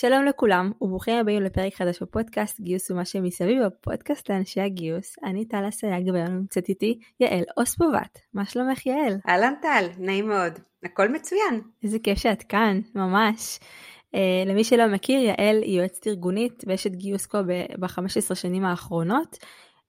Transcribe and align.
שלום 0.00 0.24
לכולם 0.24 0.72
וברוכים 0.80 1.18
הבאים 1.18 1.42
לפרק 1.42 1.74
חדש 1.74 2.02
בפודקאסט 2.02 2.60
גיוס 2.60 2.90
ומה 2.90 3.04
שמסביב 3.04 3.66
בפודקאסט 3.66 4.30
לאנשי 4.30 4.60
הגיוס. 4.60 5.16
אני 5.24 5.44
טל 5.44 5.68
אסייג 5.68 6.08
והיום 6.12 6.28
נמצאת 6.28 6.68
איתי 6.68 6.98
יעל 7.20 7.44
אוספובט. 7.56 8.18
מה 8.34 8.44
שלומך 8.44 8.86
יעל? 8.86 9.16
אהלן 9.28 9.54
טל, 9.62 9.86
נעים 9.98 10.28
מאוד. 10.28 10.52
הכל 10.84 11.08
מצוין. 11.08 11.60
איזה 11.84 11.98
כיף 11.98 12.18
שאת 12.18 12.42
כאן, 12.42 12.80
ממש. 12.94 13.58
Uh, 14.16 14.48
למי 14.48 14.64
שלא 14.64 14.86
מכיר, 14.86 15.20
יעל 15.20 15.62
היא 15.62 15.78
יועצת 15.78 16.06
ארגונית 16.06 16.64
ואשת 16.66 16.92
גיוס 16.92 17.26
כה 17.26 17.42
ב-15 17.78 18.34
שנים 18.34 18.64
האחרונות, 18.64 19.36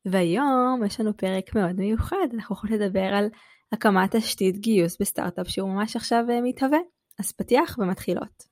והיום 0.06 0.82
יש 0.86 1.00
לנו 1.00 1.18
פרק 1.18 1.56
מאוד 1.56 1.76
מיוחד, 1.76 2.28
אנחנו 2.34 2.56
יכולים 2.56 2.76
לדבר 2.76 3.14
על 3.14 3.30
הקמת 3.72 4.16
תשתית 4.16 4.58
גיוס 4.58 4.98
בסטארט-אפ 5.02 5.48
שהוא 5.48 5.70
ממש 5.70 5.96
עכשיו 5.96 6.24
uh, 6.28 6.32
מתהווה. 6.44 6.80
אז 7.20 7.32
פתיח 7.32 7.78
ומתחילות. 7.80 8.52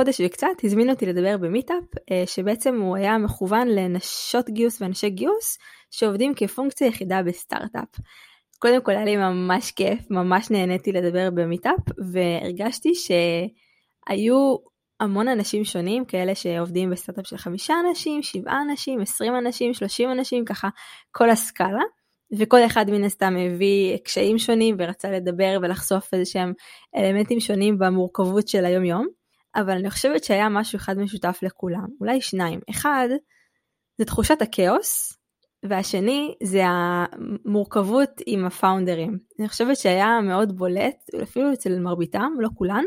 חודש 0.00 0.20
וקצת 0.26 0.46
הזמינו 0.64 0.92
אותי 0.92 1.06
לדבר 1.06 1.36
במיטאפ, 1.36 1.84
אה, 2.10 2.22
שבעצם 2.26 2.80
הוא 2.80 2.96
היה 2.96 3.18
מכוון 3.18 3.68
לנשות 3.68 4.50
גיוס 4.50 4.82
ואנשי 4.82 5.10
גיוס 5.10 5.58
שעובדים 5.90 6.32
כפונקציה 6.36 6.86
יחידה 6.86 7.22
בסטארט-אפ. 7.22 8.00
קודם 8.58 8.82
כל 8.82 8.92
היה 8.92 9.04
לי 9.04 9.16
ממש 9.16 9.70
כיף, 9.70 10.10
ממש 10.10 10.50
נהניתי 10.50 10.92
לדבר 10.92 11.30
במיטאפ, 11.30 11.80
והרגשתי 12.12 12.94
שהיו 14.10 14.56
המון 15.00 15.28
אנשים 15.28 15.64
שונים, 15.64 16.04
כאלה 16.04 16.34
שעובדים 16.34 16.90
בסטארט-אפ 16.90 17.26
של 17.26 17.36
חמישה 17.36 17.74
אנשים, 17.88 18.22
שבעה 18.22 18.62
אנשים, 18.62 19.00
עשרים 19.00 19.36
אנשים, 19.36 19.74
שלושים 19.74 20.10
אנשים, 20.10 20.44
ככה 20.44 20.68
כל 21.10 21.30
הסקאלה. 21.30 21.82
וכל 22.38 22.66
אחד 22.66 22.90
מן 22.90 23.04
הסתם 23.04 23.34
הביא 23.36 23.96
קשיים 23.96 24.38
שונים 24.38 24.76
ורצה 24.78 25.10
לדבר 25.10 25.58
ולחשוף 25.62 26.14
איזה 26.14 26.24
שהם 26.24 26.52
אלמנטים 26.96 27.40
שונים 27.40 27.78
במורכבות 27.78 28.48
של 28.48 28.64
היום 28.64 28.84
יום. 28.84 29.06
אבל 29.56 29.72
אני 29.72 29.90
חושבת 29.90 30.24
שהיה 30.24 30.48
משהו 30.48 30.76
אחד 30.76 30.98
משותף 30.98 31.38
לכולם, 31.42 31.86
אולי 32.00 32.20
שניים. 32.20 32.60
אחד, 32.70 33.08
זה 33.98 34.04
תחושת 34.04 34.42
הכאוס 34.42 35.19
והשני 35.62 36.34
זה 36.42 36.62
המורכבות 36.66 38.10
עם 38.26 38.44
הפאונדרים. 38.44 39.18
אני 39.38 39.48
חושבת 39.48 39.76
שהיה 39.76 40.20
מאוד 40.20 40.58
בולט, 40.58 41.10
אפילו 41.22 41.52
אצל 41.52 41.78
מרביתם, 41.78 42.32
לא 42.38 42.48
כולן, 42.54 42.84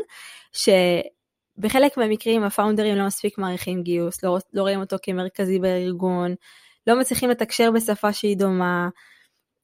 שבחלק 0.53 1.97
מהמקרים 1.97 2.43
הפאונדרים 2.43 2.95
לא 2.95 3.05
מספיק 3.05 3.37
מעריכים 3.37 3.83
גיוס, 3.83 4.23
לא, 4.23 4.37
לא 4.53 4.61
רואים 4.61 4.79
אותו 4.79 4.95
כמרכזי 5.03 5.59
בארגון, 5.59 6.35
לא 6.87 6.99
מצליחים 6.99 7.29
לתקשר 7.29 7.71
בשפה 7.71 8.13
שהיא 8.13 8.37
דומה. 8.37 8.89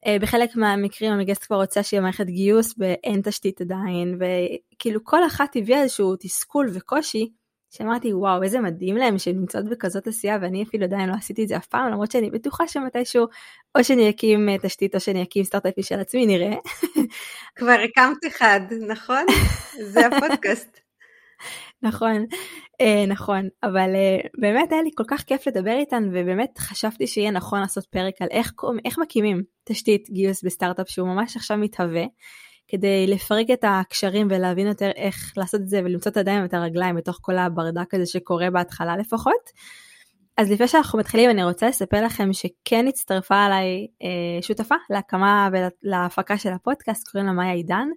אה, 0.06 0.16
בחלק 0.20 0.56
מהמקרים 0.56 1.12
המגייסת 1.12 1.44
כבר 1.44 1.56
רוצה 1.56 1.82
שיהיה 1.82 2.00
מערכת 2.02 2.26
גיוס 2.26 2.74
ואין 2.78 3.20
תשתית 3.24 3.60
עדיין, 3.60 4.18
וכאילו 4.20 5.00
כל 5.04 5.26
אחת 5.26 5.56
הביאה 5.56 5.82
איזשהו 5.82 6.16
תסכול 6.20 6.70
וקושי 6.74 7.28
שאמרתי 7.70 8.14
וואו 8.14 8.42
איזה 8.42 8.60
מדהים 8.60 8.96
להם 8.96 9.18
שהן 9.18 9.36
נמצאות 9.36 9.64
בכזאת 9.64 10.06
עשייה 10.06 10.38
ואני 10.42 10.62
אפילו 10.62 10.84
עדיין 10.84 11.08
לא 11.08 11.14
עשיתי 11.14 11.42
את 11.42 11.48
זה 11.48 11.56
אף 11.56 11.66
פעם 11.66 11.90
למרות 11.92 12.10
שאני 12.10 12.30
בטוחה 12.30 12.68
שמתישהו 12.68 13.26
או 13.78 13.84
שאני 13.84 14.10
אקים 14.10 14.48
אה, 14.48 14.58
תשתית 14.62 14.94
או 14.94 15.00
שאני 15.00 15.22
אקים 15.22 15.44
סטארט-אפי 15.44 15.82
של 15.82 16.00
עצמי 16.00 16.26
נראה. 16.26 16.56
כבר 17.56 17.76
הקמת 17.84 18.18
אחד 18.28 18.60
נכון? 18.88 19.26
זה 19.82 20.06
הפודקאסט. 20.06 20.80
נכון, 21.82 22.26
אה, 22.80 23.04
נכון, 23.08 23.48
אבל 23.62 23.94
אה, 23.94 24.18
באמת 24.38 24.72
היה 24.72 24.82
לי 24.82 24.90
כל 24.94 25.04
כך 25.08 25.22
כיף 25.22 25.46
לדבר 25.46 25.76
איתן 25.78 26.08
ובאמת 26.12 26.58
חשבתי 26.58 27.06
שיהיה 27.06 27.30
נכון 27.30 27.60
לעשות 27.60 27.86
פרק 27.86 28.14
על 28.20 28.28
איך, 28.30 28.52
איך 28.84 28.98
מקימים 28.98 29.42
תשתית 29.64 30.10
גיוס 30.10 30.44
בסטארט-אפ 30.44 30.88
שהוא 30.88 31.08
ממש 31.08 31.36
עכשיו 31.36 31.56
מתהווה. 31.56 32.04
כדי 32.70 33.06
לפרק 33.06 33.46
את 33.52 33.64
הקשרים 33.68 34.28
ולהבין 34.30 34.66
יותר 34.66 34.90
איך 34.96 35.32
לעשות 35.36 35.60
את 35.60 35.68
זה 35.68 35.80
ולמצוא 35.84 36.12
את 36.12 36.16
הידיים 36.16 36.42
ואת 36.42 36.54
הרגליים 36.54 36.96
בתוך 36.96 37.18
כל 37.20 37.38
הברדק 37.38 37.94
הזה 37.94 38.06
שקורה 38.06 38.50
בהתחלה 38.50 38.96
לפחות. 38.96 39.50
אז 40.36 40.50
לפני 40.50 40.68
שאנחנו 40.68 40.98
מתחילים 40.98 41.30
אני 41.30 41.44
רוצה 41.44 41.68
לספר 41.68 42.04
לכם 42.04 42.32
שכן 42.32 42.86
הצטרפה 42.88 43.46
אליי 43.46 43.86
אה, 44.02 44.42
שותפה 44.42 44.74
להקמה 44.90 45.48
ולהפקה 45.52 46.38
של 46.38 46.52
הפודקאסט 46.52 47.08
קוראים 47.08 47.26
לה 47.26 47.32
מאיה 47.32 47.52
עידן 47.52 47.88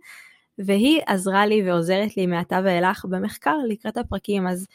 והיא 0.57 1.01
עזרה 1.06 1.45
לי 1.45 1.69
ועוזרת 1.69 2.17
לי 2.17 2.25
מעתה 2.25 2.59
ואילך 2.63 3.06
במחקר 3.06 3.56
לקראת 3.69 3.97
הפרקים 3.97 4.47
אז 4.47 4.67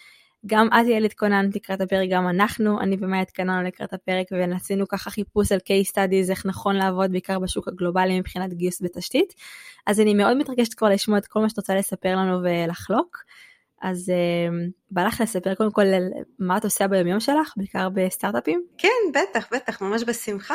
גם 0.46 0.68
את 0.68 0.86
יעל 0.86 1.04
התכוננת 1.04 1.56
לקראת 1.56 1.80
הפרק, 1.80 2.08
גם 2.10 2.28
אנחנו, 2.28 2.80
אני 2.80 2.96
ומאי 3.00 3.18
התכוננו 3.18 3.62
לקראת 3.62 3.92
הפרק 3.92 4.26
ועשינו 4.30 4.88
ככה 4.88 5.10
חיפוש 5.10 5.52
על 5.52 5.58
case 5.58 5.90
studies, 5.90 6.30
איך 6.30 6.46
נכון 6.46 6.76
לעבוד 6.76 7.12
בעיקר 7.12 7.38
בשוק 7.38 7.68
הגלובלי 7.68 8.20
מבחינת 8.20 8.54
גיוס 8.54 8.82
בתשתית. 8.82 9.34
אז 9.86 10.00
אני 10.00 10.14
מאוד 10.14 10.36
מתרגשת 10.36 10.74
כבר 10.74 10.88
לשמוע 10.88 11.18
את 11.18 11.26
כל 11.26 11.40
מה 11.40 11.48
שאת 11.48 11.58
רוצה 11.58 11.74
לספר 11.74 12.16
לנו 12.16 12.38
ולחלוק. 12.42 13.18
אז 13.82 14.08
uh, 14.08 14.72
בא 14.90 15.04
לך 15.04 15.20
לספר 15.20 15.54
קודם 15.54 15.72
כל 15.72 15.84
מה 16.38 16.56
את 16.56 16.64
עושה 16.64 16.88
ביומיום 16.88 17.20
שלך, 17.20 17.52
בעיקר 17.56 17.88
בסטארט-אפים? 17.88 18.62
כן, 18.78 18.88
בטח, 19.14 19.48
בטח, 19.52 19.82
ממש 19.82 20.02
בשמחה. 20.06 20.54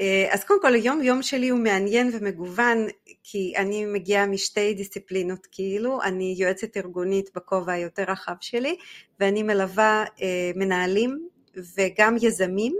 אה, 0.00 0.28
אז 0.30 0.44
קודם 0.44 0.62
כל 0.62 0.74
היום 0.74 1.02
יום 1.02 1.22
שלי 1.22 1.48
הוא 1.48 1.60
מעניין 1.60 2.10
ומגוון 2.12 2.86
כי 3.22 3.52
אני 3.56 3.84
מגיעה 3.84 4.26
משתי 4.26 4.74
דיסציפלינות 4.74 5.46
כאילו, 5.52 6.02
אני 6.02 6.34
יועצת 6.38 6.76
ארגונית 6.76 7.30
בכובע 7.34 7.72
היותר 7.72 8.04
רחב 8.08 8.34
שלי 8.40 8.76
ואני 9.20 9.42
מלווה 9.42 10.04
אה, 10.22 10.50
מנהלים 10.56 11.28
וגם 11.76 12.16
יזמים 12.20 12.76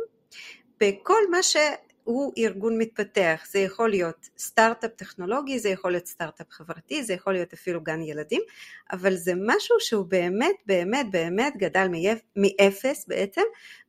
בכל 0.81 1.31
מה 1.31 1.43
שהוא 2.05 2.33
ארגון 2.39 2.79
מתפתח, 2.79 3.47
זה 3.51 3.59
יכול 3.59 3.91
להיות 3.91 4.29
סטארט-אפ 4.39 4.91
טכנולוגי, 4.97 5.59
זה 5.59 5.69
יכול 5.69 5.91
להיות 5.91 6.07
סטארט-אפ 6.07 6.47
חברתי, 6.51 7.05
זה 7.05 7.13
יכול 7.13 7.33
להיות 7.33 7.53
אפילו 7.53 7.81
גן 7.81 8.03
ילדים, 8.03 8.43
אבל 8.93 9.15
זה 9.15 9.33
משהו 9.47 9.77
שהוא 9.79 10.07
באמת 10.07 10.55
באמת 10.67 11.07
באמת 11.11 11.57
גדל 11.57 11.89
מאפס 12.37 13.05
בעצם, 13.09 13.43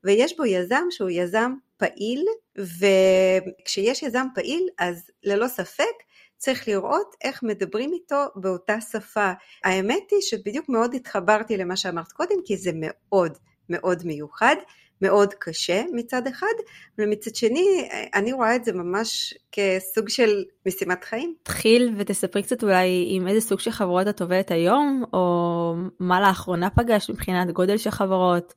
ויש 0.03 0.38
בו 0.38 0.46
יזם 0.46 0.84
שהוא 0.90 1.09
יזם 1.09 1.52
פעיל, 1.78 2.26
וכשיש 2.58 4.03
יזם 4.03 4.28
פעיל 4.36 4.70
אז 4.80 5.12
ללא 5.24 5.47
ספק 5.47 5.96
צריך 6.38 6.68
לראות 6.68 7.16
איך 7.24 7.44
מדברים 7.44 7.94
איתו 7.94 8.26
באותה 8.36 8.82
שפה. 8.82 9.32
האמת 9.64 10.12
היא 10.12 10.22
שבדיוק 10.22 10.70
מאוד 10.70 10.94
התחברתי 10.94 11.58
למה 11.58 11.78
שאמרת 11.78 12.12
קודם, 12.12 12.36
כי 12.46 12.58
זה 12.58 12.72
מאוד 12.74 13.38
מאוד 13.70 14.06
מיוחד, 14.06 14.56
מאוד 15.02 15.34
קשה 15.34 15.84
מצד 15.94 16.28
אחד, 16.28 16.54
ומצד 17.00 17.36
שני 17.36 17.90
אני 18.14 18.34
רואה 18.34 18.56
את 18.56 18.66
זה 18.66 18.74
ממש 18.74 19.34
כסוג 19.52 20.10
של 20.10 20.44
משימת 20.66 21.04
חיים. 21.04 21.36
תחיל 21.44 21.94
ותספרי 21.98 22.44
קצת 22.44 22.64
אולי 22.64 23.06
עם 23.10 23.28
איזה 23.28 23.42
סוג 23.42 23.60
של 23.60 23.72
חברות 23.72 24.08
את 24.08 24.22
עובדת 24.22 24.52
היום, 24.52 25.04
או 25.14 25.74
מה 26.00 26.22
לאחרונה 26.22 26.70
פגשת 26.70 27.10
מבחינת 27.10 27.52
גודל 27.52 27.78
של 27.78 27.90
חברות. 27.90 28.54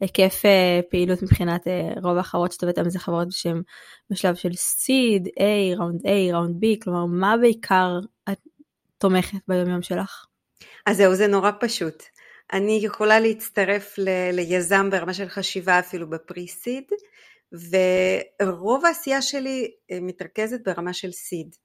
היקף 0.00 0.42
אה, 0.44 0.80
פעילות 0.90 1.22
מבחינת 1.22 1.68
אה, 1.68 1.88
רוב 2.02 2.18
החברות 2.18 2.52
שאתה 2.52 2.66
עובדת 2.66 2.90
זה 2.90 2.98
חברות 2.98 3.32
שהן 3.32 3.62
בשלב 4.10 4.34
של 4.34 4.52
סיד, 4.52 5.28
A, 5.28 5.78
ראונד 5.78 6.00
A, 6.00 6.34
ראונד 6.34 6.64
B, 6.64 6.66
כלומר 6.82 7.06
מה 7.06 7.36
בעיקר 7.36 7.98
את 8.32 8.38
תומכת 8.98 9.38
ביומיום 9.48 9.82
שלך? 9.82 10.26
אז 10.86 10.96
זהו, 10.96 11.14
זה 11.14 11.26
נורא 11.26 11.50
פשוט. 11.60 12.02
אני 12.52 12.80
יכולה 12.82 13.20
להצטרף 13.20 13.94
ל- 13.98 14.30
ליזם 14.32 14.90
ברמה 14.90 15.14
של 15.14 15.28
חשיבה 15.28 15.78
אפילו 15.78 16.10
בפרי-סיד, 16.10 16.84
ורוב 18.42 18.84
העשייה 18.84 19.22
שלי 19.22 19.70
אה, 19.90 19.98
מתרכזת 20.00 20.60
ברמה 20.64 20.92
של 20.92 21.12
סיד. 21.12 21.56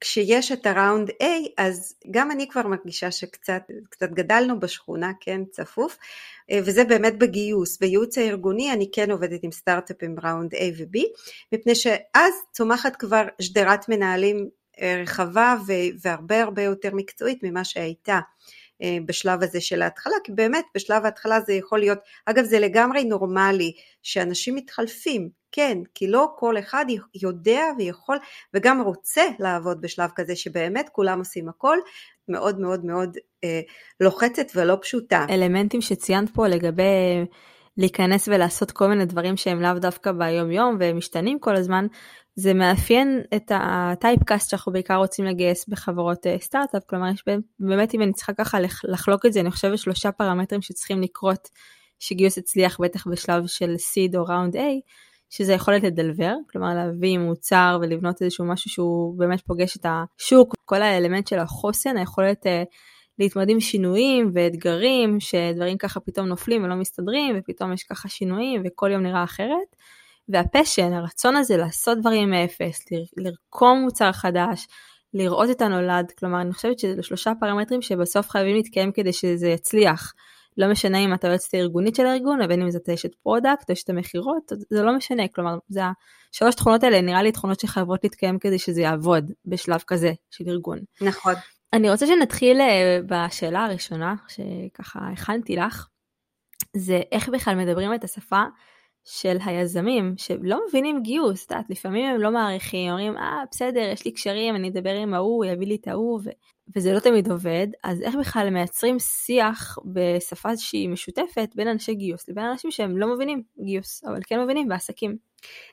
כשיש 0.00 0.52
את 0.52 0.66
הראונד 0.66 1.10
A 1.10 1.24
אז 1.58 1.94
גם 2.10 2.30
אני 2.30 2.48
כבר 2.48 2.66
מרגישה 2.66 3.10
שקצת 3.10 3.62
גדלנו 4.02 4.60
בשכונה, 4.60 5.12
כן, 5.20 5.40
צפוף, 5.50 5.98
אה, 6.50 6.60
וזה 6.64 6.84
באמת 6.84 7.18
בגיוס. 7.18 7.78
בייעוץ 7.78 8.18
הארגוני 8.18 8.72
אני 8.72 8.90
כן 8.92 9.10
עובדת 9.10 9.40
עם 9.42 9.52
סטארט-אפים 9.52 10.14
ראונד 10.24 10.54
A 10.54 10.62
ו-B, 10.78 10.98
מפני 11.52 11.74
שאז 11.74 12.34
צומחת 12.52 12.96
כבר 12.96 13.24
שדרת 13.40 13.88
מנהלים 13.88 14.48
אה, 14.80 15.00
רחבה 15.02 15.56
והרבה 16.02 16.42
הרבה 16.42 16.62
יותר 16.62 16.94
מקצועית 16.94 17.42
ממה 17.42 17.64
שהייתה. 17.64 18.20
אה, 18.82 18.98
בשלב 19.06 19.42
הזה 19.42 19.60
של 19.60 19.82
ההתחלה, 19.82 20.14
כי 20.24 20.32
באמת 20.32 20.64
בשלב 20.74 21.04
ההתחלה 21.04 21.40
זה 21.40 21.52
יכול 21.52 21.78
להיות, 21.78 21.98
אגב 22.26 22.44
זה 22.44 22.58
לגמרי 22.58 23.04
נורמלי 23.04 23.72
שאנשים 24.02 24.54
מתחלפים, 24.54 25.28
כן, 25.52 25.78
כי 25.94 26.06
לא 26.06 26.28
כל 26.36 26.58
אחד 26.58 26.84
יודע 27.22 27.62
ויכול 27.78 28.16
וגם 28.54 28.80
רוצה 28.80 29.22
לעבוד 29.38 29.80
בשלב 29.80 30.10
כזה 30.14 30.36
שבאמת 30.36 30.88
כולם 30.88 31.18
עושים 31.18 31.48
הכל, 31.48 31.78
מאוד 32.28 32.60
מאוד 32.60 32.84
מאוד 32.84 33.16
אה, 33.44 33.60
לוחצת 34.00 34.46
ולא 34.54 34.78
פשוטה. 34.82 35.26
אלמנטים 35.30 35.80
שציינת 35.80 36.30
פה 36.34 36.48
לגבי 36.48 37.24
להיכנס 37.78 38.28
ולעשות 38.28 38.70
כל 38.70 38.88
מיני 38.88 39.04
דברים 39.04 39.36
שהם 39.36 39.62
לאו 39.62 39.78
דווקא 39.78 40.12
ביום 40.12 40.50
יום 40.50 40.76
והם 40.80 40.96
משתנים 40.96 41.38
כל 41.38 41.56
הזמן, 41.56 41.86
זה 42.34 42.54
מאפיין 42.54 43.20
את 43.36 43.52
הטייפקאסט 43.54 44.50
שאנחנו 44.50 44.72
בעיקר 44.72 44.96
רוצים 44.96 45.24
לגייס 45.24 45.68
בחברות 45.68 46.26
אה, 46.26 46.36
סטארט-אפ, 46.40 46.82
כלומר 46.86 47.08
יש 47.08 47.24
באמת 47.60 47.94
אם 47.94 48.02
אני 48.02 48.12
צריכה 48.12 48.32
ככה 48.32 48.58
לחלוק 48.84 49.26
את 49.26 49.32
זה, 49.32 49.40
אני 49.40 49.50
חושבת 49.50 49.78
שלושה 49.78 50.12
פרמטרים 50.12 50.62
שצריכים 50.62 51.02
לקרות 51.02 51.48
שגיוס 51.98 52.38
הצליח 52.38 52.80
בטח 52.80 53.06
בשלב 53.06 53.46
של 53.46 53.74
סיד 53.76 54.16
או 54.16 54.24
ראונד 54.24 54.56
A, 54.56 54.60
שזה 55.30 55.52
יכולת 55.52 55.82
לדלבר, 55.82 56.34
כלומר 56.50 56.74
להביא 56.74 57.18
מוצר 57.18 57.78
ולבנות 57.80 58.22
איזשהו 58.22 58.44
משהו 58.44 58.70
שהוא 58.70 59.18
באמת 59.18 59.40
פוגש 59.40 59.76
את 59.76 59.86
השוק, 59.88 60.54
כל 60.64 60.82
האלמנט 60.82 61.26
של 61.26 61.38
החוסן, 61.38 61.96
היכולת 61.96 62.46
uh, 62.46 62.50
להתמודד 63.18 63.50
עם 63.50 63.60
שינויים 63.60 64.30
ואתגרים, 64.34 65.20
שדברים 65.20 65.78
ככה 65.78 66.00
פתאום 66.00 66.26
נופלים 66.26 66.64
ולא 66.64 66.74
מסתדרים, 66.74 67.36
ופתאום 67.38 67.72
יש 67.72 67.82
ככה 67.82 68.08
שינויים 68.08 68.62
וכל 68.64 68.90
יום 68.90 69.02
נראה 69.02 69.24
אחרת. 69.24 69.76
והפשן, 70.28 70.92
הרצון 70.92 71.36
הזה 71.36 71.56
לעשות 71.56 71.98
דברים 71.98 72.30
מאפס, 72.30 72.84
לרקום 73.16 73.80
מוצר 73.80 74.12
חדש, 74.12 74.66
לראות 75.14 75.50
את 75.50 75.62
הנולד, 75.62 76.12
כלומר 76.18 76.40
אני 76.40 76.52
חושבת 76.52 76.78
שזה 76.78 77.02
שלושה 77.02 77.32
פרמטרים 77.40 77.82
שבסוף 77.82 78.30
חייבים 78.30 78.56
להתקיים 78.56 78.92
כדי 78.92 79.12
שזה 79.12 79.48
יצליח. 79.48 80.14
לא 80.58 80.70
משנה 80.70 80.98
אם 80.98 81.14
אתה 81.14 81.28
יועצת 81.28 81.54
הארגונית 81.54 81.94
של 81.94 82.06
הארגון, 82.06 82.38
ובין 82.44 82.62
אם 82.62 82.70
זאת 82.70 82.88
אשת 82.88 83.14
product 83.14 83.70
או 83.70 83.74
אשת 83.74 83.90
המכירות, 83.90 84.52
זה 84.70 84.82
לא 84.82 84.96
משנה, 84.96 85.28
כלומר, 85.28 85.58
זה 85.68 85.80
השלוש 86.34 86.54
תכונות 86.54 86.82
האלה 86.82 87.00
נראה 87.00 87.22
לי 87.22 87.32
תכונות 87.32 87.60
שחייבות 87.60 88.04
להתקיים 88.04 88.38
כדי 88.38 88.58
שזה 88.58 88.80
יעבוד 88.80 89.32
בשלב 89.46 89.80
כזה 89.86 90.12
של 90.30 90.44
ארגון. 90.48 90.78
נכון. 91.00 91.34
אני 91.72 91.90
רוצה 91.90 92.06
שנתחיל 92.06 92.60
אה, 92.60 92.98
בשאלה 93.06 93.64
הראשונה 93.64 94.14
שככה 94.28 95.00
הכנתי 95.12 95.56
לך, 95.56 95.88
זה 96.76 97.00
איך 97.12 97.28
בכלל 97.28 97.54
מדברים 97.54 97.94
את 97.94 98.04
השפה 98.04 98.42
של 99.04 99.36
היזמים 99.44 100.14
שלא 100.16 100.60
מבינים 100.68 101.02
גיוס, 101.02 101.46
את 101.46 101.50
יודעת, 101.50 101.70
לפעמים 101.70 102.06
הם 102.06 102.20
לא 102.20 102.30
מעריכים, 102.30 102.90
אומרים, 102.90 103.16
אה, 103.16 103.42
בסדר, 103.50 103.90
יש 103.92 104.04
לי 104.04 104.12
קשרים, 104.12 104.56
אני 104.56 104.68
אדבר 104.68 104.94
עם 104.94 105.14
ההוא, 105.14 105.44
הוא 105.44 105.44
יביא 105.44 105.66
לי 105.66 105.76
את 105.80 105.88
ההוא, 105.88 106.20
ו... 106.24 106.30
וזה 106.76 106.92
לא 106.92 107.00
תמיד 107.00 107.30
עובד, 107.30 107.66
אז 107.84 108.02
איך 108.02 108.14
בכלל 108.14 108.50
מייצרים 108.50 108.98
שיח 108.98 109.78
בשפה 109.92 110.56
שהיא 110.56 110.88
משותפת 110.88 111.48
בין 111.54 111.68
אנשי 111.68 111.94
גיוס 111.94 112.28
לבין 112.28 112.44
אנשים 112.44 112.70
שהם 112.70 112.98
לא 112.98 113.14
מבינים 113.14 113.42
גיוס, 113.64 114.04
אבל 114.04 114.20
כן 114.26 114.40
מבינים 114.44 114.68
בעסקים. 114.68 115.27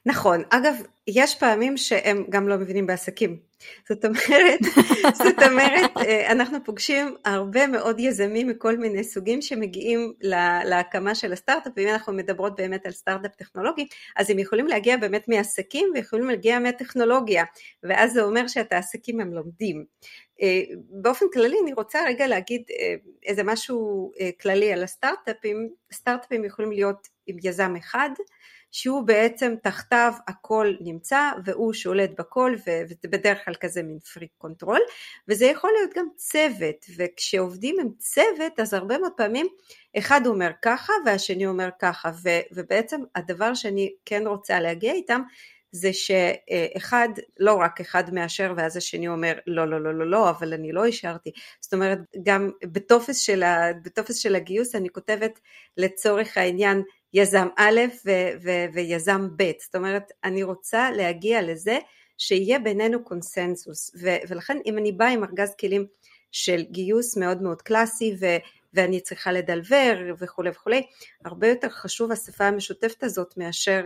נכון, 0.06 0.44
אגב, 0.50 0.76
יש 1.08 1.36
פעמים 1.36 1.78
שהם 1.78 2.26
גם 2.30 2.48
לא 2.48 2.58
מבינים 2.58 2.88
בעסקים. 2.88 3.40
זאת 3.90 4.06
אומרת, 4.06 4.60
זאת 5.24 5.44
אומרת, 5.52 5.92
אה, 5.98 6.32
אנחנו 6.32 6.58
פוגשים 6.64 7.16
הרבה 7.26 7.68
מאוד 7.68 8.00
יזמים 8.00 8.48
מכל 8.48 8.78
מיני 8.78 9.04
סוגים 9.04 9.42
שמגיעים 9.42 10.14
להקמה 10.64 11.16
של 11.16 11.34
הסטארט-אפ, 11.34 11.74
ואם 11.78 11.88
אנחנו 11.88 12.14
מדברות 12.14 12.56
באמת 12.56 12.86
על 12.86 12.92
סטארט-אפ 12.92 13.36
טכנולוגי, 13.36 13.88
אז 14.16 14.30
הם 14.30 14.40
יכולים 14.40 14.68
להגיע 14.68 14.98
באמת 14.98 15.28
מעסקים 15.28 15.92
ויכולים 15.94 16.30
להגיע 16.30 16.60
מהטכנולוגיה, 16.60 17.44
ואז 17.84 18.14
זה 18.14 18.24
אומר 18.24 18.48
שאת 18.48 18.74
העסקים 18.74 19.20
הם 19.20 19.34
לומדים. 19.34 19.86
אה, 20.42 20.62
באופן 20.90 21.26
כללי 21.34 21.58
אני 21.64 21.74
רוצה 21.74 22.00
רגע 22.08 22.28
להגיד 22.28 22.64
אה, 22.80 22.96
איזה 23.26 23.44
משהו 23.44 24.12
כללי 24.42 24.74
על 24.74 24.84
הסטארט-אפים, 24.84 25.70
סטארט-אפים 25.94 26.46
יכולים 26.46 26.72
להיות 26.72 27.08
עם 27.28 27.38
יזם 27.44 27.76
אחד, 27.76 28.10
שהוא 28.75 29.04
בעצם 29.07 29.56
תחתיו 29.63 30.13
הכל 30.27 30.74
נמצא 30.81 31.31
והוא 31.45 31.74
שולט 31.74 32.10
בכל 32.19 32.56
וזה 32.68 32.95
בדרך 33.07 33.45
כלל 33.45 33.54
כזה 33.60 33.83
מין 33.83 34.00
freak 34.00 34.30
control 34.38 34.80
וזה 35.27 35.45
יכול 35.45 35.69
להיות 35.77 35.92
גם 35.95 36.06
צוות 36.16 36.86
וכשעובדים 36.98 37.75
עם 37.80 37.89
צוות 37.98 38.60
אז 38.60 38.74
הרבה 38.74 38.98
מאוד 38.98 39.12
פעמים 39.18 39.48
אחד 39.98 40.22
אומר 40.25 40.51
ככה 40.62 40.94
והשני 41.06 41.48
אומר 41.48 41.69
ככה 41.80 42.12
ו, 42.24 42.30
ובעצם 42.51 43.01
הדבר 43.16 43.54
שאני 43.54 43.94
כן 44.06 44.27
רוצה 44.27 44.60
להגיע 44.60 44.94
איתם 44.94 45.21
זה 45.71 45.89
שאחד, 45.94 47.10
לא 47.39 47.54
רק 47.54 47.81
אחד 47.81 48.13
מאשר 48.13 48.54
ואז 48.57 48.78
השני 48.78 49.07
אומר 49.07 49.33
לא 49.48 49.69
לא 49.69 49.81
לא 49.83 49.94
לא 49.94 50.10
לא 50.10 50.30
אבל 50.30 50.54
אני 50.54 50.71
לא 50.71 50.86
אישרתי, 50.86 51.31
זאת 51.62 51.74
אומרת 51.74 52.00
גם 52.24 52.50
בטופס 52.63 53.18
של, 53.18 53.44
ה, 53.44 53.74
בטופס 53.83 54.16
של 54.16 54.36
הגיוס 54.36 54.75
אני 54.75 54.89
כותבת 54.89 55.39
לצורך 55.78 56.38
העניין 56.38 56.83
יזם 57.16 57.48
א' 57.58 57.82
ויזם 58.74 59.28
ב', 59.38 59.52
זאת 59.62 59.76
אומרת 59.76 60.12
אני 60.24 60.44
רוצה 60.44 60.92
להגיע 60.92 61.42
לזה 61.42 61.78
שיהיה 62.18 62.60
בינינו 62.60 63.04
קונסנזוס 63.04 63.92
ו- 64.02 64.18
ולכן 64.30 64.58
אם 64.66 64.78
אני 64.78 64.92
באה 64.92 65.10
עם 65.10 65.24
ארגז 65.24 65.56
כלים 65.60 65.86
של 66.32 66.62
גיוס 66.72 67.18
מאוד 67.18 67.42
מאוד 67.42 67.62
קלאסי 67.62 68.16
ו- 68.20 68.38
ואני 68.74 69.00
צריכה 69.00 69.32
לדלבר 69.32 69.98
וכולי 70.20 70.50
וכולי, 70.50 70.82
הרבה 71.26 71.48
יותר 71.48 71.70
חשוב 71.70 72.12
השפה 72.12 72.46
המשותפת 72.46 73.04
הזאת 73.04 73.34
מאשר, 73.38 73.82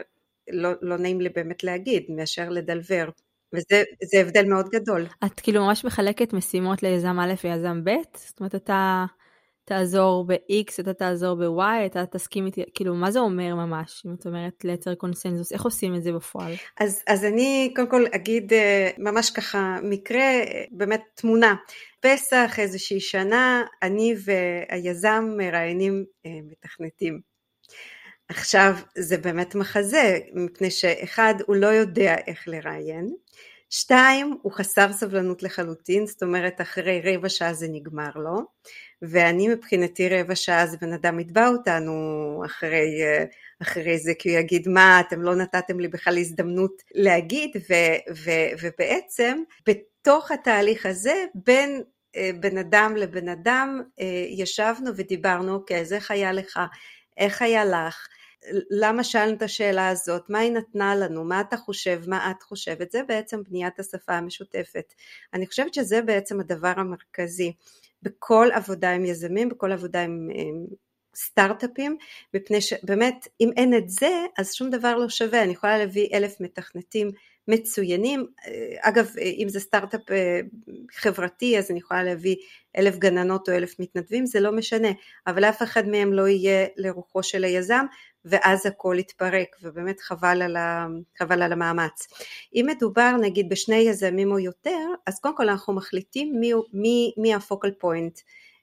לא, 0.52 0.70
לא 0.82 0.98
נעים 0.98 1.22
לי 1.22 1.30
באמת 1.30 1.64
להגיד, 1.64 2.04
מאשר 2.10 2.50
לדלבר. 2.50 3.10
וזה 3.54 3.84
הבדל 4.14 4.46
מאוד 4.46 4.70
גדול. 4.70 5.06
את 5.26 5.40
כאילו 5.40 5.66
ממש 5.66 5.86
מחלקת 5.86 6.34
משימות 6.34 6.84
ליזם 6.84 7.20
א' 7.20 7.34
ויזם 7.44 7.84
ב'? 7.84 7.90
זאת 8.16 8.40
אומרת 8.40 8.56
אתה 8.56 9.06
תעזור 9.70 10.26
ב-X, 10.28 10.74
אתה 10.80 10.94
תעזור 10.94 11.36
ב-Y, 11.36 11.86
אתה 11.86 12.06
תסכים 12.06 12.46
איתי, 12.46 12.64
כאילו, 12.74 12.96
מה 12.96 13.12
זה 13.12 13.20
אומר 13.20 13.56
ממש, 13.56 14.04
אם 14.06 14.14
את 14.14 14.26
אומרת 14.26 14.64
לייצר 14.64 14.96
קונסנזוס, 14.96 15.54
איך 15.54 15.62
עושים 15.62 15.96
את 15.96 16.04
זה 16.04 16.12
בפועל? 16.12 16.54
אז, 16.80 17.04
אז 17.08 17.26
אני 17.26 17.74
קודם 17.76 17.90
כל 17.90 18.06
אגיד 18.16 18.54
אה, 18.54 18.90
ממש 18.98 19.30
ככה 19.32 19.78
מקרה, 19.84 20.26
באמת 20.72 21.02
תמונה. 21.16 21.56
פסח, 22.00 22.56
איזושהי 22.58 23.00
שנה, 23.00 23.64
אני 23.84 24.16
והיזם 24.26 25.26
מראיינים 25.38 26.06
אה, 26.26 26.32
מתכנתים. 26.52 27.20
עכשיו, 28.30 28.76
זה 28.98 29.18
באמת 29.18 29.56
מחזה, 29.56 30.20
מפני 30.34 30.72
שאחד, 30.72 31.34
הוא 31.48 31.56
לא 31.56 31.68
יודע 31.68 32.16
איך 32.28 32.48
לראיין, 32.48 33.10
שתיים, 33.70 34.38
הוא 34.42 34.52
חסר 34.52 34.94
סבלנות 34.94 35.44
לחלוטין, 35.44 36.06
זאת 36.06 36.24
אומרת 36.24 36.62
אחרי 36.62 37.02
רבע 37.04 37.30
שעה 37.30 37.54
זה 37.54 37.68
נגמר 37.72 38.12
לו, 38.16 38.42
ואני 39.02 39.48
מבחינתי 39.48 40.10
רבע 40.10 40.36
שעה 40.36 40.68
זה 40.68 40.78
בן 40.82 40.94
אדם 40.94 41.20
יתבע 41.20 41.48
אותנו 41.48 41.94
אחרי, 42.46 43.02
אחרי 43.62 43.98
זה, 43.98 44.14
כי 44.20 44.30
הוא 44.30 44.40
יגיד 44.40 44.68
מה 44.68 45.00
אתם 45.00 45.22
לא 45.22 45.36
נתתם 45.36 45.80
לי 45.80 45.88
בכלל 45.88 46.18
הזדמנות 46.18 46.82
להגיד, 46.96 47.52
ו, 47.70 47.74
ו, 48.16 48.32
ובעצם 48.62 49.38
בתוך 49.68 50.32
התהליך 50.32 50.86
הזה 50.86 51.26
בין 51.36 51.84
אה, 52.16 52.32
בן 52.40 52.58
אדם 52.58 52.96
לבן 52.96 53.30
אדם 53.30 53.82
אה, 54.00 54.26
ישבנו 54.28 54.92
ודיברנו, 54.96 55.54
אוקיי, 55.54 55.82
אז 55.82 55.94
איך 55.94 56.12
היה 56.12 56.32
לך, 56.32 56.60
איך 57.18 57.42
היה 57.42 57.66
לך, 57.66 58.08
למה 58.72 59.04
שאלנו 59.04 59.34
את 59.34 59.42
השאלה 59.42 59.90
הזאת, 59.90 60.30
מה 60.30 60.40
היא 60.40 60.52
נתנה 60.52 60.96
לנו, 60.96 61.24
מה 61.24 61.42
אתה 61.42 61.58
חושב, 61.58 62.02
מה 62.08 62.32
את 62.32 62.44
חושבת, 62.44 62.92
זה 62.92 63.04
בעצם 63.08 63.44
בניית 63.44 63.80
השפה 63.80 64.14
המשותפת. 64.14 64.94
אני 65.34 65.48
חושבת 65.48 65.74
שזה 65.74 66.02
בעצם 66.02 66.40
הדבר 66.40 66.74
המרכזי 66.78 67.54
בכל 68.04 68.48
עבודה 68.54 68.92
עם 68.92 69.06
יזמים, 69.06 69.50
בכל 69.50 69.72
עבודה 69.72 70.04
עם, 70.04 70.30
עם 70.34 70.66
סטארט-אפים, 71.16 71.98
מפני 72.34 72.62
שבאמת 72.62 73.28
אם 73.42 73.50
אין 73.58 73.78
את 73.78 73.90
זה 73.90 74.26
אז 74.38 74.54
שום 74.54 74.70
דבר 74.70 74.96
לא 74.96 75.10
שווה, 75.10 75.44
אני 75.44 75.52
יכולה 75.52 75.78
להביא 75.78 76.08
אלף 76.14 76.42
מתכנתים 76.42 77.12
מצוינים, 77.50 78.26
אגב 78.82 79.12
אם 79.18 79.50
זה 79.50 79.60
סטארט-אפ 79.60 80.12
אה, 80.12 80.40
חברתי 80.92 81.58
אז 81.58 81.72
אני 81.72 81.80
יכולה 81.80 82.04
להביא 82.04 82.36
אלף 82.78 82.98
גננות 82.98 83.50
או 83.50 83.54
אלף 83.54 83.80
מתנדבים, 83.80 84.26
זה 84.26 84.40
לא 84.40 84.52
משנה, 84.52 84.88
אבל 85.28 85.46
אף 85.46 85.64
אחד 85.64 85.88
מהם 85.88 86.14
לא 86.14 86.28
יהיה 86.28 86.68
לרוחו 86.78 87.24
של 87.24 87.44
היזם 87.44 87.86
ואז 88.26 88.66
הכל 88.66 88.96
יתפרק 89.00 89.56
ובאמת 89.62 90.00
חבל 90.00 90.42
על, 90.42 90.56
ה, 90.56 90.88
חבל 91.18 91.42
על 91.42 91.52
המאמץ. 91.54 92.08
אם 92.56 92.66
מדובר 92.70 93.12
נגיד 93.22 93.50
בשני 93.50 93.76
יזמים 93.76 94.32
או 94.32 94.40
יותר, 94.40 94.88
אז 95.08 95.20
קודם 95.20 95.38
כל 95.38 95.50
אנחנו 95.50 95.74
מחליטים 95.74 96.40
מי, 96.40 96.52
מי, 96.74 97.14
מי 97.18 97.34
הפוקל 97.34 97.72
פוינט, 97.72 98.20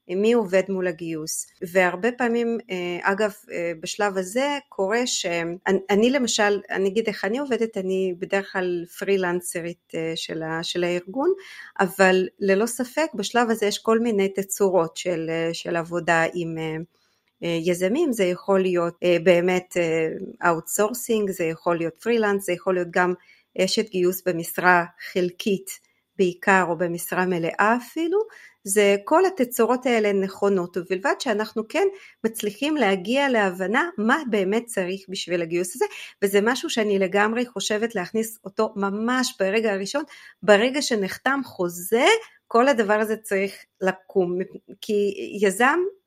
מי 0.08 0.32
עובד 0.32 0.62
מול 0.68 0.86
הגיוס 0.86 1.46
והרבה 1.72 2.12
פעמים 2.12 2.58
אה, 2.70 3.12
אגב 3.12 3.32
אה, 3.52 3.72
בשלב 3.80 4.18
הזה 4.18 4.58
קורה 4.68 5.06
שאני 5.06 6.10
למשל 6.10 6.60
אני 6.70 6.88
אגיד 6.88 7.06
איך 7.06 7.24
אני 7.24 7.38
עובדת 7.38 7.76
אני 7.76 8.14
בדרך 8.18 8.52
כלל 8.52 8.84
פרילנסרית 8.98 9.92
אה, 9.94 10.12
של, 10.16 10.42
של 10.62 10.84
הארגון 10.84 11.32
אבל 11.80 12.28
ללא 12.40 12.66
ספק 12.66 13.06
בשלב 13.14 13.50
הזה 13.50 13.66
יש 13.66 13.78
כל 13.78 13.98
מיני 13.98 14.28
תצורות 14.28 14.96
של, 14.96 15.30
של 15.52 15.76
עבודה 15.76 16.24
עם 16.34 16.56
יזמים, 17.42 18.12
זה 18.12 18.24
יכול 18.24 18.60
להיות 18.60 18.94
באמת 19.24 19.76
outsourcing, 20.46 21.30
זה 21.30 21.44
יכול 21.44 21.78
להיות 21.78 21.96
פרילנס, 22.02 22.46
זה 22.46 22.52
יכול 22.52 22.74
להיות 22.74 22.88
גם 22.90 23.14
אשת 23.58 23.90
גיוס 23.90 24.22
במשרה 24.26 24.84
חלקית 25.12 25.70
בעיקר 26.18 26.64
או 26.68 26.78
במשרה 26.78 27.26
מלאה 27.26 27.76
אפילו, 27.76 28.18
זה 28.64 28.96
כל 29.04 29.22
התצורות 29.26 29.86
האלה 29.86 30.12
נכונות 30.12 30.76
ובלבד 30.76 31.14
שאנחנו 31.18 31.68
כן 31.68 31.86
מצליחים 32.24 32.76
להגיע 32.76 33.28
להבנה 33.28 33.88
מה 33.98 34.18
באמת 34.30 34.64
צריך 34.66 35.00
בשביל 35.08 35.42
הגיוס 35.42 35.76
הזה 35.76 35.84
וזה 36.22 36.40
משהו 36.42 36.70
שאני 36.70 36.98
לגמרי 36.98 37.46
חושבת 37.46 37.94
להכניס 37.94 38.38
אותו 38.44 38.72
ממש 38.76 39.34
ברגע 39.40 39.72
הראשון, 39.72 40.04
ברגע 40.42 40.82
שנחתם 40.82 41.40
חוזה 41.44 42.06
כל 42.46 42.68
הדבר 42.68 42.94
הזה 42.94 43.16
צריך 43.16 43.64
לקום 43.80 44.38
כי 44.80 45.14
יזם 45.40 45.78
אה, 45.78 46.05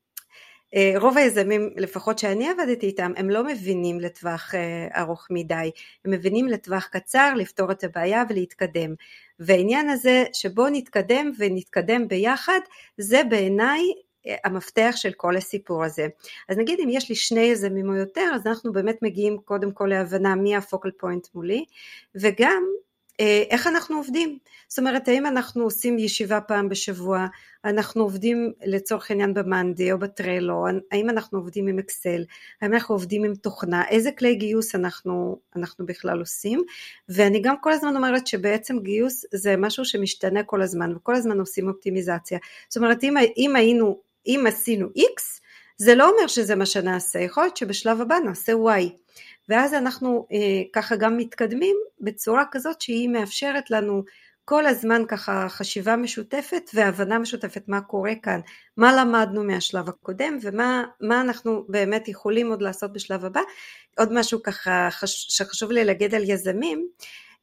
רוב 0.96 1.18
היזמים, 1.18 1.70
לפחות 1.76 2.20
שאני 2.20 2.50
עבדתי 2.50 2.86
איתם, 2.86 3.12
הם 3.18 3.30
לא 3.30 3.44
מבינים 3.44 4.00
לטווח 4.00 4.56
אה, 4.56 5.02
ארוך 5.02 5.28
מדי, 5.30 5.72
הם 6.06 6.12
מבינים 6.12 6.48
לטווח 6.48 6.86
קצר 6.86 7.34
לפתור 7.34 7.72
את 7.72 7.84
הבעיה 7.84 8.24
ולהתקדם. 8.30 8.94
והעניין 9.40 9.90
הזה 9.90 10.24
שבואו 10.34 10.70
נתקדם 10.70 11.32
ונתקדם 11.38 12.08
ביחד, 12.08 12.60
זה 12.98 13.22
בעיניי 13.30 13.82
אה, 14.28 14.36
המפתח 14.44 14.94
של 14.96 15.12
כל 15.12 15.38
הסיפור 15.38 15.84
הזה. 15.84 16.08
אז 16.50 16.58
נגיד 16.58 16.80
אם 16.80 16.90
יש 16.90 17.10
לי 17.10 17.16
שני 17.16 17.42
יזמים 17.42 17.90
או 17.90 17.96
יותר, 17.96 18.32
אז 18.36 18.48
אנחנו 18.48 18.74
באמת 18.74 18.98
מגיעים 19.02 19.38
קודם 19.46 19.72
כל 19.72 19.88
להבנה 19.88 20.36
מי 20.36 20.56
הפוקל 20.56 20.92
פוינט 20.92 21.28
מולי, 21.36 21.66
וגם 22.16 22.64
אה, 22.64 22.89
איך 23.50 23.68
אנחנו 23.68 23.98
עובדים. 23.98 24.38
זאת 24.68 24.80
אומרת, 24.80 25.08
האם 25.08 25.26
אנחנו 25.26 25.64
עושים 25.64 26.00
ישיבה 26.00 26.42
פעם 26.42 26.70
בשבוע, 26.70 27.28
אנחנו 27.66 28.04
עובדים 28.04 28.54
לצורך 28.66 29.12
העניין 29.12 29.34
במאנדי 29.34 29.92
או 29.92 30.00
בטרלו, 30.00 30.66
האם 30.92 31.10
אנחנו 31.10 31.40
עובדים 31.40 31.68
עם 31.68 31.80
אקסל, 31.80 32.24
האם 32.62 32.74
אנחנו 32.74 32.96
עובדים 32.96 33.24
עם 33.24 33.36
תוכנה, 33.36 33.88
איזה 33.90 34.12
כלי 34.12 34.36
גיוס 34.36 34.76
אנחנו, 34.76 35.40
אנחנו 35.56 35.86
בכלל 35.86 36.20
עושים, 36.20 36.64
ואני 37.10 37.42
גם 37.42 37.56
כל 37.62 37.72
הזמן 37.72 37.96
אומרת 37.96 38.28
שבעצם 38.28 38.80
גיוס 38.80 39.26
זה 39.34 39.58
משהו 39.58 39.86
שמשתנה 39.86 40.44
כל 40.44 40.62
הזמן, 40.62 40.96
וכל 40.96 41.16
הזמן 41.16 41.40
עושים 41.40 41.68
אופטימיזציה. 41.68 42.38
זאת 42.70 42.78
אומרת, 42.78 43.04
אם, 43.04 43.14
אם 43.38 43.56
היינו, 43.56 44.00
אם 44.28 44.44
עשינו 44.48 44.88
X, 44.98 45.40
זה 45.78 45.96
לא 45.96 46.10
אומר 46.10 46.28
שזה 46.28 46.56
מה 46.56 46.66
שנעשה, 46.66 47.20
יכול 47.20 47.44
להיות 47.44 47.58
שבשלב 47.58 48.02
הבא 48.02 48.16
נעשה 48.26 48.54
Y. 48.54 48.90
ואז 49.50 49.74
אנחנו 49.74 50.28
אה, 50.32 50.62
ככה 50.74 50.96
גם 50.96 51.18
מתקדמים 51.18 51.76
בצורה 52.02 52.44
כזאת 52.52 52.82
שהיא 52.82 53.10
מאפשרת 53.10 53.72
לנו 53.72 54.04
כל 54.46 54.66
הזמן 54.66 55.04
ככה 55.08 55.50
חשיבה 55.50 55.96
משותפת 55.96 56.70
והבנה 56.74 57.20
משותפת 57.20 57.64
מה 57.68 57.82
קורה 57.82 58.14
כאן, 58.24 58.40
מה 58.78 58.96
למדנו 58.96 59.44
מהשלב 59.44 59.90
הקודם 59.90 60.38
ומה 60.42 60.84
אנחנו 61.02 61.66
באמת 61.70 62.08
יכולים 62.08 62.50
עוד 62.50 62.62
לעשות 62.62 62.94
בשלב 62.94 63.26
הבא. 63.26 63.42
עוד 63.98 64.14
משהו 64.14 64.44
ככה 64.44 64.88
חש, 64.92 65.26
שחשוב 65.30 65.72
לי 65.72 65.86
להגיד 65.86 66.16
על 66.16 66.30
יזמים, 66.30 66.88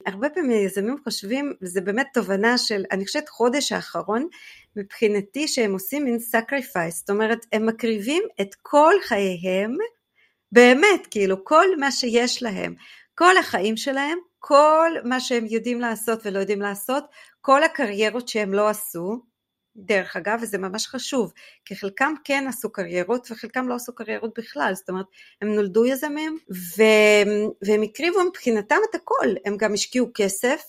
הרבה 0.07 0.31
פעמים 0.31 0.67
יזמים 0.67 0.97
חושבים, 1.05 1.53
וזה 1.63 1.81
באמת 1.81 2.07
תובנה 2.15 2.59
של, 2.59 2.85
אני 2.93 3.07
חושבת 3.07 3.29
חודש 3.29 3.73
האחרון, 3.73 4.29
מבחינתי 4.77 5.49
שהם 5.49 5.73
עושים 5.73 6.05
מין 6.05 6.19
sacrifice, 6.35 6.91
זאת 6.91 7.11
אומרת 7.11 7.47
הם 7.53 7.67
מקריבים 7.67 8.23
את 8.41 8.55
כל 8.63 8.95
חייהם 9.03 9.77
באמת, 10.53 11.07
כאילו 11.11 11.45
כל 11.45 11.67
מה 11.79 11.91
שיש 11.93 12.43
להם, 12.43 12.75
כל 13.15 13.37
החיים 13.37 13.77
שלהם, 13.77 14.19
כל 14.39 14.91
מה 15.05 15.21
שהם 15.21 15.47
יודעים 15.47 15.81
לעשות 15.81 16.21
ולא 16.25 16.39
יודעים 16.39 16.63
לעשות, 16.63 17.05
כל 17.41 17.63
הקריירות 17.63 18.29
שהם 18.29 18.55
לא 18.55 18.69
עשו, 18.69 19.21
דרך 19.77 20.17
אגב, 20.17 20.39
וזה 20.43 20.59
ממש 20.59 20.87
חשוב, 20.87 21.33
כי 21.65 21.77
חלקם 21.77 22.15
כן 22.25 22.45
עשו 22.49 22.71
קריירות 22.73 23.31
וחלקם 23.31 23.69
לא 23.69 23.75
עשו 23.75 23.95
קריירות 23.95 24.39
בכלל, 24.39 24.73
זאת 24.75 24.89
אומרת, 24.89 25.07
הם 25.43 25.55
נולדו 25.55 25.87
יזמים 25.87 26.39
ו... 26.51 26.83
והם 27.63 27.83
הקריבו 27.83 28.25
מבחינתם 28.25 28.77
את 28.91 28.95
הכל, 28.95 29.27
הם 29.45 29.57
גם 29.57 29.75
השקיעו 29.75 30.11
כסף, 30.15 30.63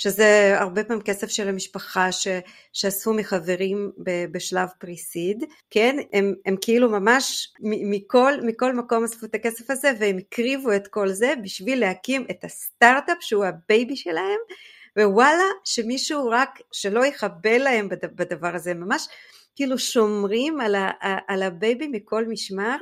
שזה 0.00 0.54
הרבה 0.58 0.84
פעמים 0.84 1.02
כסף 1.02 1.28
של 1.28 1.48
המשפחה 1.48 2.12
ש, 2.12 2.28
שאספו 2.72 3.14
מחברים 3.14 3.90
ב, 4.04 4.24
בשלב 4.32 4.68
פריסיד, 4.78 5.44
כן, 5.70 5.96
הם, 6.12 6.34
הם 6.46 6.56
כאילו 6.60 6.90
ממש 6.90 7.52
מכל, 7.62 8.32
מכל 8.42 8.76
מקום 8.76 9.04
אספו 9.04 9.26
את 9.26 9.34
הכסף 9.34 9.70
הזה 9.70 9.92
והם 10.00 10.18
הקריבו 10.18 10.72
את 10.72 10.88
כל 10.88 11.08
זה 11.08 11.34
בשביל 11.42 11.80
להקים 11.80 12.26
את 12.30 12.44
הסטארט-אפ 12.44 13.16
שהוא 13.20 13.44
ה 13.44 13.54
baby 13.54 13.96
שלהם, 13.96 14.38
ווואלה 14.98 15.48
שמישהו 15.64 16.28
רק 16.28 16.58
שלא 16.72 17.06
יחבל 17.06 17.58
להם 17.58 17.88
בדבר 18.14 18.54
הזה, 18.54 18.74
ממש 18.74 19.08
כאילו 19.56 19.78
שומרים 19.78 20.60
על, 20.60 20.74
ה, 20.74 20.90
על 21.28 21.42
ה 21.42 21.51
baby 21.51 21.88
מכל 21.88 22.24
משמר, 22.28 22.76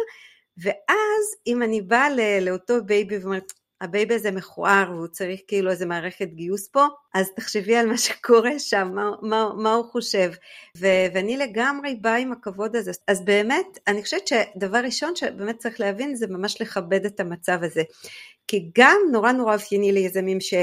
ואז 0.63 1.25
אם 1.47 1.63
אני 1.63 1.83
באה 1.83 2.09
לאותו 2.41 2.75
baby 2.85 3.19
ואומרת 3.19 3.53
ה 3.81 3.88
baby 3.88 4.15
הזה 4.15 4.31
מכוער 4.31 4.91
והוא 4.93 5.07
צריך 5.07 5.41
כאילו 5.49 5.71
איזה 5.71 5.87
מערכת 5.87 6.29
גיוס 6.35 6.69
פה, 6.69 6.87
אז 7.15 7.31
תחשבי 7.37 7.77
על 7.77 7.87
מה 7.87 7.99
שקורה 7.99 8.59
שם, 8.59 8.91
מה, 8.95 9.11
מה, 9.23 9.51
מה 9.57 9.75
הוא 9.75 9.85
חושב. 9.85 10.31
ו- 10.79 11.07
ואני 11.15 11.37
לגמרי 11.37 11.95
באה 11.95 12.17
עם 12.17 12.33
הכבוד 12.33 12.77
הזה. 12.77 12.93
אז 13.09 13.25
באמת, 13.25 13.79
אני 13.87 14.03
חושבת 14.03 14.29
שדבר 14.29 14.79
ראשון 14.79 15.17
שבאמת 15.17 15.59
צריך 15.59 15.81
להבין 15.81 16.15
זה 16.15 16.27
ממש 16.27 16.61
לכבד 16.61 17.05
את 17.05 17.21
המצב 17.21 17.59
הזה. 17.63 17.83
כי 18.47 18.71
גם 18.79 18.99
נורא 19.13 19.33
נורא 19.33 19.55
אופייני 19.55 19.93
ליזמים 19.93 20.41
ש... 20.41 20.55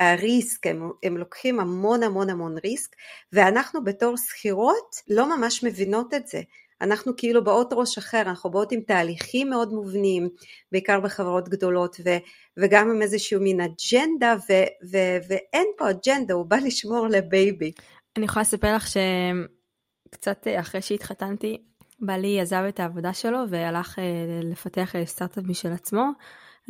הריסק, 0.00 0.66
הם, 0.66 0.90
הם 1.02 1.16
לוקחים 1.16 1.60
המון 1.60 2.02
המון 2.02 2.30
המון 2.30 2.54
ריסק, 2.64 2.96
ואנחנו 3.32 3.84
בתור 3.84 4.16
שכירות 4.16 4.96
לא 5.08 5.36
ממש 5.36 5.64
מבינות 5.64 6.14
את 6.14 6.26
זה. 6.26 6.40
אנחנו 6.82 7.12
כאילו 7.16 7.44
באות 7.44 7.72
ראש 7.72 7.98
אחר, 7.98 8.20
אנחנו 8.20 8.50
באות 8.50 8.72
עם 8.72 8.80
תהליכים 8.80 9.50
מאוד 9.50 9.72
מובנים, 9.72 10.28
בעיקר 10.72 11.00
בחברות 11.00 11.48
גדולות, 11.48 11.96
ו, 12.04 12.10
וגם 12.56 12.90
עם 12.90 13.02
איזשהו 13.02 13.40
מין 13.40 13.60
אג'נדה, 13.60 14.34
ו, 14.48 14.52
ו, 14.92 14.96
ואין 15.28 15.66
פה 15.78 15.90
אג'נדה, 15.90 16.34
הוא 16.34 16.46
בא 16.46 16.56
לשמור 16.66 17.06
לבייבי. 17.08 17.72
אני 18.16 18.24
יכולה 18.24 18.42
לספר 18.42 18.76
לך 18.76 18.86
שקצת 18.88 20.46
אחרי 20.60 20.82
שהתחתנתי, 20.82 21.58
בעלי 22.00 22.40
עזב 22.40 22.64
את 22.68 22.80
העבודה 22.80 23.12
שלו 23.12 23.38
והלך 23.48 23.98
אה, 23.98 24.04
לפתח 24.42 24.96
אה, 24.96 25.06
סטארט-אפ 25.06 25.44
משל 25.44 25.72
עצמו, 25.72 26.04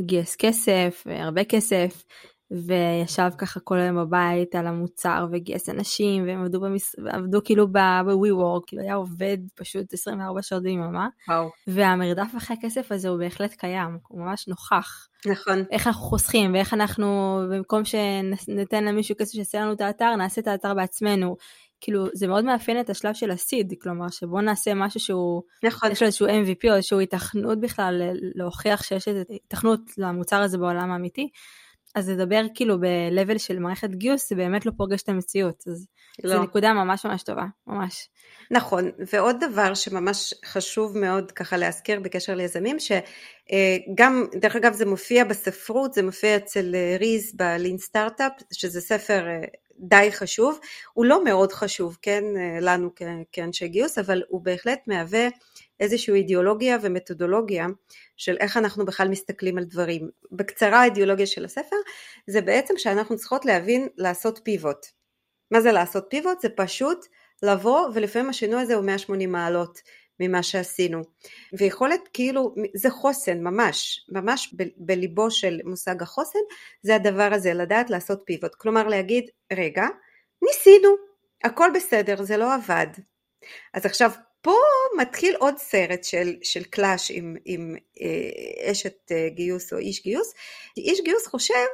גייס 0.01 0.37
כסף, 0.37 1.05
הרבה 1.07 1.45
כסף, 1.45 2.05
וישב 2.53 3.31
ככה 3.39 3.61
כל 3.61 3.79
היום 3.79 3.97
בבית 3.97 4.55
על 4.55 4.67
המוצר 4.67 5.27
וגייס 5.33 5.69
אנשים 5.69 6.27
והם 6.27 6.43
עבדו, 6.43 6.61
במס... 6.61 6.95
עבדו 7.09 7.41
כאילו 7.45 7.73
ב-WeWork, 7.73 8.63
כאילו 8.67 8.83
היה 8.83 8.95
עובד 8.95 9.39
פשוט 9.55 9.93
24 9.93 10.43
שעות 10.43 10.63
ביממה. 10.63 11.09
וואו. 11.29 11.51
והמרדף 11.67 12.37
אחרי 12.37 12.57
הכסף 12.59 12.93
הזה 12.93 13.09
הוא 13.09 13.19
בהחלט 13.19 13.55
קיים, 13.55 13.99
הוא 14.09 14.21
ממש 14.21 14.49
נוכח. 14.49 15.09
נכון. 15.27 15.65
איך 15.71 15.87
אנחנו 15.87 16.03
חוסכים 16.03 16.55
ואיך 16.55 16.75
אנחנו, 16.75 17.41
במקום 17.51 17.83
שניתן 17.85 18.85
למישהו 18.85 19.17
כסף 19.19 19.33
שיעשה 19.33 19.61
לנו 19.61 19.73
את 19.73 19.81
האתר, 19.81 20.17
נעשה 20.17 20.41
את 20.41 20.47
האתר 20.47 20.75
בעצמנו. 20.75 21.37
כאילו 21.81 22.07
זה 22.15 22.27
מאוד 22.27 22.45
מאפיין 22.45 22.81
את 22.81 22.91
השלב 22.91 23.15
של 23.15 23.31
הסיד, 23.31 23.73
כלומר 23.83 24.09
שבוא 24.09 24.41
נעשה 24.41 24.75
משהו 24.75 25.01
שהוא, 25.01 25.43
נכון. 25.65 25.91
יש 25.91 26.03
לו 26.03 26.07
איזשהו 26.07 26.27
MVP 26.27 26.71
או 26.71 26.75
איזשהו 26.75 27.01
התכנות 27.01 27.61
בכלל 27.61 28.03
להוכיח 28.35 28.83
שיש 28.83 29.09
איזו 29.09 29.21
התכנות 29.47 29.81
למוצר 29.99 30.37
הזה 30.43 30.59
בעולם 30.59 30.91
האמיתי. 30.91 31.29
אז 31.95 32.11
לדבר 32.11 32.43
כאילו 32.55 32.81
ב-level 32.81 33.39
של 33.39 33.59
מערכת 33.59 33.91
גיוס 33.91 34.29
זה 34.29 34.35
באמת 34.37 34.67
לא 34.67 34.73
פוגש 34.77 35.03
את 35.03 35.09
המציאות, 35.09 35.65
אז 35.67 35.87
לא. 36.25 36.37
זו 36.37 36.43
נקודה 36.43 36.73
ממש 36.73 37.07
ממש 37.07 37.23
טובה, 37.23 37.45
ממש. 37.67 38.09
נכון, 38.51 38.91
ועוד 39.13 39.37
דבר 39.41 39.75
שממש 39.75 40.35
חשוב 40.45 40.99
מאוד 40.99 41.33
ככה 41.33 41.57
להזכיר 41.57 42.01
בקשר 42.01 42.35
ליזמים, 42.35 42.77
שגם, 42.79 44.27
דרך 44.35 44.57
אגב 44.57 44.73
זה 44.73 44.87
מופיע 44.87 45.25
בספרות, 45.25 45.93
זה 45.93 46.03
מופיע 46.03 46.37
אצל 46.37 46.75
ריז 46.99 47.33
בלין 47.37 47.79
סטארט-אפ, 47.79 48.33
שזה 48.53 48.81
ספר 48.81 49.27
אה, 49.29 49.41
די 49.79 50.09
חשוב, 50.13 50.59
הוא 50.93 51.05
לא 51.05 51.25
מאוד 51.25 51.53
חשוב, 51.53 51.99
כן, 52.03 52.25
אה, 52.37 52.61
לנו 52.61 52.91
כאנשי 53.33 53.69
גיוס, 53.69 53.99
אבל 53.99 54.23
הוא 54.29 54.41
בהחלט 54.45 54.81
מהווה 54.87 55.29
איזושהי 55.83 56.15
אידיאולוגיה 56.15 56.79
ומתודולוגיה 56.83 57.67
של 58.17 58.37
איך 58.41 58.57
אנחנו 58.57 58.85
בכלל 58.85 59.09
מסתכלים 59.09 59.59
על 59.59 59.65
דברים. 59.65 60.09
בקצרה 60.33 60.81
האידיאולוגיה 60.81 61.27
של 61.27 61.45
הספר 61.45 61.77
זה 62.27 62.41
בעצם 62.41 62.75
שאנחנו 62.77 63.17
צריכות 63.17 63.45
להבין 63.45 63.89
לעשות 63.97 64.41
פיבוט. 64.45 64.87
מה 65.51 65.61
זה 65.61 65.73
לעשות 65.73 66.07
פיבוט? 66.11 66.41
זה 66.41 66.49
פשוט 66.57 67.07
לבוא 67.43 67.89
ולפעמים 67.95 68.31
השינוי 68.31 68.63
הזה 68.63 68.75
הוא 68.75 68.85
180 68.85 69.33
מעלות 69.33 69.79
ממה 70.21 70.43
שעשינו. 70.43 71.03
ויכולת 71.59 72.01
כאילו, 72.13 72.55
זה 72.75 72.91
חוסן 72.91 73.43
ממש, 73.43 74.07
ממש 74.09 74.55
ב- 74.57 74.63
בליבו 74.77 75.31
של 75.31 75.61
מושג 75.65 76.03
החוסן, 76.03 76.39
זה 76.83 76.95
הדבר 76.95 77.31
הזה, 77.33 77.55
לדעת 77.55 77.91
לעשות 77.91 78.23
פיבוט. 78.27 78.55
כלומר 78.55 78.89
להגיד, 78.89 79.25
רגע, 79.53 79.87
ניסינו, 80.43 80.89
הכל 81.45 81.71
בסדר, 81.75 82.23
זה 82.23 82.37
לא 82.37 82.55
עבד. 82.55 82.87
אז 83.75 83.87
עכשיו 83.87 84.11
פה 84.43 84.57
מתחיל 84.99 85.35
עוד 85.39 85.59
סרט 85.59 86.05
של, 86.05 86.35
של 86.43 86.65
קלאש 86.65 87.11
עם, 87.11 87.37
עם 87.45 87.77
אה, 88.01 88.71
אשת 88.73 89.13
אה, 89.13 89.29
גיוס 89.29 89.73
או 89.73 89.79
איש 89.79 90.03
גיוס. 90.03 90.35
איש 90.77 91.01
גיוס 91.01 91.27
חושב 91.27 91.67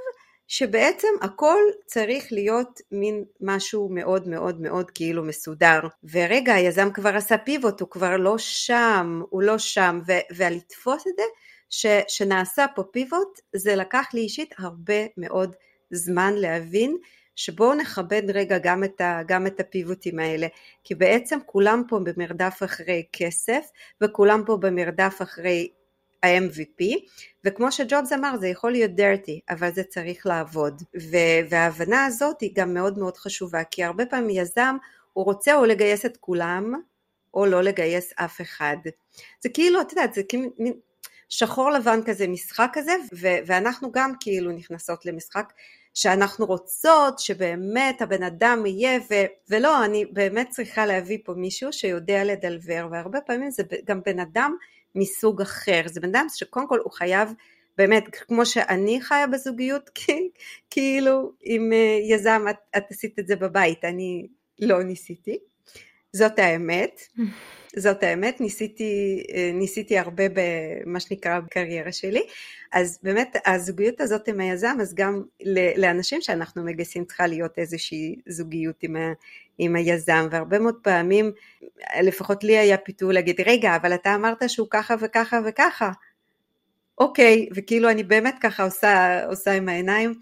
שבעצם 0.48 1.08
הכל 1.22 1.58
צריך 1.86 2.26
להיות 2.30 2.80
מין 2.92 3.24
משהו 3.40 3.88
מאוד 3.90 4.28
מאוד 4.28 4.60
מאוד 4.60 4.90
כאילו 4.90 5.24
מסודר. 5.24 5.80
ורגע, 6.12 6.54
היזם 6.54 6.90
כבר 6.92 7.16
עשה 7.16 7.38
פיבוט, 7.38 7.80
הוא 7.80 7.90
כבר 7.90 8.16
לא 8.16 8.38
שם, 8.38 9.22
הוא 9.30 9.42
לא 9.42 9.58
שם, 9.58 10.00
ו- 10.06 10.34
ולתפוס 10.36 11.06
את 11.06 11.12
זה 11.16 11.22
ש, 11.70 11.86
שנעשה 12.08 12.66
פה 12.74 12.82
פיבוט, 12.82 13.40
זה 13.56 13.76
לקח 13.76 14.06
לי 14.14 14.20
אישית 14.20 14.54
הרבה 14.58 15.06
מאוד 15.16 15.56
זמן 15.90 16.34
להבין 16.34 16.96
שבואו 17.38 17.74
נכבד 17.74 18.22
רגע 18.34 18.58
גם 18.58 18.84
את, 18.84 19.00
ה, 19.00 19.20
גם 19.26 19.46
את 19.46 19.60
הפיבוטים 19.60 20.18
האלה, 20.18 20.46
כי 20.84 20.94
בעצם 20.94 21.38
כולם 21.46 21.82
פה 21.88 21.98
במרדף 21.98 22.60
אחרי 22.64 23.04
כסף, 23.12 23.70
וכולם 24.00 24.42
פה 24.46 24.56
במרדף 24.56 25.18
אחרי 25.22 25.68
ה-MVP, 26.22 26.84
וכמו 27.44 27.72
שג'ובס 27.72 28.12
אמר 28.12 28.36
זה 28.40 28.48
יכול 28.48 28.72
להיות 28.72 28.90
dirty, 28.90 29.54
אבל 29.54 29.72
זה 29.72 29.82
צריך 29.84 30.26
לעבוד, 30.26 30.82
וההבנה 31.50 32.04
הזאת 32.04 32.40
היא 32.40 32.50
גם 32.54 32.74
מאוד 32.74 32.98
מאוד 32.98 33.16
חשובה, 33.16 33.64
כי 33.64 33.84
הרבה 33.84 34.06
פעמים 34.06 34.30
יזם 34.30 34.76
הוא 35.12 35.24
רוצה 35.24 35.54
או 35.54 35.64
לגייס 35.64 36.06
את 36.06 36.16
כולם, 36.16 36.74
או 37.34 37.46
לא 37.46 37.62
לגייס 37.62 38.12
אף 38.16 38.40
אחד. 38.40 38.76
זה 39.40 39.48
כאילו, 39.48 39.80
את 39.80 39.92
יודעת, 39.92 40.14
זה 40.14 40.22
כאילו 40.22 40.50
שחור 41.28 41.70
לבן 41.70 42.00
כזה, 42.06 42.28
משחק 42.28 42.70
כזה, 42.72 42.92
ו- 43.12 43.38
ואנחנו 43.46 43.92
גם 43.92 44.12
כאילו 44.20 44.52
נכנסות 44.52 45.06
למשחק 45.06 45.52
שאנחנו 46.00 46.46
רוצות 46.46 47.18
שבאמת 47.18 48.02
הבן 48.02 48.22
אדם 48.22 48.66
יהיה, 48.66 48.98
ו- 49.10 49.26
ולא, 49.50 49.84
אני 49.84 50.04
באמת 50.06 50.48
צריכה 50.50 50.86
להביא 50.86 51.18
פה 51.24 51.32
מישהו 51.36 51.72
שיודע 51.72 52.24
לדלבר, 52.24 52.88
והרבה 52.90 53.20
פעמים 53.20 53.50
זה 53.50 53.62
גם 53.84 54.00
בן 54.06 54.20
אדם 54.20 54.56
מסוג 54.94 55.40
אחר, 55.40 55.82
זה 55.86 56.00
בן 56.00 56.08
אדם 56.08 56.26
שקודם 56.34 56.68
כל 56.68 56.78
הוא 56.78 56.92
חייב 56.92 57.32
באמת, 57.78 58.04
כמו 58.08 58.46
שאני 58.46 59.00
חיה 59.00 59.26
בזוגיות, 59.26 59.90
כאילו 60.70 61.32
עם 61.42 61.72
אה, 61.72 61.98
יזם 62.10 62.44
את, 62.50 62.56
את 62.76 62.84
עשית 62.90 63.18
את 63.18 63.26
זה 63.26 63.36
בבית, 63.36 63.84
אני 63.84 64.26
לא 64.60 64.82
ניסיתי, 64.82 65.38
זאת 66.18 66.38
האמת. 66.38 67.00
זאת 67.76 68.02
האמת, 68.02 68.40
ניסיתי, 68.40 69.22
אה, 69.34 69.50
ניסיתי 69.54 69.98
הרבה 69.98 70.24
במה 70.34 71.00
שנקרא 71.00 71.40
בקריירה 71.40 71.92
שלי, 71.92 72.22
אז 72.72 72.98
באמת 73.02 73.36
הזוגיות 73.46 74.00
הזאת 74.00 74.28
עם 74.28 74.40
היזם, 74.40 74.76
אז 74.80 74.94
גם 74.94 75.22
לאנשים 75.76 76.20
שאנחנו 76.20 76.64
מגייסים 76.64 77.04
צריכה 77.04 77.26
להיות 77.26 77.58
איזושהי 77.58 78.16
זוגיות 78.26 78.82
עם, 78.82 78.96
ה, 78.96 79.12
עם 79.58 79.76
היזם, 79.76 80.28
והרבה 80.30 80.58
מאוד 80.58 80.78
פעמים, 80.82 81.32
לפחות 82.02 82.44
לי 82.44 82.58
היה 82.58 82.76
פיתוי 82.76 83.14
להגיד, 83.14 83.40
רגע, 83.46 83.76
אבל 83.76 83.94
אתה 83.94 84.14
אמרת 84.14 84.50
שהוא 84.50 84.66
ככה 84.70 84.94
וככה 85.00 85.40
וככה, 85.46 85.90
אוקיי, 86.98 87.48
וכאילו 87.54 87.90
אני 87.90 88.02
באמת 88.02 88.34
ככה 88.40 88.64
עושה, 88.64 89.24
עושה 89.26 89.52
עם 89.52 89.68
העיניים, 89.68 90.14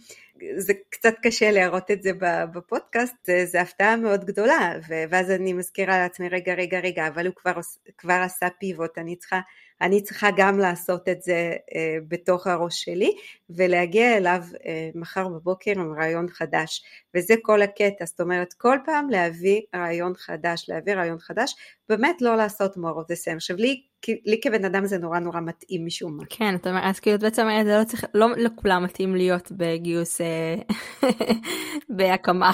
זה 0.57 0.73
קצת 0.91 1.15
קשה 1.23 1.51
להראות 1.51 1.91
את 1.91 2.03
זה 2.03 2.11
בפודקאסט, 2.55 3.15
זה, 3.25 3.47
זה 3.47 3.61
הפתעה 3.61 3.97
מאוד 3.97 4.25
גדולה, 4.25 4.73
ואז 4.89 5.31
אני 5.31 5.53
מזכירה 5.53 5.99
לעצמי, 5.99 6.29
רגע, 6.29 6.55
רגע, 6.55 6.81
רגע, 6.81 7.07
אבל 7.09 7.27
הוא 7.27 7.35
כבר, 7.35 7.53
כבר 7.99 8.21
עשה 8.25 8.47
פיבוט, 8.61 8.99
אני 8.99 9.17
צריכה, 9.17 9.41
אני 9.81 10.03
צריכה 10.03 10.29
גם 10.37 10.59
לעשות 10.59 11.09
את 11.09 11.23
זה 11.23 11.53
אה, 11.75 11.97
בתוך 12.09 12.47
הראש 12.47 12.85
שלי, 12.85 13.13
ולהגיע 13.51 14.17
אליו 14.17 14.43
אה, 14.67 14.91
מחר 14.95 15.29
בבוקר 15.29 15.73
עם 15.77 15.93
רעיון 15.99 16.29
חדש, 16.29 16.83
וזה 17.17 17.35
כל 17.43 17.63
הקטע, 17.63 18.05
זאת 18.05 18.21
אומרת, 18.21 18.53
כל 18.53 18.79
פעם 18.85 19.11
להביא 19.11 19.61
רעיון 19.75 20.13
חדש, 20.17 20.67
להביא 20.69 20.95
רעיון 20.95 21.19
חדש, 21.19 21.55
באמת 21.89 22.23
לא 22.23 22.37
לעשות 22.37 22.77
more 22.77 23.01
of 23.01 23.13
the 23.13 23.17
same. 23.25 23.37
עכשיו 23.37 23.57
לי 23.57 23.83
לי 24.27 24.41
כבן 24.43 24.65
אדם 24.65 24.87
זה 24.87 24.99
נורא 24.99 25.19
נורא 25.19 25.41
מתאים 25.41 25.87
משום 25.87 26.17
מה. 26.17 26.25
כן, 26.31 26.55
אתה 26.55 26.71
אומר, 26.71 26.81
אז 26.83 27.01
כאילו 27.01 27.19
בעצם 27.19 27.47
זה 27.65 27.79
לא 27.79 27.85
צריך, 27.85 28.05
לא 28.15 28.29
לכולם 28.37 28.85
מתאים 28.85 29.17
להיות 29.17 29.53
בגיוס 29.53 30.21
אה, 30.21 30.55
בהקמה. 31.97 32.53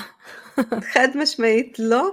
חד 0.93 1.09
משמעית 1.15 1.79
לא, 1.79 2.11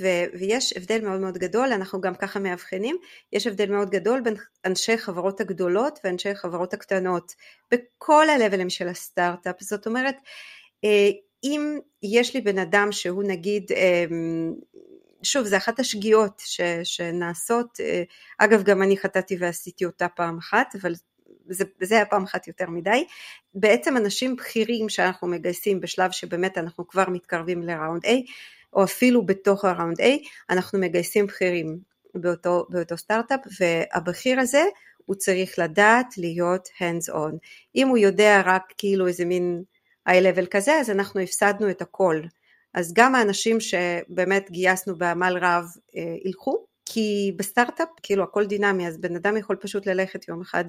ו- 0.00 0.38
ויש 0.38 0.76
הבדל 0.76 1.00
מאוד 1.04 1.20
מאוד 1.20 1.38
גדול, 1.38 1.72
אנחנו 1.72 2.00
גם 2.00 2.14
ככה 2.14 2.38
מאבחנים, 2.38 2.96
יש 3.32 3.46
הבדל 3.46 3.70
מאוד 3.70 3.90
גדול 3.90 4.20
בין 4.20 4.34
אנשי 4.64 4.98
חברות 4.98 5.40
הגדולות 5.40 5.98
ואנשי 6.04 6.34
חברות 6.34 6.74
הקטנות, 6.74 7.32
בכל 7.70 8.28
הלבלים 8.28 8.70
של 8.70 8.88
הסטארט-אפ, 8.88 9.56
זאת 9.60 9.86
אומרת, 9.86 10.16
אה, 10.84 11.10
אם 11.44 11.78
יש 12.02 12.34
לי 12.34 12.40
בן 12.40 12.58
אדם 12.58 12.92
שהוא 12.92 13.24
נגיד 13.26 13.72
אמ, 13.72 14.54
שוב, 15.22 15.46
זה 15.46 15.56
אחת 15.56 15.80
השגיאות 15.80 16.42
ש, 16.44 16.60
שנעשות, 16.84 17.80
אה, 17.80 18.02
אגב 18.38 18.62
גם 18.62 18.82
אני 18.82 18.96
חטאתי 18.96 19.36
ועשיתי 19.40 19.84
אותה 19.84 20.08
פעם 20.08 20.38
אחת, 20.38 20.74
אבל 20.82 20.92
זה, 21.48 21.64
זה 21.82 21.94
היה 21.94 22.06
פעם 22.06 22.24
אחת 22.24 22.48
יותר 22.48 22.70
מדי, 22.70 23.04
בעצם 23.54 23.96
אנשים 23.96 24.36
בכירים 24.36 24.88
שאנחנו 24.88 25.28
מגייסים 25.28 25.80
בשלב 25.80 26.10
שבאמת 26.10 26.58
אנחנו 26.58 26.88
כבר 26.88 27.04
מתקרבים 27.08 27.62
לראונד 27.62 28.04
A, 28.04 28.08
או 28.72 28.84
אפילו 28.84 29.26
בתוך 29.26 29.64
הראונד 29.64 30.00
A, 30.00 30.04
אנחנו 30.50 30.78
מגייסים 30.78 31.26
בכירים 31.26 31.78
באותו, 32.14 32.66
באותו 32.68 32.96
סטארט-אפ, 32.96 33.40
והבכיר 33.60 34.40
הזה 34.40 34.62
הוא 35.06 35.16
צריך 35.16 35.58
לדעת 35.58 36.18
להיות 36.18 36.68
hands 36.78 37.12
on. 37.14 37.36
אם 37.74 37.88
הוא 37.88 37.98
יודע 37.98 38.42
רק 38.44 38.62
כאילו 38.78 39.06
איזה 39.06 39.24
מין 39.24 39.62
high 40.08 40.12
level 40.12 40.46
כזה, 40.50 40.72
אז 40.72 40.90
אנחנו 40.90 41.20
הפסדנו 41.20 41.70
את 41.70 41.82
הכל. 41.82 42.20
אז 42.74 42.92
גם 42.94 43.14
האנשים 43.14 43.60
שבאמת 43.60 44.50
גייסנו 44.50 44.98
בעמל 44.98 45.38
רב 45.40 45.64
אה, 45.96 46.02
ילכו, 46.24 46.66
כי 46.86 47.32
בסטארט-אפ 47.36 47.88
כאילו 48.02 48.24
הכל 48.24 48.46
דינמי, 48.46 48.88
אז 48.88 48.98
בן 49.00 49.16
אדם 49.16 49.36
יכול 49.36 49.56
פשוט 49.56 49.86
ללכת 49.86 50.28
יום 50.28 50.40
אחד 50.40 50.64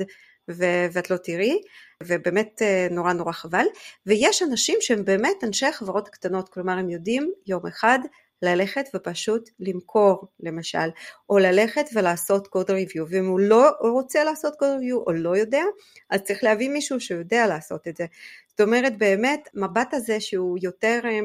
ו- 0.51 0.85
ואת 0.91 1.09
לא 1.09 1.17
תראי, 1.17 1.61
ובאמת 2.03 2.61
אה, 2.61 2.87
נורא 2.91 3.13
נורא 3.13 3.31
חבל. 3.31 3.65
ויש 4.05 4.43
אנשים 4.43 4.77
שהם 4.81 5.05
באמת 5.05 5.43
אנשי 5.43 5.65
החברות 5.65 6.07
הקטנות, 6.07 6.49
כלומר 6.49 6.73
הם 6.73 6.89
יודעים 6.89 7.31
יום 7.47 7.65
אחד 7.67 7.99
ללכת 8.41 8.85
ופשוט 8.95 9.49
למכור 9.59 10.27
למשל, 10.39 10.89
או 11.29 11.37
ללכת 11.37 11.85
ולעשות 11.93 12.47
קוד 12.47 12.71
ריוויו, 12.71 13.05
ואם 13.09 13.25
הוא 13.25 13.39
לא 13.39 13.71
רוצה 13.81 14.23
לעשות 14.23 14.55
קוד 14.55 14.69
ריוויו 14.69 14.97
או 14.97 15.11
לא 15.11 15.37
יודע, 15.37 15.63
אז 16.09 16.21
צריך 16.21 16.43
להביא 16.43 16.69
מישהו 16.69 16.99
שיודע 16.99 17.47
לעשות 17.47 17.87
את 17.87 17.97
זה. 17.97 18.05
זאת 18.49 18.61
אומרת 18.61 18.97
באמת 18.97 19.49
מבט 19.53 19.93
הזה 19.93 20.19
שהוא 20.19 20.57
יותר 20.61 20.99
אה, 21.05 21.19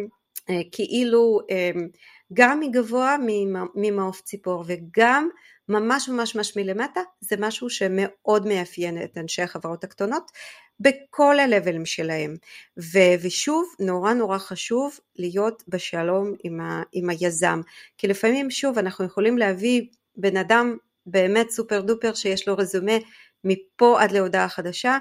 אה, 0.50 0.60
כאילו 0.72 1.40
גם 2.32 2.60
מגבוה 2.60 3.16
ממעוף 3.74 4.20
ציפור 4.20 4.64
וגם 4.66 5.28
ממש 5.68 6.08
ממש 6.08 6.36
ממש 6.36 6.56
מלמטה 6.56 7.00
זה 7.20 7.36
משהו 7.38 7.70
שמאוד 7.70 8.46
מאפיין 8.46 9.02
את 9.02 9.18
אנשי 9.18 9.42
החברות 9.42 9.84
הקטנות 9.84 10.30
בכל 10.80 11.38
הלבלים 11.38 11.86
שלהם. 11.86 12.36
ו- 12.78 13.14
ושוב 13.22 13.74
נורא 13.80 14.12
נורא 14.12 14.38
חשוב 14.38 14.98
להיות 15.16 15.62
בשלום 15.68 16.34
עם, 16.44 16.60
ה- 16.60 16.82
עם 16.92 17.10
היזם. 17.10 17.60
כי 17.98 18.08
לפעמים 18.08 18.50
שוב 18.50 18.78
אנחנו 18.78 19.04
יכולים 19.04 19.38
להביא 19.38 19.82
בן 20.16 20.36
אדם 20.36 20.76
באמת 21.06 21.50
סופר 21.50 21.80
דופר 21.80 22.14
שיש 22.14 22.48
לו 22.48 22.56
רזומה 22.56 22.92
מפה 23.44 24.02
עד 24.02 24.12
להודעה 24.12 24.48
חדשה 24.48 24.98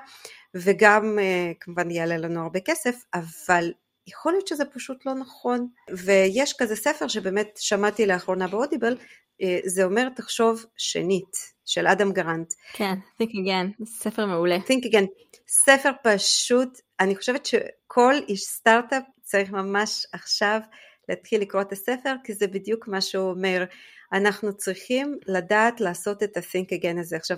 וגם 0.56 1.20
אה, 1.20 1.52
כמובן 1.60 1.92
יעלה 1.92 2.18
לנו 2.18 2.44
הרבה 2.44 2.60
כסף 2.60 2.96
אבל 3.14 3.72
יכול 4.08 4.32
להיות 4.32 4.48
שזה 4.48 4.66
פשוט 4.66 5.06
לא 5.06 5.14
נכון. 5.14 5.68
ויש 5.92 6.54
כזה 6.54 6.76
ספר 6.76 7.08
שבאמת 7.08 7.50
שמעתי 7.58 8.06
לאחרונה 8.06 8.48
באודיבל, 8.48 8.98
אה, 9.42 9.60
זה 9.66 9.84
אומר 9.84 10.10
תחשוב 10.16 10.66
שנית, 10.78 11.52
של 11.66 11.88
אדם 11.88 12.12
גרנט. 12.12 12.54
כן, 12.74 12.94
Think 13.22 13.26
Again, 13.26 13.86
ספר 13.86 14.26
מעולה. 14.26 14.58
Think 14.58 14.86
Again, 14.86 15.06
ספר 15.48 15.92
פשוט, 16.04 16.80
אני 17.00 17.16
חושבת 17.16 17.46
שכל 17.46 18.14
איש 18.28 18.42
סטארט-אפ 18.42 19.04
צריך 19.24 19.52
ממש 19.52 20.06
עכשיו 20.14 20.60
להתחיל 21.10 21.42
לקרוא 21.42 21.62
את 21.62 21.72
הספר, 21.72 22.14
כי 22.24 22.34
זה 22.34 22.48
בדיוק 22.48 22.88
מה 22.88 23.02
שהוא 23.02 23.30
אומר. 23.30 23.64
אנחנו 24.14 24.54
צריכים 24.54 25.18
לדעת 25.28 25.82
לעשות 25.82 26.24
את 26.24 26.38
ה-Think 26.38 26.80
Again 26.80 27.00
הזה. 27.00 27.16
עכשיו, 27.16 27.38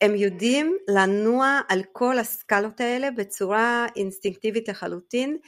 הם 0.00 0.16
יודעים 0.16 0.76
לנוע 0.88 1.60
על 1.68 1.82
כל 1.92 2.18
הסקלות 2.18 2.80
האלה 2.80 3.10
בצורה 3.10 3.86
אינסטינקטיבית 3.96 4.68
לחלוטין, 4.68 5.38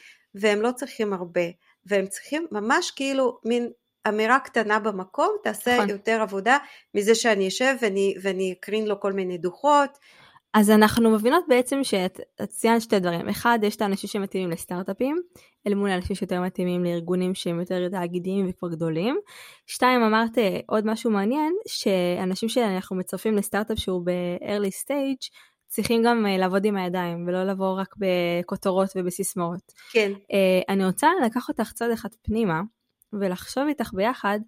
והם 0.41 0.63
לא 0.63 0.71
צריכים 0.73 1.13
הרבה, 1.13 1.45
והם 1.87 2.07
צריכים 2.07 2.47
ממש 2.53 2.91
כאילו 2.91 3.39
מין 3.45 3.71
אמירה 4.09 4.39
קטנה 4.39 4.79
במקום, 4.79 5.37
תעשה 5.43 5.77
נכון. 5.77 5.91
יותר 5.91 6.23
עבודה 6.23 6.59
מזה 6.95 7.15
שאני 7.15 7.49
אשב 7.49 7.75
ואני, 7.83 8.15
ואני 8.23 8.53
אקרין 8.53 8.87
לו 8.87 9.01
כל 9.01 9.13
מיני 9.13 9.39
דוחות. 9.39 9.99
אז 10.55 10.71
אנחנו 10.71 11.11
מבינות 11.11 11.45
בעצם 11.49 11.85
שאת 11.85 12.21
ציינת 12.49 12.83
שתי 12.83 12.99
דברים, 12.99 13.29
אחד 13.29 13.59
יש 13.63 13.77
את 13.77 13.83
האנשים 13.83 14.11
שמתאימים 14.11 14.51
לסטארט-אפים, 14.51 15.17
אל 15.67 15.75
מול 15.75 15.91
האנשים 15.91 16.17
שיותר 16.17 16.41
מתאימים 16.41 16.85
לארגונים 16.85 17.35
שהם 17.35 17.61
יותר 17.61 17.89
תאגידיים 17.89 18.49
וכבר 18.49 18.69
גדולים. 18.69 19.19
שתיים, 19.67 20.03
אמרת 20.03 20.39
עוד 20.67 20.87
משהו 20.87 21.11
מעניין, 21.11 21.53
שאנשים 21.67 22.49
שאנחנו 22.49 22.97
מצרפים 22.97 23.37
לסטארט-אפ 23.37 23.79
שהוא 23.79 24.03
ב-early 24.05 24.85
stage, 24.85 25.31
צריכים 25.69 26.03
גם 26.03 26.27
uh, 26.27 26.39
לעבוד 26.41 26.65
עם 26.65 26.77
הידיים 26.77 27.25
ולא 27.29 27.45
לבוא 27.45 27.81
רק 27.81 27.95
בכותרות 27.99 28.89
ובסיסמאות. 28.97 29.73
כן. 29.93 30.13
Uh, 30.15 30.65
אני 30.69 30.87
רוצה 30.87 31.09
לקחת 31.27 31.49
אותך 31.49 31.73
צד 31.73 31.91
אחד 31.91 32.09
פנימה 32.23 32.61
ולחשוב 33.13 33.65
איתך 33.69 33.91
ביחד 33.95 34.39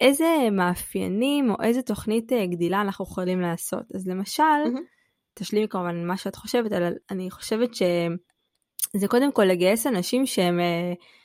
איזה 0.00 0.48
מאפיינים 0.52 1.50
או 1.50 1.54
איזה 1.62 1.82
תוכנית 1.82 2.32
uh, 2.32 2.46
גדילה 2.46 2.80
אנחנו 2.80 3.04
יכולים 3.04 3.40
לעשות. 3.40 3.82
אז 3.94 4.08
למשל, 4.08 4.42
mm-hmm. 4.42 5.34
תשלימי 5.34 5.68
כמובן 5.68 6.06
מה 6.06 6.16
שאת 6.16 6.36
חושבת, 6.36 6.72
אבל 6.72 6.92
אני 7.10 7.30
חושבת 7.30 7.74
שזה 7.74 9.08
קודם 9.08 9.32
כל 9.32 9.44
לגייס 9.44 9.86
אנשים 9.86 10.26
שהם... 10.26 10.58
Uh, 10.58 11.17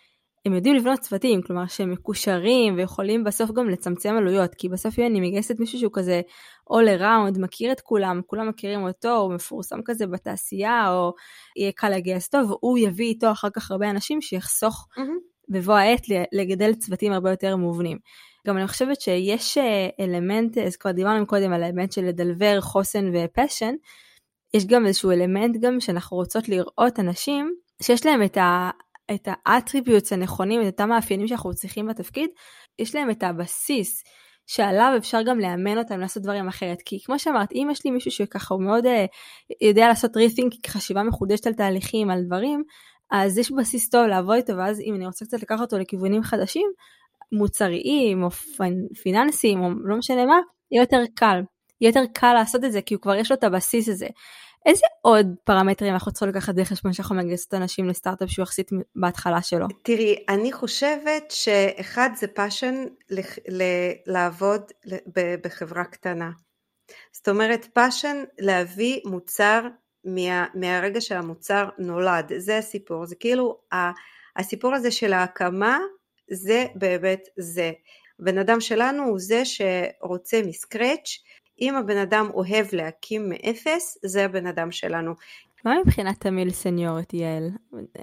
הם 0.45 0.53
יודעים 0.53 0.75
לבנות 0.75 0.99
צוותים, 0.99 1.41
כלומר 1.41 1.67
שהם 1.67 1.91
מקושרים 1.91 2.77
ויכולים 2.77 3.23
בסוף 3.23 3.51
גם 3.51 3.69
לצמצם 3.69 4.15
עלויות, 4.15 4.55
כי 4.55 4.69
בסוף 4.69 4.99
אם 4.99 5.05
אני 5.05 5.21
מגייסת 5.21 5.59
מישהו 5.59 5.79
שהוא 5.79 5.91
כזה 5.93 6.21
all 6.69 6.99
around, 6.99 7.39
מכיר 7.39 7.71
את 7.71 7.81
כולם, 7.81 8.21
כולם 8.27 8.49
מכירים 8.49 8.83
אותו, 8.83 9.15
הוא 9.15 9.33
מפורסם 9.33 9.79
כזה 9.85 10.07
בתעשייה, 10.07 10.89
או 10.89 11.13
יהיה 11.57 11.71
קל 11.71 11.89
לגייס 11.89 12.29
טוב, 12.29 12.53
הוא 12.59 12.77
יביא 12.77 13.05
איתו 13.05 13.31
אחר 13.31 13.49
כך 13.49 13.71
הרבה 13.71 13.89
אנשים 13.89 14.21
שיחסוך 14.21 14.87
mm-hmm. 14.97 15.01
בבוא 15.49 15.73
העת 15.73 16.05
לגדל 16.33 16.73
צוותים 16.73 17.13
הרבה 17.13 17.29
יותר 17.29 17.55
מובנים. 17.55 17.97
גם 18.47 18.57
אני 18.57 18.67
חושבת 18.67 19.01
שיש 19.01 19.57
אה, 19.57 19.89
אלמנט, 19.99 20.57
אז 20.57 20.75
כבר 20.75 20.91
דיברנו 20.91 21.27
קודם 21.27 21.53
על 21.53 21.63
האלמנט 21.63 21.91
של 21.91 22.05
לדלבר 22.05 22.61
חוסן 22.61 23.11
ופשן, 23.13 23.73
יש 24.53 24.65
גם 24.65 24.85
איזשהו 24.85 25.11
אלמנט 25.11 25.57
גם 25.61 25.79
שאנחנו 25.79 26.17
רוצות 26.17 26.49
לראות 26.49 26.99
אנשים 26.99 27.55
שיש 27.81 28.05
להם 28.05 28.23
את. 28.23 28.37
את 29.11 29.27
האטריביוטס 29.45 30.13
הנכונים, 30.13 30.61
את 30.61 30.65
אותם 30.65 30.89
מאפיינים 30.89 31.27
שאנחנו 31.27 31.53
צריכים 31.53 31.87
בתפקיד, 31.87 32.29
יש 32.79 32.95
להם 32.95 33.11
את 33.11 33.23
הבסיס 33.23 34.03
שעליו 34.47 34.93
אפשר 34.97 35.21
גם 35.21 35.39
לאמן 35.39 35.77
אותם 35.77 35.99
לעשות 35.99 36.23
דברים 36.23 36.47
אחרת. 36.47 36.81
כי 36.85 36.99
כמו 37.03 37.19
שאמרת, 37.19 37.51
אם 37.51 37.67
יש 37.71 37.85
לי 37.85 37.91
מישהו 37.91 38.11
שככה 38.11 38.53
הוא 38.53 38.63
מאוד 38.63 38.85
uh, 38.85 38.89
יודע 39.61 39.87
לעשות 39.87 40.17
רית'ינק, 40.17 40.53
חשיבה 40.67 41.03
מחודשת 41.03 41.47
על 41.47 41.53
תהליכים, 41.53 42.09
על 42.09 42.23
דברים, 42.23 42.63
אז 43.11 43.37
יש 43.37 43.51
בסיס 43.51 43.89
טוב 43.89 44.05
לעבוד 44.07 44.35
איתו, 44.35 44.57
ואז 44.57 44.79
אם 44.79 44.95
אני 44.95 45.05
רוצה 45.05 45.25
קצת 45.25 45.41
לקחת 45.41 45.61
אותו 45.61 45.77
לכיוונים 45.77 46.23
חדשים, 46.23 46.71
מוצריים 47.31 48.23
או 48.23 48.29
פיננסיים 49.03 49.61
או 49.63 49.69
לא 49.83 49.97
משנה 49.97 50.25
מה, 50.25 50.39
יהיה 50.71 50.83
יותר 50.83 51.03
קל. 51.15 51.41
יהיה 51.81 51.89
יותר 51.89 52.03
קל 52.13 52.33
לעשות 52.33 52.63
את 52.63 52.71
זה 52.71 52.81
כי 52.81 52.93
הוא 52.93 53.01
כבר 53.01 53.15
יש 53.15 53.31
לו 53.31 53.37
את 53.37 53.43
הבסיס 53.43 53.89
הזה. 53.89 54.07
איזה 54.65 54.85
עוד 55.01 55.27
פרמטרים 55.43 55.93
אנחנו 55.93 56.11
צריכים 56.11 56.29
לקחת 56.29 56.55
בחשבון 56.55 56.93
שאנחנו 56.93 57.15
מגייסות 57.15 57.53
אנשים 57.53 57.89
לסטארט-אפ 57.89 58.29
שהוא 58.29 58.43
יחסית 58.43 58.69
בהתחלה 58.95 59.41
שלו? 59.41 59.67
תראי, 59.83 60.15
אני 60.29 60.51
חושבת 60.51 61.23
שאחד 61.31 62.09
זה 62.15 62.27
passion 62.27 62.85
לעבוד 64.07 64.61
בחברה 65.43 65.83
קטנה. 65.83 66.31
זאת 67.11 67.29
אומרת, 67.29 67.65
passion 67.65 68.23
להביא 68.39 68.99
מוצר 69.05 69.61
מה, 70.05 70.45
מהרגע 70.53 71.01
שהמוצר 71.01 71.69
נולד, 71.77 72.31
זה 72.37 72.57
הסיפור, 72.57 73.05
זה 73.05 73.15
כאילו 73.15 73.59
הסיפור 74.35 74.73
הזה 74.75 74.91
של 74.91 75.13
ההקמה 75.13 75.79
זה 76.31 76.65
באמת 76.75 77.27
זה. 77.37 77.71
הבן 78.19 78.37
אדם 78.37 78.61
שלנו 78.61 79.03
הוא 79.03 79.19
זה 79.19 79.43
שרוצה 79.45 80.41
מ 80.45 80.53
scratch, 80.53 81.09
אם 81.63 81.75
הבן 81.75 81.97
אדם 81.97 82.29
אוהב 82.33 82.65
להקים 82.73 83.29
מאפס, 83.29 83.97
זה 84.05 84.25
הבן 84.25 84.47
אדם 84.47 84.71
שלנו. 84.71 85.13
מה 85.65 85.75
מבחינת 85.85 86.19
תמהיל 86.19 86.51
seniority 86.51 87.17
יעל? 87.17 87.49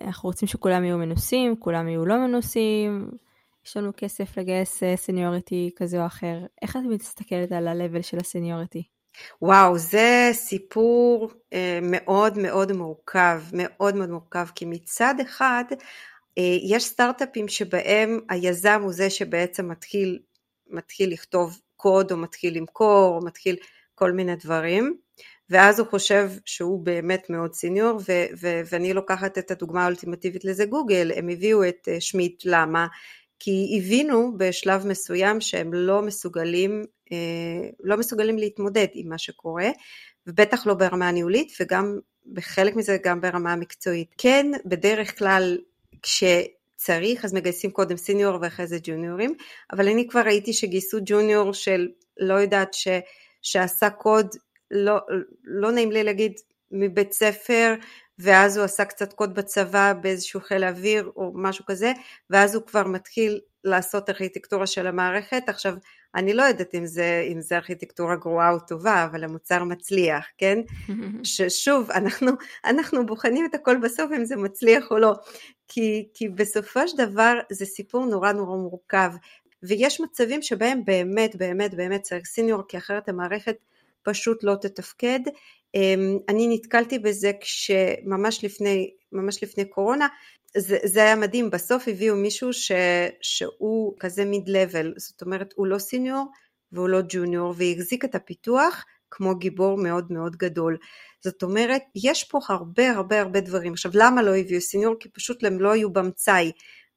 אנחנו 0.01 0.29
רוצים 0.29 0.49
שכולם 0.49 0.85
יהיו 0.85 0.99
מנוסים, 0.99 1.57
כולם 1.57 1.89
יהיו 1.89 2.07
לא 2.07 2.17
מנוסים, 2.19 3.11
יש 3.67 3.77
לנו 3.77 3.93
כסף 3.97 4.39
לגייס 4.39 4.83
seniority 4.97 5.71
כזה 5.77 6.01
או 6.01 6.07
אחר. 6.07 6.39
איך 6.63 6.77
את 6.77 6.83
מסתכלת 6.89 7.53
על 7.53 7.69
ה-level 7.69 8.03
של 8.03 8.19
ה 8.19 8.25
seniority? 8.25 8.83
וואו, 9.43 9.79
זה 9.79 10.29
סיפור 10.33 11.31
אה, 11.53 11.79
מאוד 11.83 12.39
מאוד 12.39 12.73
מורכב, 12.73 13.43
מאוד 13.53 13.97
מאוד 13.97 14.11
מורכב, 14.11 14.47
כי 14.55 14.65
מצד 14.65 15.15
אחד 15.23 15.65
אה, 16.39 16.57
יש 16.63 16.85
סטארט-אפים 16.85 17.49
שבהם 17.49 18.21
היזם 18.29 18.81
הוא 18.83 18.93
זה 18.93 19.11
שבעצם 19.11 19.69
מתחיל, 19.69 20.19
מתחיל 20.71 21.13
לכתוב 21.13 21.61
קוד 21.81 22.13
או 22.13 22.17
מתחיל 22.17 22.57
למכור 22.57 23.17
או 23.17 23.27
מתחיל 23.27 23.57
כל 23.95 24.13
מיני 24.13 24.37
דברים 24.37 24.97
ואז 25.51 25.79
הוא 25.79 25.89
חושב 25.89 26.31
שהוא 26.45 26.81
באמת 26.81 27.31
מאוד 27.31 27.55
סיניור 27.55 27.97
ו- 28.09 28.27
ו- 28.41 28.61
ואני 28.71 28.93
לוקחת 28.93 29.39
את 29.39 29.51
הדוגמה 29.51 29.83
האולטימטיבית 29.83 30.45
לזה 30.45 30.65
גוגל, 30.65 31.13
הם 31.17 31.29
הביאו 31.29 31.69
את 31.69 31.89
אה, 31.89 32.01
שמיט, 32.01 32.43
למה? 32.45 32.87
כי 33.39 33.79
הבינו 33.79 34.33
בשלב 34.37 34.87
מסוים 34.87 35.41
שהם 35.41 35.75
לא 35.75 36.03
מסוגלים, 36.03 36.85
אה, 37.13 37.69
לא 37.81 37.97
מסוגלים 37.97 38.39
להתמודד 38.39 38.87
עם 38.93 39.09
מה 39.09 39.19
שקורה 39.19 39.69
ובטח 40.27 40.67
לא 40.67 40.75
ברמה 40.75 41.09
הניהולית 41.09 41.53
וגם 41.61 41.99
בחלק 42.33 42.77
מזה 42.77 42.97
גם 43.05 43.21
ברמה 43.21 43.53
המקצועית. 43.53 44.15
כן, 44.19 44.47
בדרך 44.65 45.19
כלל 45.19 45.59
כשצריך 46.81 47.25
אז 47.25 47.35
מגייסים 47.35 47.71
קודם 47.71 47.97
סיניור 47.97 48.39
ואחרי 48.43 48.67
זה 48.67 48.79
ג'וניורים, 48.83 49.35
אבל 49.73 49.89
אני 49.89 50.09
כבר 50.09 50.21
ראיתי 50.21 50.53
שגייסו 50.53 50.99
ג'וניור 51.05 51.55
של 51.55 51.89
לא 52.21 52.35
יודעת 52.35 52.75
ש, 52.75 52.89
שעשה 53.43 53.91
קוד, 53.91 54.27
לא, 54.71 54.99
לא 55.45 55.73
נעים 55.73 55.93
לי 55.93 56.05
להגיד 56.05 56.33
מבית 56.71 57.13
ספר, 57.13 57.75
ואז 58.19 58.57
הוא 58.57 58.65
עשה 58.65 58.85
קצת 58.85 59.13
קוד 59.13 59.35
בצבא 59.35 59.93
באיזשהו 59.93 60.41
חיל 60.41 60.65
האוויר 60.65 61.11
או 61.17 61.33
משהו 61.35 61.65
כזה, 61.65 61.93
ואז 62.31 62.55
הוא 62.55 62.63
כבר 62.67 62.87
מתחיל 62.87 63.41
לעשות 63.65 64.11
ארכיטקטורה 64.11 64.67
של 64.67 64.87
המערכת. 64.87 65.43
עכשיו, 65.47 65.75
אני 66.15 66.35
לא 66.35 66.43
יודעת 66.43 66.75
אם 66.75 66.87
זה, 66.87 67.29
אם 67.33 67.41
זה 67.41 67.57
ארכיטקטורה 67.57 68.17
גרועה 68.17 68.51
או 68.51 68.61
טובה, 68.61 69.05
אבל 69.05 69.25
המוצר 69.25 69.65
מצליח, 69.65 70.27
כן? 70.39 70.59
ששוב, 71.23 71.91
אנחנו, 71.91 72.33
אנחנו 72.65 73.07
בוחנים 73.07 73.45
את 73.45 73.55
הכל 73.55 73.77
בסוף 73.77 74.13
אם 74.17 74.25
זה 74.25 74.37
מצליח 74.37 74.91
או 74.91 74.99
לא, 74.99 75.15
כי, 75.69 76.09
כי 76.15 76.29
בסופו 76.29 76.89
של 76.89 76.97
דבר 76.97 77.39
זה 77.53 77.65
סיפור 77.65 78.07
נורא 78.07 78.33
נורא 78.33 78.57
מורכב, 78.57 79.11
ויש 79.63 80.01
מצבים 80.01 80.43
שבהם 80.43 80.85
באמת 80.85 81.37
באמת 81.37 81.75
באמת 81.75 82.03
צריך 82.03 82.27
סיניור, 82.27 82.63
כי 82.69 82.79
אחרת 82.79 83.09
המערכת 83.09 83.57
פשוט 84.03 84.45
לא 84.45 84.55
תתפקד. 84.55 85.21
אמ, 85.75 86.19
אני 86.29 86.55
נתקלתי 86.55 86.99
בזה 86.99 87.33
כשממש 87.41 88.45
לפני, 88.45 88.91
ממש 89.13 89.43
לפני 89.43 89.65
קורונה, 89.65 90.09
זה, 90.57 90.79
זה 90.85 91.03
היה 91.03 91.17
מדהים, 91.17 91.51
בסוף 91.51 91.89
הביאו 91.89 92.17
מישהו 92.17 92.53
ש, 92.53 92.73
שהוא 93.23 93.95
כזה 94.01 94.25
מיד 94.25 94.49
לבל, 94.49 94.95
זאת 94.97 95.23
אומרת 95.23 95.53
הוא 95.57 95.67
לא 95.67 95.79
סיניור 95.79 96.27
והוא 96.73 96.89
לא 96.89 96.99
ג'וניור, 97.09 97.55
והחזיק 97.57 98.05
את 98.05 98.15
הפיתוח 98.15 98.85
כמו 99.11 99.35
גיבור 99.35 99.79
מאוד 99.79 100.13
מאוד 100.13 100.37
גדול. 100.37 100.77
זאת 101.25 101.43
אומרת, 101.43 101.83
יש 102.05 102.25
פה 102.25 102.39
הרבה 102.49 102.91
הרבה 102.91 103.21
הרבה 103.21 103.41
דברים. 103.41 103.73
עכשיו, 103.73 103.93
למה 103.95 104.23
לא 104.23 104.37
הביאו 104.37 104.61
סיניור? 104.61 104.95
כי 105.01 105.09
פשוט 105.09 105.45
הם 105.45 105.61
לא 105.61 105.73
היו 105.73 105.93
במצאי. 105.93 106.53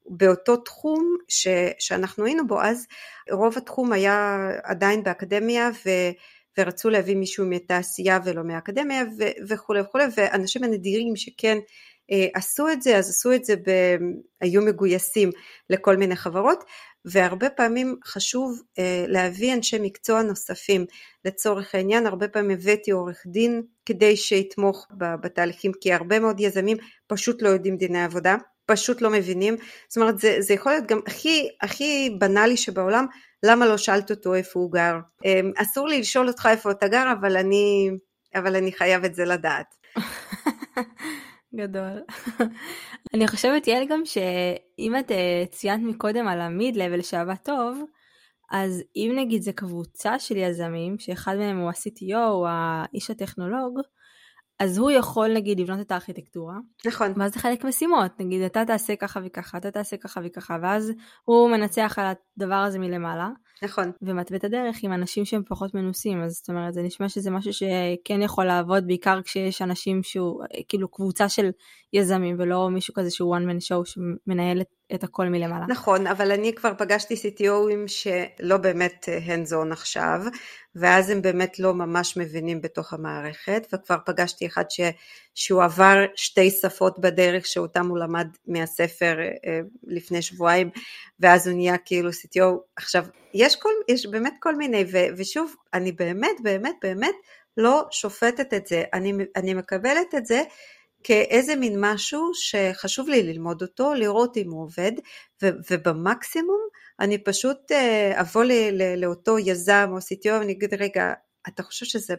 באותו 0.06 0.56
תחום 0.56 1.16
ש, 1.28 1.48
שאנחנו 1.78 2.24
היינו 2.24 2.46
בו 2.46 2.62
אז, 2.62 2.86
רוב 3.30 3.56
התחום 3.56 3.92
היה 3.92 4.48
עדיין 4.64 5.02
באקדמיה 5.02 5.70
ו, 5.86 5.90
ורצו 6.58 6.90
להביא 6.90 7.16
מישהו 7.16 7.46
מתעשייה 7.46 8.18
ולא 8.24 8.44
מהאקדמיה 8.44 9.04
וכולי 9.48 9.80
וכולי, 9.80 10.04
ואנשים 10.16 10.64
הנדירים 10.64 11.16
שכן 11.16 11.58
עשו 12.34 12.68
את 12.68 12.82
זה, 12.82 12.96
אז 12.96 13.10
עשו 13.10 13.32
את 13.32 13.44
זה, 13.44 13.56
ב, 13.56 13.70
היו 14.40 14.62
מגויסים 14.62 15.30
לכל 15.70 15.96
מיני 15.96 16.16
חברות, 16.16 16.64
והרבה 17.04 17.50
פעמים 17.50 17.96
חשוב 18.04 18.62
אה, 18.78 19.04
להביא 19.08 19.54
אנשי 19.54 19.78
מקצוע 19.80 20.22
נוספים. 20.22 20.86
לצורך 21.24 21.74
העניין, 21.74 22.06
הרבה 22.06 22.28
פעמים 22.28 22.50
הבאתי 22.50 22.90
עורך 22.90 23.22
דין 23.26 23.62
כדי 23.86 24.16
שיתמוך 24.16 24.86
בתהליכים, 24.96 25.72
כי 25.80 25.92
הרבה 25.92 26.20
מאוד 26.20 26.40
יזמים 26.40 26.76
פשוט 27.06 27.42
לא 27.42 27.48
יודעים 27.48 27.76
דיני 27.76 28.04
עבודה. 28.04 28.36
פשוט 28.66 29.02
לא 29.02 29.10
מבינים, 29.10 29.56
זאת 29.88 29.96
אומרת 29.96 30.18
זה, 30.18 30.36
זה 30.40 30.54
יכול 30.54 30.72
להיות 30.72 30.86
גם 30.86 31.00
הכי, 31.06 31.48
הכי 31.62 32.16
בנאלי 32.18 32.56
שבעולם, 32.56 33.06
למה 33.42 33.66
לא 33.66 33.76
שאלת 33.76 34.10
אותו 34.10 34.34
איפה 34.34 34.60
הוא 34.60 34.72
גר? 34.72 34.94
אמ, 35.24 35.52
אסור 35.56 35.88
לי 35.88 36.00
לשאול 36.00 36.28
אותך 36.28 36.48
איפה 36.50 36.70
אתה 36.70 36.88
גר, 36.88 37.12
אבל 37.20 37.36
אני, 37.36 37.90
אבל 38.34 38.56
אני 38.56 38.72
חייב 38.72 39.04
את 39.04 39.14
זה 39.14 39.24
לדעת. 39.24 39.66
גדול. 41.56 42.02
אני 43.14 43.28
חושבת 43.28 43.66
יעל 43.66 43.86
גם 43.88 44.04
שאם 44.04 44.96
את 45.00 45.10
אה, 45.10 45.44
ציינת 45.50 45.82
מקודם 45.84 46.28
על 46.28 46.40
המיד 46.40 46.76
לבל 46.76 47.02
שעבד 47.02 47.34
טוב, 47.34 47.82
אז 48.50 48.82
אם 48.96 49.12
נגיד 49.16 49.42
זה 49.42 49.52
קבוצה 49.52 50.18
של 50.18 50.36
יזמים, 50.36 50.98
שאחד 50.98 51.36
מהם 51.36 51.58
הוא 51.58 51.68
ה-CTO 51.68 52.28
או 52.28 52.46
האיש 52.48 53.10
הטכנולוג, 53.10 53.80
אז 54.58 54.78
הוא 54.78 54.90
יכול 54.90 55.34
נגיד 55.34 55.60
לבנות 55.60 55.80
את 55.80 55.92
הארכיטקטורה. 55.92 56.54
נכון. 56.86 57.12
ואז 57.16 57.36
לחלק 57.36 57.64
משימות, 57.64 58.20
נגיד 58.20 58.42
אתה 58.42 58.64
תעשה 58.66 58.96
ככה 58.96 59.20
וככה, 59.24 59.58
אתה 59.58 59.70
תעשה 59.70 59.96
ככה 59.96 60.20
וככה, 60.24 60.56
ואז 60.62 60.92
הוא 61.24 61.50
מנצח 61.50 61.98
על 61.98 62.06
הדבר 62.36 62.54
הזה 62.54 62.78
מלמעלה. 62.78 63.28
נכון. 63.62 63.92
ומתווה 64.02 64.38
את 64.38 64.44
הדרך 64.44 64.76
עם 64.82 64.92
אנשים 64.92 65.24
שהם 65.24 65.42
פחות 65.48 65.74
מנוסים, 65.74 66.22
אז 66.22 66.32
זאת 66.32 66.48
אומרת 66.48 66.74
זה 66.74 66.82
נשמע 66.82 67.08
שזה 67.08 67.30
משהו 67.30 67.52
שכן 67.52 68.22
יכול 68.22 68.44
לעבוד 68.44 68.86
בעיקר 68.86 69.22
כשיש 69.22 69.62
אנשים 69.62 70.02
שהוא 70.02 70.42
כאילו 70.68 70.88
קבוצה 70.88 71.28
של 71.28 71.50
יזמים 71.92 72.36
ולא 72.38 72.70
מישהו 72.70 72.94
כזה 72.94 73.10
שהוא 73.10 73.36
one 73.36 73.40
man 73.40 73.60
show 73.64 73.84
שמנהל 73.84 74.60
את, 74.60 74.66
את 74.94 75.04
הכל 75.04 75.28
מלמעלה. 75.28 75.66
נכון, 75.68 76.06
אבל 76.06 76.32
אני 76.32 76.54
כבר 76.54 76.72
פגשתי 76.78 77.14
CTOים 77.14 77.86
שלא 77.86 78.56
באמת 78.56 79.08
hands 79.26 79.50
on 79.50 79.72
עכשיו, 79.72 80.20
ואז 80.74 81.10
הם 81.10 81.22
באמת 81.22 81.58
לא 81.58 81.74
ממש 81.74 82.16
מבינים 82.16 82.60
בתוך 82.60 82.92
המערכת, 82.92 83.66
וכבר 83.72 83.96
פגשתי 84.06 84.46
אחד 84.46 84.64
ש, 84.70 84.80
שהוא 85.34 85.62
עבר 85.62 86.04
שתי 86.16 86.50
שפות 86.50 86.98
בדרך 86.98 87.46
שאותם 87.46 87.88
הוא 87.88 87.98
למד 87.98 88.28
מהספר 88.46 89.16
אה, 89.20 89.60
לפני 89.86 90.22
שבועיים, 90.22 90.70
ואז 91.20 91.48
הוא 91.48 91.56
נהיה 91.56 91.78
כאילו 91.78 92.10
CTO. 92.10 92.58
עכשיו, 92.76 93.04
יש, 93.34 93.56
כל, 93.56 93.72
יש 93.88 94.06
באמת 94.06 94.34
כל 94.40 94.56
מיני, 94.56 94.84
ו, 94.92 94.98
ושוב, 95.16 95.54
אני 95.74 95.92
באמת 95.92 96.36
באמת 96.42 96.74
באמת 96.82 97.14
לא 97.56 97.86
שופטת 97.90 98.54
את 98.54 98.66
זה, 98.66 98.82
אני, 98.92 99.12
אני 99.36 99.54
מקבלת 99.54 100.14
את 100.16 100.26
זה 100.26 100.42
כאיזה 101.04 101.56
מין 101.56 101.76
משהו 101.80 102.30
שחשוב 102.34 103.08
לי 103.08 103.22
ללמוד 103.22 103.62
אותו, 103.62 103.94
לראות 103.94 104.36
אם 104.36 104.50
הוא 104.50 104.62
עובד, 104.62 104.92
ו, 105.42 105.48
ובמקסימום 105.70 106.60
אני 107.00 107.18
פשוט 107.18 107.72
אה, 107.72 108.20
אבוא 108.20 108.44
ל, 108.44 108.52
ל, 108.52 109.00
לאותו 109.00 109.38
יזם 109.38 109.88
או 109.92 109.98
CTO 109.98 110.32
ואני 110.32 110.52
אגיד, 110.52 110.74
רגע, 110.74 111.12
אתה 111.48 111.62
חושב 111.62 111.86
שזה, 111.86 112.14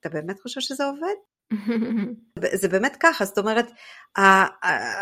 אתה 0.00 0.08
באמת 0.08 0.40
חושב 0.40 0.60
שזה 0.60 0.84
עובד? 0.84 1.14
זה 2.60 2.68
באמת 2.68 2.96
ככה, 3.00 3.24
זאת 3.24 3.38
אומרת, 3.38 3.66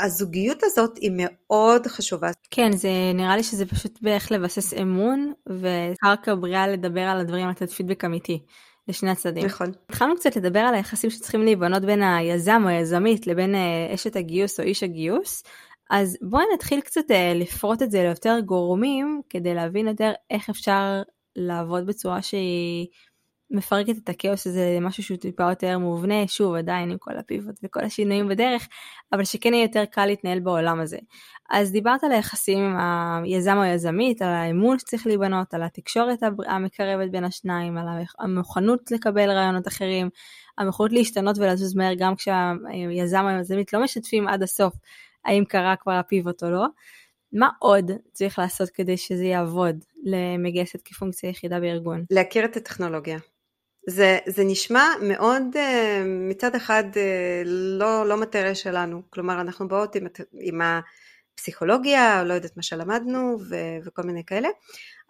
הזוגיות 0.04 0.62
הזאת 0.62 0.96
היא 0.96 1.10
מאוד 1.14 1.86
חשובה. 1.86 2.30
כן, 2.50 2.72
זה 2.72 2.88
נראה 3.14 3.36
לי 3.36 3.42
שזה 3.42 3.66
פשוט 3.66 3.98
באיך 4.02 4.32
לבסס 4.32 4.74
אמון, 4.74 5.32
וקרקע 5.48 6.34
בריאה 6.34 6.68
לדבר 6.68 7.00
על 7.00 7.20
הדברים, 7.20 7.48
לתת 7.48 7.70
פידבק 7.70 8.04
אמיתי. 8.04 8.42
לשני 8.88 9.10
הצדדים. 9.10 9.44
נכון. 9.44 9.72
התחלנו 9.88 10.16
קצת 10.16 10.36
לדבר 10.36 10.58
על 10.58 10.74
היחסים 10.74 11.10
שצריכים 11.10 11.42
להיבנות 11.42 11.82
בין 11.82 12.02
היזם 12.02 12.62
או 12.64 12.68
היזמית 12.68 13.26
לבין 13.26 13.54
אה, 13.54 13.94
אשת 13.94 14.16
הגיוס 14.16 14.60
או 14.60 14.64
איש 14.64 14.82
הגיוס, 14.82 15.42
אז 15.90 16.16
בואי 16.22 16.44
נתחיל 16.54 16.80
קצת 16.80 17.10
אה, 17.10 17.32
לפרוט 17.34 17.82
את 17.82 17.90
זה 17.90 18.02
ליותר 18.02 18.40
גורמים 18.40 19.20
כדי 19.30 19.54
להבין 19.54 19.88
יותר 19.88 20.12
איך 20.30 20.50
אפשר 20.50 21.02
לעבוד 21.36 21.86
בצורה 21.86 22.22
שהיא 22.22 22.86
מפרקת 23.50 23.98
את 24.04 24.08
הכאוס 24.08 24.46
הזה 24.46 24.76
למשהו 24.80 25.02
שהוא 25.02 25.18
טיפה 25.18 25.50
יותר 25.50 25.78
מובנה, 25.78 26.26
שוב 26.26 26.54
עדיין 26.54 26.90
עם 26.90 26.98
כל 26.98 27.18
הפיבוט 27.18 27.54
וכל 27.62 27.80
השינויים 27.80 28.28
בדרך, 28.28 28.68
אבל 29.12 29.24
שכן 29.24 29.54
יהיה 29.54 29.64
יותר 29.64 29.84
קל 29.84 30.06
להתנהל 30.06 30.40
בעולם 30.40 30.80
הזה. 30.80 30.98
אז 31.50 31.72
דיברת 31.72 32.04
על 32.04 32.12
היחסים 32.12 32.58
עם 32.58 32.76
היזם 33.24 33.56
או 33.56 33.62
היזמית, 33.62 34.22
על 34.22 34.28
האמון 34.28 34.78
שצריך 34.78 35.06
להיבנות, 35.06 35.54
על 35.54 35.62
התקשורת 35.62 36.18
המקרבת 36.46 37.10
בין 37.10 37.24
השניים, 37.24 37.78
על 37.78 37.86
המוכנות 38.18 38.90
לקבל 38.90 39.30
רעיונות 39.30 39.68
אחרים, 39.68 40.08
המוכנות 40.58 40.92
להשתנות 40.92 41.38
ולזוז 41.38 41.76
מהר 41.76 41.94
גם 41.94 42.14
כשהיזם 42.16 43.22
או 43.24 43.28
היזמית 43.28 43.72
לא 43.72 43.82
משתפים 43.82 44.28
עד 44.28 44.42
הסוף 44.42 44.74
האם 45.24 45.44
קרה 45.44 45.76
כבר 45.76 45.92
הפיבוט 45.92 46.42
או 46.42 46.50
לא. 46.50 46.66
מה 47.32 47.48
עוד 47.58 47.90
צריך 48.12 48.38
לעשות 48.38 48.70
כדי 48.70 48.96
שזה 48.96 49.24
יעבוד 49.24 49.76
למגייסת 50.04 50.80
כפונקציה 50.84 51.30
יחידה 51.30 51.60
בארגון? 51.60 52.04
להכיר 52.10 52.44
את 52.44 52.56
הטכנולוגיה. 52.56 53.18
זה, 53.88 54.18
זה 54.26 54.44
נשמע 54.44 54.88
מאוד 55.02 55.42
אה, 55.56 56.02
מצד 56.04 56.54
אחד 56.54 56.84
אה, 56.96 57.42
לא, 57.78 58.06
לא 58.06 58.16
מטריה 58.16 58.54
שלנו, 58.54 59.02
כלומר 59.10 59.40
אנחנו 59.40 59.68
באות 59.68 59.94
עם, 59.94 60.06
עם 60.40 60.60
הפסיכולוגיה, 61.34 62.24
לא 62.24 62.34
יודעת 62.34 62.56
מה 62.56 62.62
שלמדנו 62.62 63.38
ו, 63.48 63.56
וכל 63.84 64.02
מיני 64.02 64.24
כאלה, 64.24 64.48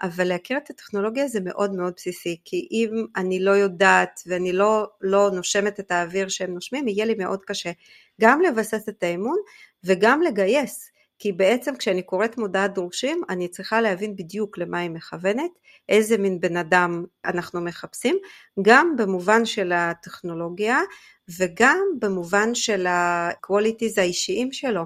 אבל 0.03 0.25
להכיר 0.25 0.57
את 0.57 0.71
הטכנולוגיה 0.71 1.29
זה 1.29 1.41
מאוד 1.41 1.75
מאוד 1.75 1.93
בסיסי, 1.97 2.41
כי 2.45 2.69
אם 2.71 3.07
אני 3.17 3.41
לא 3.41 3.51
יודעת 3.51 4.21
ואני 4.27 4.53
לא, 4.53 4.87
לא 5.01 5.31
נושמת 5.31 5.81
את 5.81 5.91
האוויר 5.91 6.29
שהם 6.29 6.55
נושמים, 6.55 6.89
יהיה 6.89 7.05
לי 7.05 7.15
מאוד 7.15 7.45
קשה 7.45 7.71
גם 8.21 8.41
לבסס 8.41 8.89
את 8.89 9.03
האמון 9.03 9.37
וגם 9.85 10.23
לגייס. 10.23 10.94
כי 11.19 11.33
בעצם 11.33 11.77
כשאני 11.77 12.03
קוראת 12.03 12.39
מודעת 12.39 12.75
דורשים 12.75 13.23
אני 13.29 13.49
צריכה 13.49 13.81
להבין 13.81 14.17
בדיוק 14.17 14.59
למה 14.59 14.79
היא 14.79 14.91
מכוונת, 14.91 15.51
איזה 15.89 16.19
מין 16.19 16.41
בן 16.41 16.57
אדם 16.57 17.05
אנחנו 17.25 17.61
מחפשים, 17.61 18.17
גם 18.63 18.97
במובן 18.97 19.45
של 19.45 19.73
הטכנולוגיה 19.73 20.79
וגם 21.39 21.79
במובן 21.99 22.55
של 22.55 22.87
ה-qualities 22.87 24.01
האישיים 24.01 24.53
שלו. 24.53 24.83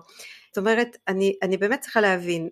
זאת 0.49 0.59
אומרת, 0.59 0.97
אני, 1.09 1.37
אני 1.43 1.57
באמת 1.57 1.81
צריכה 1.81 2.01
להבין 2.01 2.49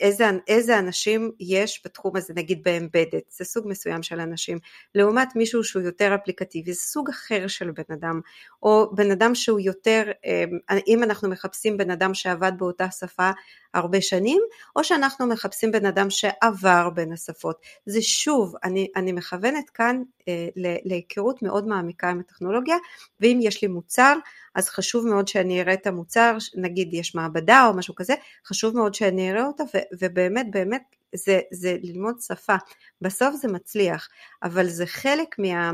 איזה, 0.00 0.30
איזה 0.48 0.78
אנשים 0.78 1.30
יש 1.40 1.82
בתחום 1.84 2.16
הזה, 2.16 2.34
נגיד 2.36 2.62
באמבדד, 2.62 3.20
זה 3.30 3.44
סוג 3.44 3.68
מסוים 3.68 4.02
של 4.02 4.20
אנשים, 4.20 4.58
לעומת 4.94 5.36
מישהו 5.36 5.64
שהוא 5.64 5.82
יותר 5.82 6.14
אפליקטיבי, 6.14 6.72
זה 6.72 6.80
סוג 6.80 7.08
אחר 7.08 7.46
של 7.46 7.70
בן 7.70 7.94
אדם, 7.94 8.20
או 8.62 8.90
בן 8.94 9.10
אדם 9.10 9.34
שהוא 9.34 9.60
יותר, 9.60 10.02
אה, 10.26 10.44
אם 10.86 11.02
אנחנו 11.02 11.28
מחפשים 11.28 11.76
בן 11.76 11.90
אדם 11.90 12.14
שעבד 12.14 12.52
באותה 12.58 12.90
שפה 12.90 13.30
הרבה 13.74 14.00
שנים, 14.00 14.42
או 14.76 14.84
שאנחנו 14.84 15.26
מחפשים 15.26 15.72
בן 15.72 15.86
אדם 15.86 16.10
שעבר 16.10 16.90
בין 16.90 17.12
השפות. 17.12 17.60
זה 17.86 18.02
שוב, 18.02 18.54
אני, 18.64 18.88
אני 18.96 19.12
מכוונת 19.12 19.70
כאן 19.70 20.02
אה, 20.28 20.48
להיכרות 20.84 21.42
מאוד 21.42 21.66
מעמיקה 21.66 22.10
עם 22.10 22.20
הטכנולוגיה, 22.20 22.76
ואם 23.20 23.38
יש 23.42 23.62
לי 23.62 23.68
מוצר, 23.68 24.14
אז 24.54 24.68
חשוב 24.68 25.06
מאוד 25.06 25.28
שאני 25.28 25.60
אראה 25.60 25.74
את 25.74 25.86
המוצר, 25.86 26.36
נגיד 26.54 26.94
יש 26.94 27.14
מעבדה 27.14 27.66
או 27.66 27.76
משהו 27.76 27.94
כזה, 27.94 28.14
חשוב 28.46 28.76
מאוד 28.76 28.94
שאני 28.94 29.30
אראה 29.30 29.46
אותה, 29.46 29.64
ו, 29.64 29.78
ובאמת 30.00 30.46
באמת 30.50 30.82
זה, 31.14 31.40
זה 31.52 31.76
ללמוד 31.82 32.20
שפה. 32.20 32.56
בסוף 33.00 33.34
זה 33.34 33.48
מצליח, 33.48 34.08
אבל 34.42 34.68
זה 34.68 34.86
חלק 34.86 35.38
מה... 35.38 35.72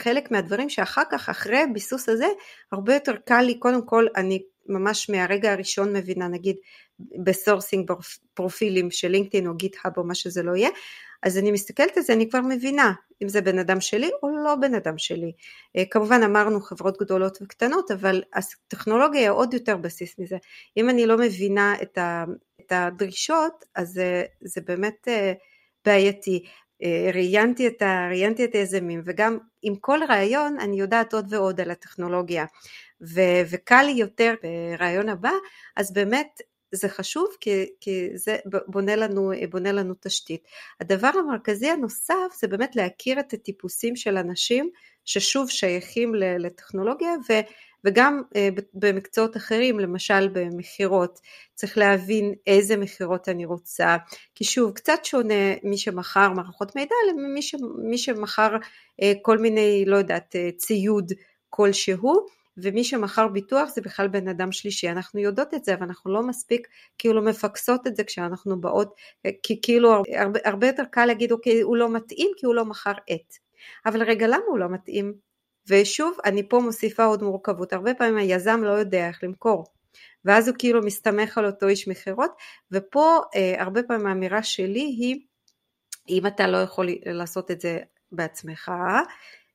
חלק 0.00 0.30
מהדברים 0.30 0.68
שאחר 0.68 1.02
כך, 1.10 1.28
אחרי 1.28 1.58
הביסוס 1.58 2.08
הזה, 2.08 2.26
הרבה 2.72 2.94
יותר 2.94 3.16
קל 3.26 3.40
לי, 3.40 3.58
קודם 3.58 3.86
כל 3.86 4.06
אני 4.16 4.42
ממש 4.66 5.10
מהרגע 5.10 5.52
הראשון 5.52 5.92
מבינה, 5.96 6.28
נגיד 6.28 6.56
ב 7.24 7.31
sourcing 7.31 7.90
פרופילים 8.34 8.90
של 8.90 9.08
LinkedIn 9.08 9.46
או 9.46 9.54
GitHub 9.54 9.92
או 9.96 10.04
מה 10.04 10.14
שזה 10.14 10.42
לא 10.42 10.56
יהיה, 10.56 10.68
אז 11.22 11.38
אני 11.38 11.50
מסתכלת 11.50 11.96
על 11.96 12.02
זה, 12.02 12.12
אני 12.12 12.30
כבר 12.30 12.40
מבינה 12.40 12.92
אם 13.22 13.28
זה 13.28 13.40
בן 13.40 13.58
אדם 13.58 13.80
שלי 13.80 14.10
או 14.22 14.28
לא 14.44 14.54
בן 14.54 14.74
אדם 14.74 14.98
שלי. 14.98 15.32
אה, 15.76 15.84
כמובן 15.90 16.22
אמרנו 16.22 16.60
חברות 16.60 16.98
גדולות 17.00 17.38
וקטנות, 17.42 17.90
אבל 17.90 18.22
הטכנולוגיה 18.34 19.20
היא 19.20 19.30
עוד 19.30 19.54
יותר 19.54 19.76
בסיס 19.76 20.18
מזה. 20.18 20.36
אם 20.76 20.90
אני 20.90 21.06
לא 21.06 21.18
מבינה 21.18 21.74
את, 21.82 21.98
ה, 21.98 22.24
הדרישות, 22.72 23.64
אז 23.74 23.88
זה, 23.88 24.24
זה 24.40 24.60
באמת 24.60 25.08
אה, 25.08 25.32
בעייתי. 25.84 26.44
אה, 26.82 27.10
ראיינתי 27.14 27.66
את, 27.66 27.82
ה, 27.82 28.08
ראיינתי 28.10 28.44
את 28.44 28.54
היזמים, 28.54 29.02
וגם 29.04 29.38
עם 29.62 29.76
כל 29.76 30.00
רעיון 30.08 30.60
אני 30.60 30.80
יודעת 30.80 31.14
עוד 31.14 31.34
ועוד 31.34 31.60
על 31.60 31.70
הטכנולוגיה. 31.70 32.44
ו, 33.02 33.20
וקל 33.50 33.82
לי 33.82 33.92
יותר 33.92 34.34
ברעיון 34.42 35.08
הבא, 35.08 35.32
אז 35.76 35.92
באמת 35.92 36.40
זה 36.72 36.88
חשוב 36.88 37.28
כי, 37.40 37.66
כי 37.80 38.08
זה 38.14 38.36
בונה 38.66 38.96
לנו, 38.96 39.32
בונה 39.50 39.72
לנו 39.72 39.94
תשתית. 40.00 40.44
הדבר 40.80 41.10
המרכזי 41.14 41.70
הנוסף 41.70 42.36
זה 42.40 42.48
באמת 42.48 42.76
להכיר 42.76 43.20
את 43.20 43.32
הטיפוסים 43.32 43.96
של 43.96 44.16
אנשים 44.16 44.70
ששוב 45.04 45.50
שייכים 45.50 46.14
לטכנולוגיה 46.14 47.10
ו, 47.28 47.32
וגם 47.84 48.22
אה, 48.36 48.48
במקצועות 48.74 49.36
אחרים, 49.36 49.80
למשל 49.80 50.28
במכירות, 50.28 51.20
צריך 51.54 51.78
להבין 51.78 52.34
איזה 52.46 52.76
מכירות 52.76 53.28
אני 53.28 53.44
רוצה, 53.44 53.96
כי 54.34 54.44
שוב, 54.44 54.72
קצת 54.72 55.04
שונה 55.04 55.54
מי 55.62 55.78
שמכר 55.78 56.32
מערכות 56.32 56.76
מידע 56.76 56.94
למי 57.78 57.98
שמכר 57.98 58.56
אה, 59.02 59.12
כל 59.22 59.38
מיני, 59.38 59.84
לא 59.86 59.96
יודעת, 59.96 60.36
אה, 60.36 60.50
ציוד 60.56 61.12
כלשהו. 61.50 62.26
ומי 62.56 62.84
שמכר 62.84 63.28
ביטוח 63.28 63.68
זה 63.74 63.80
בכלל 63.80 64.08
בן 64.08 64.28
אדם 64.28 64.52
שלישי, 64.52 64.88
אנחנו 64.88 65.20
יודעות 65.20 65.54
את 65.54 65.64
זה, 65.64 65.74
אבל 65.74 65.82
אנחנו 65.82 66.12
לא 66.12 66.22
מספיק 66.22 66.68
כאילו 66.98 67.22
מפקסות 67.22 67.86
את 67.86 67.96
זה 67.96 68.04
כשאנחנו 68.04 68.60
באות, 68.60 68.94
כי 69.42 69.60
כאילו 69.62 70.02
הרבה, 70.16 70.40
הרבה 70.44 70.66
יותר 70.66 70.82
קל 70.90 71.06
להגיד 71.06 71.32
אוקיי 71.32 71.60
הוא 71.60 71.76
לא 71.76 71.92
מתאים 71.92 72.30
כי 72.36 72.46
הוא 72.46 72.54
לא 72.54 72.64
מכר 72.64 72.92
עט, 73.08 73.34
אבל 73.86 74.02
רגע 74.02 74.26
למה 74.26 74.44
הוא 74.48 74.58
לא 74.58 74.68
מתאים? 74.68 75.31
ושוב 75.68 76.16
אני 76.24 76.48
פה 76.48 76.60
מוסיפה 76.60 77.04
עוד 77.04 77.22
מורכבות, 77.22 77.72
הרבה 77.72 77.94
פעמים 77.94 78.16
היזם 78.16 78.60
לא 78.64 78.70
יודע 78.70 79.08
איך 79.08 79.24
למכור, 79.24 79.64
ואז 80.24 80.48
הוא 80.48 80.56
כאילו 80.58 80.82
מסתמך 80.82 81.38
על 81.38 81.46
אותו 81.46 81.68
איש 81.68 81.88
מכירות, 81.88 82.30
ופה 82.72 83.20
אה, 83.34 83.62
הרבה 83.62 83.82
פעמים 83.82 84.06
האמירה 84.06 84.42
שלי 84.42 84.80
היא 84.80 85.20
אם 86.08 86.26
אתה 86.26 86.46
לא 86.46 86.56
יכול 86.56 86.88
לעשות 87.04 87.50
את 87.50 87.60
זה 87.60 87.78
בעצמך, 88.12 88.72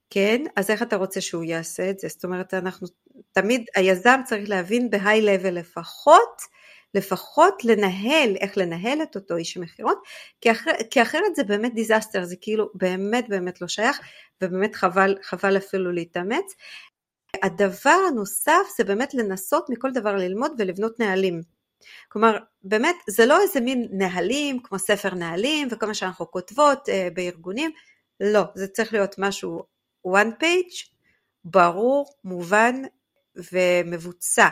כן, 0.09 0.43
אז 0.55 0.69
איך 0.69 0.81
אתה 0.81 0.95
רוצה 0.95 1.21
שהוא 1.21 1.43
יעשה 1.43 1.89
את 1.89 1.99
זה? 1.99 2.07
זאת 2.07 2.23
אומרת, 2.23 2.53
אנחנו 2.53 2.87
תמיד, 3.31 3.65
היזם 3.75 4.19
צריך 4.25 4.49
להבין 4.49 4.89
בהיי 4.89 5.21
לבל 5.21 5.53
לפחות, 5.53 6.41
לפחות 6.93 7.65
לנהל, 7.65 8.35
איך 8.35 8.57
לנהל 8.57 9.03
את 9.03 9.15
אותו 9.15 9.35
איש 9.35 9.57
מכירות, 9.57 9.97
כי, 10.41 10.49
כי 10.91 11.01
אחרת 11.01 11.35
זה 11.35 11.43
באמת 11.43 11.73
דיזסטר, 11.73 12.23
זה 12.23 12.35
כאילו 12.41 12.69
באמת 12.73 13.29
באמת 13.29 13.61
לא 13.61 13.67
שייך, 13.67 13.99
ובאמת 14.41 14.75
חבל, 14.75 15.17
חבל 15.21 15.57
אפילו 15.57 15.91
להתאמץ. 15.91 16.55
הדבר 17.43 17.97
הנוסף 18.07 18.67
זה 18.77 18.83
באמת 18.83 19.13
לנסות 19.13 19.69
מכל 19.69 19.91
דבר 19.91 20.15
ללמוד 20.15 20.51
ולבנות 20.57 20.99
נהלים. 20.99 21.41
כלומר, 22.09 22.37
באמת, 22.63 22.95
זה 23.09 23.25
לא 23.25 23.41
איזה 23.41 23.61
מין 23.61 23.87
נהלים, 23.91 24.59
כמו 24.63 24.79
ספר 24.79 25.15
נהלים 25.15 25.67
וכל 25.71 25.85
מה 25.85 25.93
שאנחנו 25.93 26.31
כותבות 26.31 26.89
אה, 26.89 27.07
בארגונים, 27.13 27.71
לא, 28.19 28.41
זה 28.55 28.67
צריך 28.67 28.93
להיות 28.93 29.15
משהו 29.17 29.63
one 30.07 30.43
page, 30.43 30.89
ברור, 31.43 32.05
מובן 32.23 32.81
ומבוצע. 33.51 34.47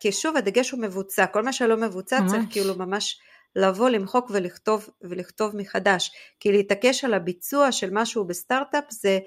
כי 0.00 0.12
שוב 0.12 0.36
הדגש 0.36 0.70
הוא 0.70 0.80
מבוצע, 0.80 1.26
כל 1.26 1.42
מה 1.42 1.52
שלא 1.52 1.76
מבוצע 1.76 2.20
ממש. 2.20 2.30
צריך 2.30 2.44
כאילו 2.50 2.74
ממש 2.74 3.20
לבוא, 3.56 3.88
למחוק 3.88 4.30
ולכתוב, 4.30 4.88
ולכתוב 5.02 5.56
מחדש. 5.56 6.10
כי 6.40 6.52
להתעקש 6.52 7.04
על 7.04 7.14
הביצוע 7.14 7.72
של 7.72 7.88
משהו 7.92 8.24
בסטארט-אפ 8.24 8.84
זה, 8.90 9.18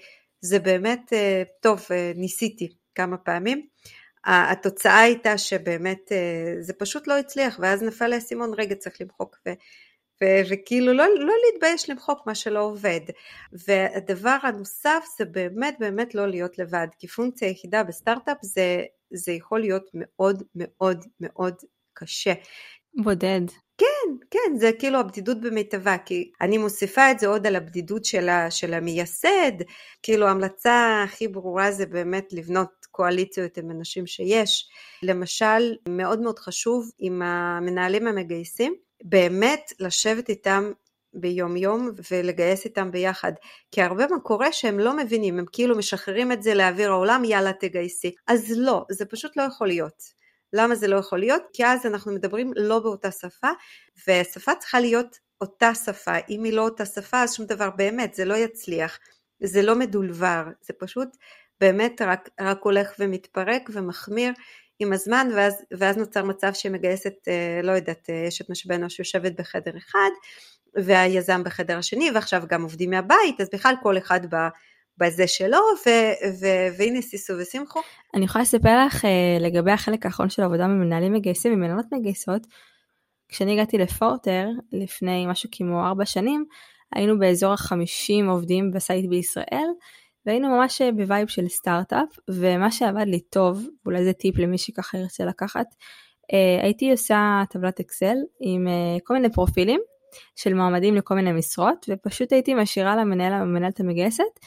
זה 0.42 0.60
באמת, 0.60 1.14
אה, 1.14 1.44
טוב, 1.62 1.86
אה, 1.92 2.12
ניסיתי 2.16 2.76
כמה 2.96 3.18
פעמים. 3.18 3.68
התוצאה 4.26 5.00
הייתה 5.00 5.38
שבאמת 5.38 6.12
אה, 6.12 6.56
זה 6.60 6.74
פשוט 6.74 7.08
לא 7.08 7.18
הצליח, 7.18 7.60
ואז 7.62 7.84
נפל 7.84 8.08
לאסימון, 8.08 8.54
רגע 8.58 8.76
צריך 8.76 9.02
למחוק 9.02 9.38
ו- 9.48 9.54
וכאילו 10.50 10.94
לא, 10.94 11.06
לא 11.20 11.34
להתבייש 11.46 11.90
למחוק 11.90 12.28
מה 12.28 12.36
שלא 12.36 12.60
עובד. 12.60 13.00
והדבר 13.54 14.38
הנוסף 14.44 15.06
זה 15.18 15.26
באמת 15.26 15.76
באמת 15.80 16.16
לא 16.16 16.28
להיות 16.28 16.60
לבד, 16.60 16.88
כי 17.00 17.08
פונקציה 17.08 17.50
יחידה 17.50 17.84
בסטארט-אפ 17.84 18.38
זה, 18.42 18.84
זה 19.13 19.32
יכול 19.32 19.60
להיות 19.60 19.89
מאוד 19.93 20.43
מאוד 20.56 21.06
מאוד 21.19 21.56
קשה. 21.93 22.34
בודד. 23.04 23.41
כן, 23.78 24.15
כן, 24.32 24.56
זה 24.58 24.71
כאילו 24.80 25.00
הבדידות 25.00 25.41
במיטבה, 25.41 25.97
כי 25.97 26.32
אני 26.41 26.58
מוסיפה 26.58 27.12
את 27.12 27.19
זה 27.19 27.28
עוד 27.28 27.47
על 27.47 27.56
הבדידות 27.56 28.06
של, 28.06 28.30
ה, 28.30 28.52
של 28.52 28.74
המייסד, 28.74 29.52
כאילו 30.04 30.28
ההמלצה 30.28 31.04
הכי 31.06 31.28
ברורה 31.28 31.71
זה 31.71 31.86
באמת 31.86 32.34
לבנות 32.34 32.69
קואליציות 32.91 33.58
עם 33.58 33.71
אנשים 33.71 34.08
שיש. 34.08 34.69
למשל, 35.04 35.76
מאוד 35.89 36.21
מאוד 36.21 36.39
חשוב 36.39 36.91
עם 37.00 37.21
המנהלים 37.21 38.08
המגייסים, 38.08 38.76
באמת 39.04 39.71
לשבת 39.80 40.30
איתם 40.30 40.71
ביום 41.13 41.58
יום 41.58 41.91
ולגייס 42.12 42.65
איתם 42.65 42.91
ביחד. 42.91 43.32
כי 43.71 43.82
הרבה 43.82 44.08
מה 44.08 44.19
קורה 44.19 44.52
שהם 44.52 44.80
לא 44.80 44.97
מבינים, 44.97 45.39
הם 45.39 45.45
כאילו 45.52 45.78
משחררים 45.78 46.32
את 46.32 46.43
זה 46.43 46.54
לאוויר 46.54 46.91
העולם, 46.91 47.24
יאללה 47.26 47.54
תגייסי. 47.54 48.15
אז 48.28 48.54
לא, 48.58 48.86
זה 48.91 49.06
פשוט 49.06 49.38
לא 49.38 49.43
יכול 49.43 49.67
להיות. 49.67 50.21
למה 50.54 50.76
זה 50.76 50.88
לא 50.88 50.95
יכול 50.95 51.19
להיות? 51.19 51.41
כי 51.54 51.65
אז 51.65 51.86
אנחנו 51.86 52.12
מדברים 52.12 52.52
לא 52.56 52.80
באותה 52.80 53.12
שפה, 53.12 53.50
והשפה 54.08 54.56
צריכה 54.56 54.80
להיות 54.80 55.17
אותה 55.41 55.76
שפה, 55.76 56.13
אם 56.30 56.43
היא 56.43 56.54
לא 56.54 56.62
אותה 56.62 56.86
שפה 56.86 57.24
אז 57.24 57.36
שום 57.36 57.45
דבר 57.45 57.69
באמת, 57.69 58.13
זה 58.13 58.26
לא 58.26 58.34
יצליח, 58.34 59.00
זה 59.43 59.62
לא 59.62 59.76
מדולבר, 59.76 60.43
זה 60.62 60.74
פשוט 60.80 61.10
באמת 61.60 62.02
רק, 62.02 62.30
רק 62.41 62.60
הולך 62.63 62.93
ומתפרק 63.00 63.69
ומחמיר 63.74 64.34
עם 64.80 64.93
הזמן 64.93 65.28
ואז, 65.36 65.65
ואז 65.71 65.97
נוצר 65.97 66.24
מצב 66.24 66.54
שמגייסת, 66.54 67.13
אה, 67.28 67.60
לא 67.63 67.71
יודעת, 67.71 68.10
אה, 68.10 68.28
אשת 68.28 68.50
משאבי 68.50 68.76
אנוש 68.76 69.00
יושבת 69.00 69.32
בחדר 69.39 69.78
אחד 69.78 70.10
והיזם 70.76 71.44
בחדר 71.44 71.78
השני 71.78 72.12
ועכשיו 72.12 72.44
גם 72.50 72.64
עובדים 72.64 72.90
מהבית, 72.90 73.42
אז 73.42 73.50
בכלל 73.54 73.76
כל 73.84 73.98
אחד 73.98 74.26
בא 74.26 74.50
בזה 74.98 75.28
שלו, 75.28 75.58
ו- 75.86 76.40
ו- 76.42 76.78
והנה 76.78 77.02
סיסו 77.02 77.34
ושמחו. 77.40 77.80
אני 78.16 78.26
יכולה 78.26 78.42
לספר 78.42 78.86
לך 78.86 79.06
uh, 79.06 79.08
לגבי 79.40 79.72
החלק 79.72 80.06
האחרון 80.06 80.30
של 80.30 80.42
העבודה 80.42 80.68
ממנהלים 80.68 81.14
מגייסים 81.14 81.54
ומנהלות 81.54 81.86
מגייסות. 81.92 82.42
כשאני 83.30 83.54
הגעתי 83.54 83.78
לפורטר 83.78 84.48
לפני 84.72 85.28
משהו 85.28 85.50
כמו 85.52 85.86
ארבע 85.86 86.06
שנים, 86.06 86.46
היינו 86.96 87.20
באזור 87.20 87.54
החמישים 87.54 88.30
עובדים 88.30 88.72
בסייט 88.72 89.10
בישראל, 89.10 89.68
והיינו 90.26 90.50
ממש 90.50 90.82
אה, 90.82 90.92
ב 90.91 90.99
vibe 90.99 91.28
של 91.28 91.48
סטארט-אפ, 91.48 92.10
ומה 92.30 92.72
שעבד 92.72 93.06
לי 93.08 93.20
טוב, 93.20 93.68
אולי 93.86 94.04
זה 94.04 94.14
טיפ 94.14 94.38
למי 94.38 94.58
שככה 94.58 94.98
ירצה 94.98 95.26
לקחת, 95.26 95.66
אה, 95.65 96.63
הייתי 96.64 96.92
עושה 96.92 97.44
טבלת 97.50 97.80
Excel 97.80 98.15
עם 98.42 98.68
כל 99.04 99.14
מיני 99.14 99.32
פרופילים 99.32 99.82
של 100.36 100.54
מועמדים 100.54 100.95
לכל 100.95 101.15
מיני 101.15 101.32
משרות, 101.32 101.86
ופשוט 101.89 102.34
הייתי 102.34 102.54
משאירה 102.54 102.95
למנהל 102.95 103.34
המנהלת 103.34 103.80
המגייסת 103.80 104.39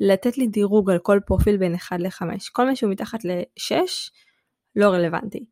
לתת 0.00 0.38
לי 0.38 0.46
דירוג 0.46 0.90
על 0.90 0.98
כל 0.98 1.18
פרופיל 1.26 1.56
בין 1.56 1.74
1 1.74 2.00
ל-5. 2.00 2.22
כל 2.52 2.66
מה 2.66 2.76
שהוא 2.76 2.90
מתחת 2.90 3.24
ל-6 3.24 3.74
לא 4.76 4.88
רלוונטי. 4.88 5.44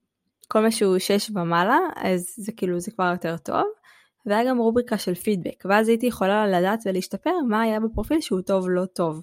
כל 0.48 0.61
מה 0.61 0.70
שהוא 0.70 0.98
6 0.98 1.31
ומעלה 1.31 1.78
אז 1.96 2.35
זה 2.37 2.52
כאילו 2.57 2.81
זה 2.81 2.90
כבר 2.90 3.11
יותר 3.12 3.37
טוב. 3.37 3.64
והיה 4.26 4.50
גם 4.50 4.59
רובריקה 4.59 4.98
של 4.98 5.14
פידבק 5.14 5.64
ואז 5.64 5.88
הייתי 5.88 6.07
יכולה 6.07 6.46
לדעת 6.46 6.81
ולהשתפר 6.87 7.31
מה 7.48 7.62
היה 7.62 7.81
בפרופיל 7.81 8.20
שהוא 8.20 8.40
טוב 8.40 8.70
לא 8.70 8.85
טוב. 8.87 9.22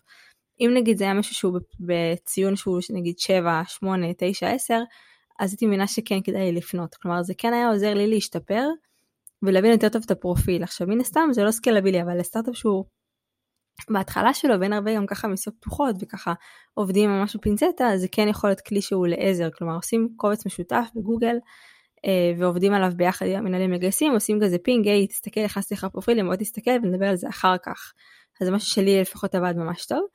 אם 0.60 0.72
נגיד 0.74 0.98
זה 0.98 1.04
היה 1.04 1.14
משהו 1.14 1.36
שהוא 1.36 1.60
בציון 1.80 2.56
שהוא 2.56 2.80
נגיד 2.90 3.20
7, 3.20 3.62
8, 3.68 4.08
9, 4.18 4.48
10 4.48 4.80
אז 5.40 5.52
הייתי 5.52 5.66
מבינה 5.66 5.88
שכן 5.88 6.22
כדאי 6.24 6.52
לפנות. 6.52 6.96
כלומר 6.96 7.24
זה 7.24 7.34
כן 7.38 7.54
היה 7.54 7.70
עוזר 7.70 7.94
לי 7.94 8.08
להשתפר 8.08 8.68
ולהבין 9.44 9.72
יותר 9.72 9.90
טוב 9.90 10.02
את 10.06 10.12
הפרופיל. 10.12 10.64
עכשיו 10.64 10.88
מן 10.88 11.00
הסתם 11.00 11.30
זה 11.32 11.44
לא 11.44 11.52
סקלבילי 11.52 12.02
אבל 12.02 12.20
לסטארט-אפ 12.20 12.56
שהוא 12.56 12.86
בהתחלה 13.90 14.34
שלו 14.34 14.60
ואין 14.60 14.74
הרבה 14.74 14.96
גם 14.96 15.06
ככה 15.06 15.28
משרות 15.28 15.56
פתוחות 15.60 15.96
וככה 16.00 16.34
עובדים 16.74 17.10
ממש 17.10 17.36
בפינצטה 17.36 17.86
זה 17.96 18.08
כן 18.12 18.28
יכול 18.28 18.50
להיות 18.50 18.62
כלי 18.62 18.82
שהוא 18.82 19.08
לעזר 19.08 19.50
כלומר 19.58 19.76
עושים 19.76 20.10
קובץ 20.16 20.46
משותף 20.46 20.86
בגוגל 20.96 21.36
אה, 22.06 22.32
ועובדים 22.40 22.74
עליו 22.74 22.92
ביחד 22.96 23.26
עם 23.26 23.36
המנהלים 23.36 23.72
מגייסים 23.72 24.14
עושים 24.14 24.40
כזה 24.44 24.58
פינג 24.58 24.88
היי 24.88 25.08
תסתכל 25.08 25.44
נכנסתי 25.44 25.74
לך 25.74 25.88
פרופילים 25.92 26.28
בוא 26.28 26.36
תסתכל 26.36 26.72
ונדבר 26.84 27.06
על 27.06 27.16
זה 27.16 27.30
אחר 27.30 27.56
כך. 27.64 27.94
אז 28.42 28.48
זה 28.48 28.54
משהו 28.54 28.70
שלי 28.70 29.02
לפחות 29.02 29.36
עבד 29.36 29.54
ממש 29.58 29.86
טוב. 29.86 30.06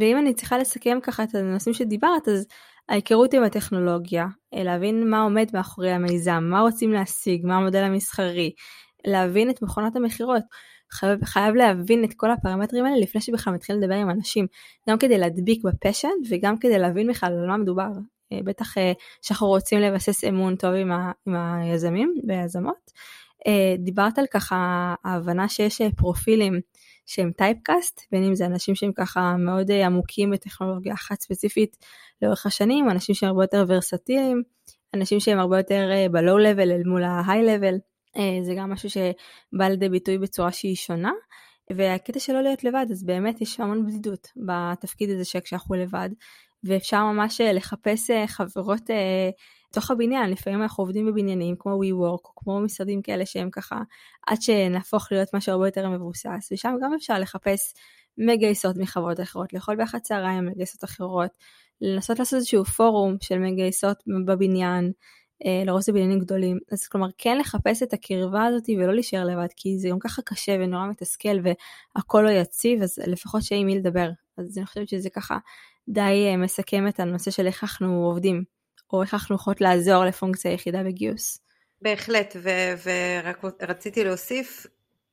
ואם 0.00 0.18
אני 0.18 0.34
צריכה 0.34 0.58
לסכם 0.58 0.98
ככה 1.02 1.22
את 1.22 1.34
הנושאים 1.34 1.74
שדיברת 1.74 2.28
אז 2.28 2.46
ההיכרות 2.90 3.34
עם 3.34 3.42
הטכנולוגיה 3.42 4.26
להבין 4.52 5.10
מה 5.10 5.22
עומד 5.22 5.46
מאחורי 5.54 5.90
המיזם 5.90 6.44
מה 6.50 6.60
רוצים 6.60 6.92
להשיג 6.92 7.46
מה 7.46 7.56
המודל 7.56 7.82
המסחרי 7.82 8.52
להבין 9.06 9.50
את 9.50 9.62
מכונת 9.62 9.96
המכירות. 9.96 10.42
חייב, 10.92 11.24
חייב 11.24 11.54
להבין 11.54 12.04
את 12.04 12.14
כל 12.16 12.30
הפרמטרים 12.30 12.84
האלה 12.84 12.96
לפני 12.96 13.20
שבכלל 13.20 13.54
מתחיל 13.54 13.76
לדבר 13.76 13.94
עם 13.94 14.10
אנשים, 14.10 14.46
גם 14.88 14.98
כדי 14.98 15.18
להדביק 15.18 15.64
בפשן 15.64 16.08
וגם 16.30 16.58
כדי 16.58 16.78
להבין 16.78 17.08
בכלל 17.08 17.32
על 17.32 17.46
מה 17.46 17.56
מדובר. 17.56 17.88
אה, 18.32 18.38
בטח 18.44 18.78
אה, 18.78 18.92
שאנחנו 19.22 19.46
רוצים 19.46 19.80
לבסס 19.80 20.24
אמון 20.24 20.56
טוב 20.56 20.74
עם, 20.74 20.92
ה, 20.92 21.12
עם 21.26 21.34
היזמים 21.36 22.14
והיזמות. 22.28 22.90
אה, 23.46 23.74
דיברת 23.78 24.18
על 24.18 24.26
ככה 24.30 24.94
ההבנה 25.04 25.48
שיש 25.48 25.82
פרופילים 25.96 26.60
שהם 27.06 27.30
טייפקאסט, 27.36 28.00
בין 28.12 28.24
אם 28.24 28.34
זה 28.34 28.46
אנשים 28.46 28.74
שהם 28.74 28.92
ככה 28.92 29.36
מאוד 29.38 29.70
עמוקים 29.70 30.30
בטכנולוגיה 30.30 30.94
אחת 30.94 31.20
ספציפית 31.20 31.76
לאורך 32.22 32.46
השנים, 32.46 32.90
אנשים 32.90 33.14
שהם 33.14 33.28
הרבה 33.28 33.42
יותר 33.44 33.64
ורסטיליים, 33.68 34.42
אנשים 34.94 35.20
שהם 35.20 35.38
הרבה 35.38 35.58
יותר 35.58 35.90
ב-low 36.12 36.18
level 36.18 36.60
אל 36.60 36.82
מול 36.86 37.04
ה-high 37.04 37.46
level. 37.46 37.78
אה, 38.16 38.44
זה 38.44 38.54
גם 38.56 38.70
משהו 38.70 38.90
שבא 38.90 39.68
לידי 39.68 39.88
ביטוי 39.88 40.18
בצורה 40.18 40.52
שהיא 40.52 40.76
שונה. 40.76 41.12
והקטע 41.76 42.20
שלא 42.20 42.42
להיות 42.42 42.64
לבד 42.64 42.86
אז 42.90 43.04
באמת 43.04 43.40
יש 43.40 43.60
המון 43.60 43.86
בדידות 43.86 44.28
בתפקיד 44.36 45.10
הזה 45.10 45.24
שכשאנחנו 45.24 45.74
לבד 45.74 46.08
ואפשר 46.64 47.04
ממש 47.04 47.40
אה, 47.40 47.52
לחפש 47.52 48.10
אה, 48.10 48.26
חברות 48.26 48.90
תוך 49.72 49.90
הבניין 49.90 50.30
לפעמים 50.30 50.62
אנחנו 50.62 50.84
עובדים 50.84 51.06
בבניינים 51.06 51.56
כמו 51.58 51.72
WeWork 51.82 52.24
או 52.24 52.32
כמו 52.36 52.60
משרדים 52.60 53.02
כאלה 53.02 53.26
שהם 53.26 53.50
ככה 53.50 53.76
עד 54.26 54.42
שנהפוך 54.42 55.08
להיות 55.12 55.34
משהו 55.34 55.52
הרבה 55.52 55.66
יותר 55.66 55.88
מבוסס 55.88 56.48
ושם 56.52 56.74
גם 56.82 56.94
אפשר 56.94 57.18
לחפש 57.18 57.74
מגייסות 58.18 58.76
מחברות 58.76 59.20
אחרות 59.20 59.52
לאכול 59.52 59.76
ביחד 59.76 59.98
צהריים 59.98 60.46
מגייסות 60.46 60.84
אחרות 60.84 61.30
לנסות 61.80 62.18
לעשות 62.18 62.38
איזשהו 62.38 62.64
פורום 62.64 63.16
של 63.20 63.38
מגייסות 63.38 63.96
בבניין 64.26 64.92
אה, 65.46 65.62
לרוב 65.66 65.80
זה 65.80 65.92
בניינים 65.92 66.18
גדולים. 66.18 66.58
אז 66.72 66.88
כלומר 66.88 67.06
כן 67.18 67.38
לחפש 67.38 67.82
את 67.82 67.92
הקרבה 67.92 68.44
הזאת 68.44 68.68
ולא 68.68 68.94
להישאר 68.94 69.24
לבד 69.24 69.48
כי 69.56 69.78
זה 69.78 69.88
גם 69.88 69.98
ככה 69.98 70.22
קשה 70.22 70.52
ונורא 70.60 70.86
מתסכל 70.86 71.36
והכל 71.96 72.22
לא 72.22 72.30
יציב 72.30 72.82
אז 72.82 72.98
לפחות 73.06 73.42
שיהיה 73.42 73.60
עם 73.60 73.66
מי 73.66 73.78
לדבר. 73.78 74.10
אז 74.36 74.58
אני 74.58 74.66
חושבת 74.66 74.88
שזה 74.88 75.10
ככה 75.10 75.38
די 75.88 76.26
אה, 76.28 76.36
מסכם 76.36 76.88
את 76.88 77.00
הנושא 77.00 77.30
של 77.30 77.46
איך 77.46 77.64
אנחנו 77.64 78.04
עובדים 78.04 78.44
או 78.92 79.02
איך 79.02 79.14
אנחנו 79.14 79.34
יכולות 79.34 79.60
לעזור 79.60 80.04
לפונקציה 80.04 80.52
יחידה 80.52 80.82
בגיוס. 80.82 81.38
בהחלט 81.82 82.36
ורק 82.82 83.44
רציתי 83.62 84.04
להוסיף 84.04 84.66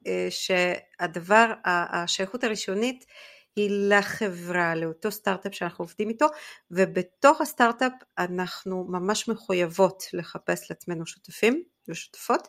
אה, 0.08 0.28
שהדבר 0.30 1.54
השייכות 1.66 2.44
הראשונית 2.44 3.06
היא 3.56 3.70
לחברה, 3.90 4.76
לאותו 4.76 5.12
סטארט-אפ 5.12 5.56
שאנחנו 5.56 5.84
עובדים 5.84 6.10
איתו, 6.10 6.26
ובתוך 6.72 7.42
הסטארט-אפ 7.42 7.92
אנחנו 8.18 8.86
ממש 8.90 9.28
מחויבות 9.28 10.04
לחפש 10.14 10.70
לעצמנו 10.70 11.06
שותפים 11.06 11.64
ושותפות, 11.88 12.48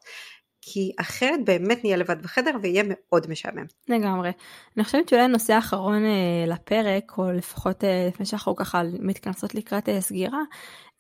כי 0.61 0.93
אחרת 1.01 1.45
באמת 1.45 1.85
נהיה 1.85 1.97
לבד 1.97 2.23
בחדר 2.23 2.51
ויהיה 2.63 2.83
מאוד 2.87 3.31
משעמם. 3.31 3.65
לגמרי. 3.89 4.31
אני 4.77 4.85
חושבת 4.85 5.09
שאולי 5.09 5.25
הנושא 5.25 5.53
האחרון 5.53 6.05
אה, 6.05 6.45
לפרק, 6.47 7.13
או 7.19 7.33
לפחות 7.33 7.85
אה, 7.85 8.09
לפני 8.09 8.27
שאנחנו 8.27 8.57
ככה 8.57 8.83
מתכנסות 9.01 9.55
לקראת 9.55 9.89
אה, 9.89 10.01
סגירה, 10.01 10.43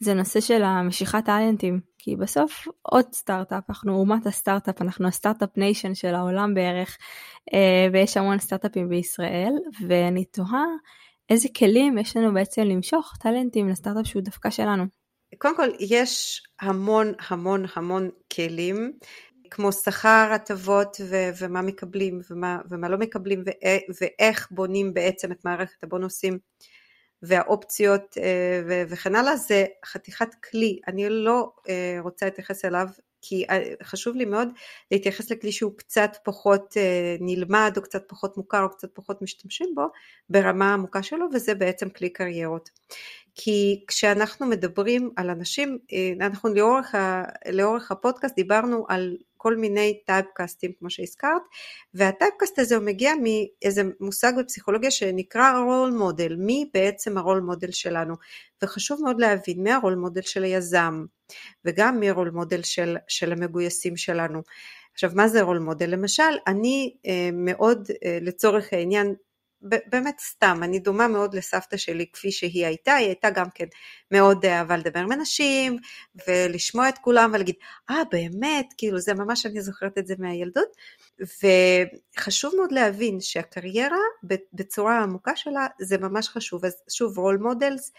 זה 0.00 0.14
נושא 0.14 0.40
של 0.40 0.62
המשיכת 0.62 1.24
טאלנטים. 1.24 1.80
כי 1.98 2.16
בסוף 2.16 2.68
עוד 2.82 3.04
סטארט-אפ, 3.12 3.64
אנחנו 3.68 4.00
אומת 4.00 4.26
הסטארט-אפ, 4.26 4.82
אנחנו 4.82 5.08
ה 5.08 5.13
start-up 5.13 5.48
nation 5.56 5.94
של 5.94 6.14
העולם 6.14 6.54
בערך, 6.54 6.98
אה, 7.54 7.88
ויש 7.92 8.16
המון 8.16 8.38
סטארט-אפים 8.38 8.88
בישראל, 8.88 9.52
ואני 9.88 10.24
תוהה 10.24 10.64
איזה 11.30 11.48
כלים 11.56 11.98
יש 11.98 12.16
לנו 12.16 12.34
בעצם 12.34 12.62
למשוך 12.62 13.12
טאלנטים 13.20 13.68
לסטארט-אפ 13.68 14.06
שהוא 14.06 14.22
דווקא 14.22 14.50
שלנו. 14.50 14.84
קודם 15.38 15.56
כל 15.56 15.68
יש 15.80 16.42
המון 16.60 17.12
המון 17.28 17.64
המון 17.76 18.10
כלים 18.32 18.92
כמו 19.50 19.72
שכר, 19.72 20.28
הטבות 20.34 20.96
ו- 21.04 21.30
ומה 21.40 21.62
מקבלים 21.62 22.20
ומה, 22.30 22.58
ומה 22.70 22.88
לא 22.88 22.98
מקבלים 22.98 23.42
ו- 23.46 23.92
ואיך 24.00 24.48
בונים 24.50 24.94
בעצם 24.94 25.32
את 25.32 25.44
מערכת 25.44 25.84
הבונוסים 25.84 26.38
והאופציות 27.22 28.18
אה, 28.18 28.62
ו- 28.68 28.82
וכן 28.88 29.14
הלאה, 29.14 29.36
זה 29.36 29.66
חתיכת 29.84 30.34
כלי, 30.50 30.80
אני 30.88 31.08
לא 31.08 31.52
אה, 31.68 31.98
רוצה 32.00 32.26
להתייחס 32.26 32.64
אליו 32.64 32.88
כי 33.22 33.44
אה, 33.50 33.62
חשוב 33.82 34.16
לי 34.16 34.24
מאוד 34.24 34.48
להתייחס 34.90 35.30
לכלי 35.30 35.52
שהוא 35.52 35.72
קצת 35.76 36.16
פחות 36.24 36.76
נלמד 37.20 37.72
או 37.76 37.82
קצת 37.82 38.02
פחות 38.08 38.36
מוכר 38.36 38.62
או 38.62 38.70
קצת 38.70 38.88
פחות 38.94 39.22
משתמשים 39.22 39.72
בו 39.74 39.86
ברמה 40.30 40.70
העמוקה 40.70 41.02
שלו 41.02 41.26
וזה 41.32 41.54
בעצם 41.54 41.90
כלי 41.90 42.10
קריירות. 42.10 42.70
כי 43.34 43.84
כשאנחנו 43.88 44.46
מדברים 44.46 45.10
על 45.16 45.30
אנשים, 45.30 45.78
אנחנו 46.20 46.54
לאורך, 46.54 46.94
ה, 46.94 47.22
לאורך 47.52 47.90
הפודקאסט 47.90 48.36
דיברנו 48.36 48.86
על 48.88 49.16
כל 49.38 49.56
מיני 49.56 50.00
טייפקאסטים 50.06 50.72
כמו 50.78 50.90
שהזכרת, 50.90 51.42
והטייפקאסט 51.94 52.58
הזה 52.58 52.76
הוא 52.76 52.84
מגיע 52.84 53.12
מאיזה 53.22 53.82
מושג 54.00 54.32
בפסיכולוגיה 54.38 54.90
שנקרא 54.90 55.58
רול 55.58 55.90
מודל, 55.90 56.36
מי 56.36 56.70
בעצם 56.74 57.18
הרול 57.18 57.40
מודל 57.40 57.70
שלנו, 57.70 58.14
וחשוב 58.62 59.02
מאוד 59.02 59.20
להבין 59.20 59.62
מי 59.62 59.72
הרול 59.72 59.94
מודל 59.94 60.22
של 60.22 60.44
היזם, 60.44 61.04
וגם 61.64 62.00
מי 62.00 62.10
הרול 62.10 62.30
מודל 62.30 62.62
של, 62.62 62.96
של 63.08 63.32
המגויסים 63.32 63.96
שלנו. 63.96 64.42
עכשיו 64.92 65.10
מה 65.14 65.28
זה 65.28 65.42
רול 65.42 65.58
מודל? 65.58 65.90
למשל 65.90 66.22
אני 66.46 66.94
אה, 67.06 67.30
מאוד 67.32 67.88
אה, 68.04 68.18
לצורך 68.20 68.72
העניין 68.72 69.14
באמת 69.62 70.18
סתם, 70.18 70.60
אני 70.62 70.78
דומה 70.78 71.08
מאוד 71.08 71.34
לסבתא 71.34 71.76
שלי 71.76 72.06
כפי 72.12 72.32
שהיא 72.32 72.66
הייתה, 72.66 72.94
היא 72.94 73.06
הייתה 73.06 73.30
גם 73.30 73.46
כן 73.54 73.64
מאוד 74.10 74.46
אהבה 74.46 74.76
לדבר 74.76 75.00
עם 75.00 75.12
אנשים 75.12 75.76
ולשמוע 76.28 76.88
את 76.88 76.98
כולם 76.98 77.30
ולהגיד, 77.34 77.54
אה, 77.90 78.04
באמת, 78.10 78.66
כאילו 78.78 78.98
זה 78.98 79.14
ממש 79.14 79.46
אני 79.46 79.60
זוכרת 79.60 79.98
את 79.98 80.06
זה 80.06 80.14
מהילדות, 80.18 80.68
וחשוב 81.20 82.54
מאוד 82.56 82.72
להבין 82.72 83.20
שהקריירה 83.20 83.98
בצורה 84.52 84.98
העמוקה 84.98 85.36
שלה 85.36 85.66
זה 85.80 85.98
ממש 85.98 86.28
חשוב, 86.28 86.64
אז 86.64 86.74
שוב 86.90 87.18
role 87.18 87.36
models, 87.36 87.92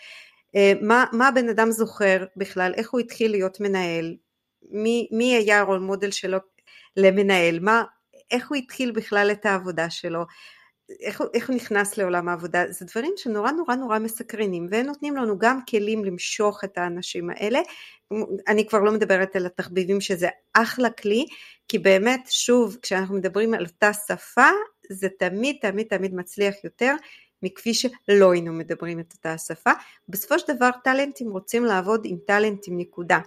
אה, 0.55 0.73
מה, 0.81 1.05
מה 1.13 1.27
הבן 1.27 1.49
אדם 1.49 1.71
זוכר 1.71 2.25
בכלל, 2.35 2.73
איך 2.75 2.91
הוא 2.91 2.99
התחיל 2.99 3.31
להיות 3.31 3.59
מנהל, 3.59 4.15
מי, 4.71 5.07
מי 5.11 5.35
היה 5.35 5.59
ה 5.59 5.63
role 5.63 5.79
model 5.79 6.11
שלו 6.11 6.37
למנהל, 6.97 7.59
מה, 7.59 7.83
איך 8.31 8.49
הוא 8.49 8.57
התחיל 8.57 8.91
בכלל 8.91 9.29
את 9.31 9.45
העבודה 9.45 9.89
שלו, 9.89 10.25
איך, 10.99 11.21
איך 11.33 11.49
הוא 11.49 11.55
נכנס 11.55 11.97
לעולם 11.97 12.29
העבודה, 12.29 12.63
זה 12.71 12.85
דברים 12.85 13.13
שנורא 13.17 13.51
נורא 13.51 13.75
נורא 13.75 13.99
מסקרנים 13.99 14.67
והם 14.71 14.85
נותנים 14.85 15.15
לנו 15.15 15.39
גם 15.39 15.59
כלים 15.69 16.05
למשוך 16.05 16.63
את 16.63 16.77
האנשים 16.77 17.29
האלה, 17.29 17.59
אני 18.47 18.67
כבר 18.67 18.79
לא 18.79 18.91
מדברת 18.91 19.35
על 19.35 19.45
התחביבים 19.45 20.01
שזה 20.01 20.27
אחלה 20.53 20.89
כלי, 20.89 21.25
כי 21.67 21.79
באמת 21.79 22.27
שוב 22.29 22.77
כשאנחנו 22.81 23.15
מדברים 23.15 23.53
על 23.53 23.65
אותה 23.65 23.91
שפה 24.07 24.49
זה 24.91 25.07
תמיד 25.19 25.55
תמיד 25.61 25.87
תמיד 25.87 26.15
מצליח 26.15 26.55
יותר 26.63 26.95
מכפי 27.43 27.73
שלא 27.73 28.31
היינו 28.31 28.53
מדברים 28.53 28.99
את 28.99 29.13
אותה 29.13 29.33
השפה, 29.33 29.71
בסופו 30.09 30.39
של 30.39 30.53
דבר 30.55 30.69
טאלנטים 30.83 31.29
רוצים 31.29 31.65
לעבוד 31.65 32.01
עם 32.05 32.17
טאלנטים 32.27 32.77
נקודה. 32.77 33.19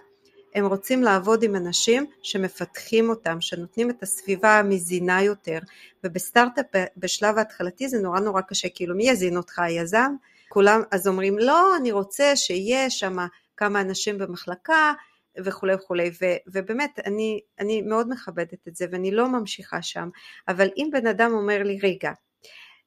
הם 0.55 0.65
רוצים 0.65 1.03
לעבוד 1.03 1.43
עם 1.43 1.55
אנשים 1.55 2.05
שמפתחים 2.23 3.09
אותם, 3.09 3.41
שנותנים 3.41 3.89
את 3.89 4.03
הסביבה 4.03 4.59
המזינה 4.59 5.21
יותר, 5.21 5.59
ובסטארט-אפ 6.03 6.65
בשלב 6.97 7.37
ההתחלתי 7.37 7.89
זה 7.89 7.99
נורא 7.99 8.19
נורא 8.19 8.41
קשה, 8.41 8.67
כאילו 8.75 8.95
מי 8.95 9.09
יזין 9.09 9.37
אותך 9.37 9.59
היזם? 9.59 10.15
כולם 10.49 10.81
אז 10.91 11.07
אומרים 11.07 11.37
לא, 11.37 11.77
אני 11.77 11.91
רוצה 11.91 12.35
שיהיה 12.35 12.89
שם 12.89 13.17
כמה 13.57 13.81
אנשים 13.81 14.17
במחלקה 14.17 14.93
וכולי 15.37 15.73
וכולי, 15.75 16.11
ו, 16.21 16.25
ובאמת 16.47 16.99
אני, 17.05 17.39
אני 17.59 17.81
מאוד 17.81 18.09
מכבדת 18.09 18.67
את 18.67 18.75
זה 18.75 18.85
ואני 18.91 19.11
לא 19.11 19.29
ממשיכה 19.29 19.81
שם, 19.81 20.09
אבל 20.47 20.69
אם 20.77 20.89
בן 20.91 21.07
אדם 21.07 21.31
אומר 21.33 21.63
לי 21.63 21.79
רגע, 21.83 22.11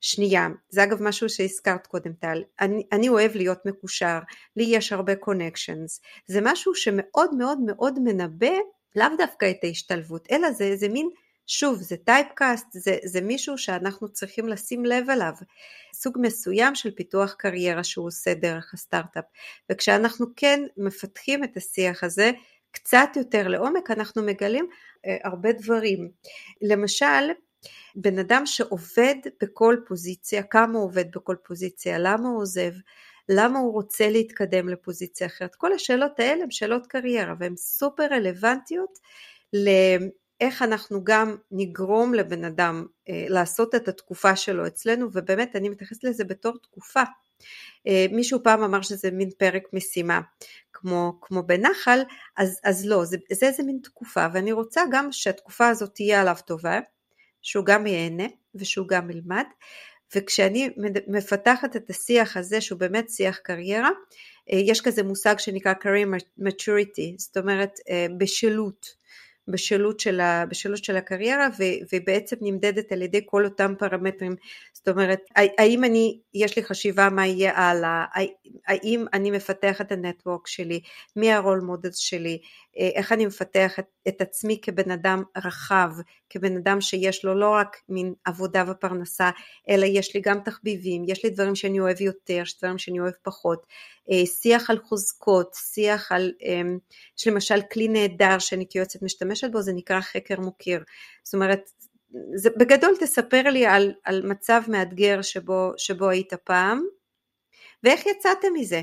שנייה, 0.01 0.49
זה 0.69 0.83
אגב 0.85 1.03
משהו 1.03 1.29
שהזכרת 1.29 1.87
קודם 1.87 2.13
טל, 2.13 2.43
אני, 2.61 2.83
אני 2.93 3.09
אוהב 3.09 3.37
להיות 3.37 3.67
מקושר, 3.67 4.19
לי 4.57 4.65
יש 4.65 4.93
הרבה 4.93 5.17
קונקשנס, 5.17 6.01
זה 6.27 6.41
משהו 6.43 6.75
שמאוד 6.75 7.35
מאוד 7.35 7.59
מאוד 7.61 7.99
מנבא 7.99 8.55
לאו 8.97 9.07
דווקא 9.19 9.51
את 9.51 9.65
ההשתלבות, 9.65 10.29
אלא 10.31 10.51
זה, 10.51 10.77
זה 10.77 10.89
מין, 10.89 11.09
שוב, 11.47 11.83
זה 11.83 11.97
טייפקאסט, 11.97 12.67
זה, 12.71 12.97
זה 13.05 13.21
מישהו 13.21 13.59
שאנחנו 13.59 14.09
צריכים 14.09 14.49
לשים 14.49 14.85
לב 14.85 15.11
אליו, 15.11 15.33
סוג 15.95 16.19
מסוים 16.21 16.75
של 16.75 16.91
פיתוח 16.91 17.35
קריירה 17.39 17.85
שהוא 17.85 18.07
עושה 18.07 18.35
דרך 18.35 18.75
הסטארט-אפ, 18.75 19.25
וכשאנחנו 19.73 20.27
כן 20.37 20.61
מפתחים 20.77 21.45
את 21.45 21.57
השיח 21.57 22.05
הזה, 22.05 22.31
קצת 22.71 23.09
יותר 23.17 23.49
לעומק 23.49 23.91
אנחנו 23.91 24.23
מגלים 24.23 24.67
אה, 25.07 25.17
הרבה 25.25 25.53
דברים. 25.53 26.11
למשל, 26.63 27.31
בן 27.97 28.19
אדם 28.19 28.47
שעובד 28.47 29.15
בכל 29.43 29.77
פוזיציה, 29.87 30.43
כמה 30.43 30.79
הוא 30.79 30.85
עובד 30.85 31.05
בכל 31.15 31.37
פוזיציה, 31.45 31.99
למה 31.99 32.29
הוא 32.29 32.41
עוזב, 32.41 32.73
למה 33.29 33.59
הוא 33.59 33.73
רוצה 33.73 34.11
להתקדם 34.11 34.69
לפוזיציה 34.69 35.27
אחרת, 35.27 35.55
כל 35.55 35.73
השאלות 35.73 36.21
האלה 36.21 36.43
הן 36.43 36.51
שאלות 36.51 36.87
קריירה 36.87 37.35
והן 37.39 37.57
סופר 37.57 38.07
רלוונטיות 38.11 38.99
לאיך 39.53 40.63
אנחנו 40.63 41.05
גם 41.05 41.37
נגרום 41.51 42.15
לבן 42.15 42.45
אדם 42.45 42.87
אה, 43.09 43.27
לעשות 43.29 43.75
את 43.75 43.89
התקופה 43.89 44.37
שלו 44.37 44.67
אצלנו 44.67 45.09
ובאמת 45.13 45.57
אני 45.57 45.69
מתייחסת 45.69 46.05
לזה 46.05 46.25
בתור 46.25 46.59
תקופה. 46.63 47.03
אה, 47.87 48.07
מישהו 48.11 48.43
פעם 48.43 48.63
אמר 48.63 48.83
שזה 48.83 49.11
מין 49.11 49.31
פרק 49.39 49.63
משימה 49.73 50.21
כמו, 50.73 51.19
כמו 51.21 51.43
בנחל 51.43 52.01
אז, 52.37 52.61
אז 52.65 52.87
לא 52.87 53.05
זה, 53.05 53.17
זה 53.33 53.47
איזה 53.47 53.63
מין 53.63 53.79
תקופה 53.83 54.27
ואני 54.35 54.53
רוצה 54.53 54.83
גם 54.93 55.13
שהתקופה 55.13 55.69
הזאת 55.69 55.95
תהיה 55.95 56.21
עליו 56.21 56.37
טובה 56.47 56.81
שהוא 57.47 57.65
גם 57.65 57.87
ייהנה 57.87 58.27
ושהוא 58.55 58.89
גם 58.89 59.11
ילמד. 59.11 59.45
וכשאני 60.15 60.71
מפתחת 61.09 61.77
את 61.77 61.91
השיח 61.91 62.37
הזה 62.37 62.61
שהוא 62.61 62.79
באמת 62.79 63.11
שיח 63.11 63.37
קריירה 63.37 63.91
אה, 64.53 64.59
יש 64.59 64.81
כזה 64.81 65.03
מושג 65.03 65.39
שנקרא 65.39 65.73
career 65.73 66.21
maturity 66.41 67.15
זאת 67.19 67.37
אומרת 67.37 67.71
אה, 67.91 68.07
בשלות 68.19 68.87
בשלות 69.49 70.01
של, 70.01 70.21
ה, 70.21 70.47
בשלות 70.47 70.85
של 70.85 70.97
הקריירה 70.97 71.49
ו, 71.59 71.63
ובעצם 71.93 72.37
נמדדת 72.41 72.93
על 72.93 73.03
ידי 73.03 73.21
כל 73.27 73.45
אותם 73.45 73.75
פרמטרים, 73.79 74.37
זאת 74.73 74.89
אומרת 74.89 75.21
האם 75.37 75.85
אני, 75.85 76.21
יש 76.35 76.57
לי 76.57 76.65
חשיבה 76.65 77.09
מה 77.11 77.27
יהיה 77.27 77.53
הלאה, 77.57 78.05
האם 78.67 79.05
אני 79.13 79.31
מפתח 79.31 79.81
את 79.81 79.93
הנטוורק 79.93 80.47
שלי, 80.47 80.81
מי 81.17 81.33
הרול 81.33 81.61
מודל 81.61 81.91
שלי, 81.93 82.39
אה, 82.79 82.91
איך 82.95 83.13
אני 83.13 83.27
מפתח 83.27 83.79
את, 83.79 83.87
את 84.09 84.21
עצמי 84.21 84.59
כבן 84.63 84.91
אדם 84.91 85.23
רחב, 85.45 85.91
כבן 86.31 86.57
אדם 86.57 86.81
שיש 86.81 87.25
לו 87.25 87.35
לא 87.35 87.51
רק 87.51 87.77
מין 87.89 88.15
עבודה 88.25 88.65
ופרנסה, 88.69 89.31
אלא 89.69 89.87
יש 89.87 90.15
לי 90.15 90.21
גם 90.21 90.41
תחביבים, 90.45 91.05
יש 91.07 91.25
לי 91.25 91.31
דברים 91.31 91.55
שאני 91.55 91.81
אוהב 91.81 92.01
יותר, 92.01 92.35
יש 92.43 92.59
דברים 92.59 92.79
שאני 92.79 93.01
אוהב 93.01 93.15
פחות, 93.23 93.67
שיח 94.27 94.71
על 94.71 94.79
חוזקות, 94.79 95.55
שיח 95.55 96.13
על, 96.13 96.33
אמ, 96.43 96.79
יש 97.19 97.29
למשל 97.29 97.61
כלי 97.73 97.89
נהדר 97.89 98.39
שאני 98.39 98.67
כיועצת 98.71 99.03
משתמשת 99.03 99.51
בו, 99.53 99.63
זה 99.63 99.73
נקרא 99.73 100.01
חקר 100.01 100.41
מוקיר, 100.41 100.85
זאת 101.25 101.35
אומרת, 101.35 101.71
זה, 102.35 102.51
בגדול 102.51 102.95
תספר 103.01 103.43
לי 103.43 103.67
על, 103.67 103.95
על 104.05 104.27
מצב 104.27 104.63
מאתגר 104.69 105.23
שבו, 105.23 105.73
שבו 105.77 106.09
היית 106.09 106.35
פעם, 106.35 106.83
ואיך 107.83 108.07
יצאתם 108.07 108.49
מזה. 108.55 108.83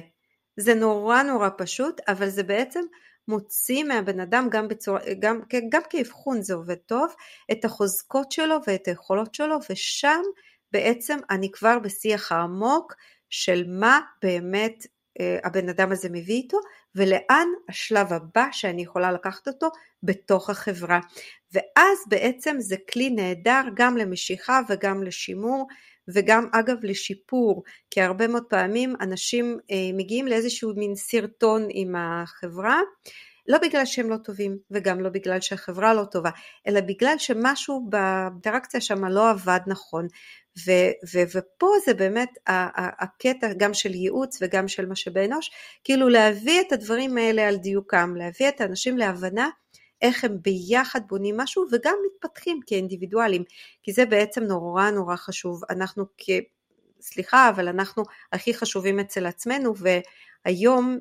זה 0.58 0.74
נורא 0.74 1.24
נורא 1.24 1.50
פשוט, 1.58 2.02
אבל 2.08 2.30
זה 2.30 2.44
בעצם 2.44 2.82
מוציא 3.28 3.84
מהבן 3.84 4.20
אדם 4.20 4.48
גם, 4.52 4.68
בצורה, 4.68 5.00
גם, 5.20 5.40
גם 5.70 5.82
כאבחון 5.90 6.42
זה 6.42 6.54
עובד 6.54 6.76
טוב, 6.76 7.14
את 7.52 7.66
החוזקות 7.66 8.32
שלו 8.32 8.56
ואת 8.68 8.88
היכולות 8.88 9.36
שלו, 9.36 9.58
ושם 9.70 10.22
בעצם 10.72 11.20
אני 11.30 11.52
כבר 11.52 11.80
בשיח 11.80 12.32
העמוק 12.32 12.94
של 13.30 13.64
מה 13.68 14.00
באמת 14.22 14.86
אה, 14.86 14.90
הבן 15.43 15.70
אדם 15.70 15.91
הזה 15.91 16.09
מביא 16.09 16.36
איתו 16.36 16.57
ולאן 16.95 17.47
השלב 17.70 18.14
הבא 18.14 18.47
שאני 18.51 18.82
יכולה 18.82 19.11
לקחת 19.11 19.47
אותו 19.47 19.70
בתוך 20.03 20.49
החברה 20.49 20.99
ואז 21.53 21.97
בעצם 22.07 22.55
זה 22.59 22.76
כלי 22.93 23.09
נהדר 23.09 23.61
גם 23.76 23.97
למשיכה 23.97 24.59
וגם 24.70 25.03
לשימור 25.03 25.68
וגם 26.07 26.47
אגב 26.51 26.76
לשיפור 26.84 27.64
כי 27.91 28.01
הרבה 28.01 28.28
מאוד 28.28 28.43
פעמים 28.43 28.95
אנשים 29.01 29.59
אה, 29.72 29.76
מגיעים 29.93 30.28
לאיזשהו 30.28 30.74
מין 30.76 30.95
סרטון 30.95 31.68
עם 31.70 31.95
החברה 31.97 32.80
לא 33.47 33.57
בגלל 33.57 33.86
שהם 33.86 34.09
לא 34.09 34.18
טובים 34.18 34.57
וגם 34.72 34.99
לא 34.99 35.09
בגלל 35.09 35.41
שהחברה 35.41 35.93
לא 35.93 36.03
טובה, 36.11 36.30
אלא 36.68 36.82
בגלל 36.82 37.16
שמשהו 37.18 37.89
באינטראקציה 37.89 38.82
שם 38.82 39.05
לא 39.05 39.30
עבד 39.30 39.59
נכון. 39.68 40.07
ו, 40.58 40.72
ו, 41.14 41.20
ופה 41.36 41.68
זה 41.86 41.93
באמת 41.93 42.30
הקטע 42.99 43.54
גם 43.58 43.74
של 43.74 43.93
ייעוץ 43.93 44.38
וגם 44.41 44.68
של 44.68 44.86
משאבי 44.86 45.26
אנוש, 45.26 45.51
כאילו 45.84 46.10
להביא 46.10 46.62
את 46.62 46.72
הדברים 46.72 47.18
האלה 47.18 47.47
על 47.47 47.56
דיוקם, 47.56 48.16
להביא 48.16 48.49
את 48.49 48.62
האנשים 48.62 48.97
להבנה 48.97 49.49
איך 50.01 50.24
הם 50.24 50.38
ביחד 50.41 51.01
בונים 51.08 51.38
משהו 51.38 51.66
וגם 51.72 51.95
מתפתחים 52.06 52.60
כאינדיבידואלים, 52.66 53.43
כי 53.84 53.93
זה 53.93 54.06
בעצם 54.06 54.43
נורא 54.43 54.89
נורא 54.89 55.16
חשוב. 55.16 55.62
אנחנו 55.70 56.06
כ... 56.18 56.30
סליחה, 57.01 57.49
אבל 57.49 57.68
אנחנו 57.68 58.04
הכי 58.34 58.54
חשובים 58.54 58.99
אצל 58.99 59.26
עצמנו, 59.26 59.74
והיום 59.78 60.99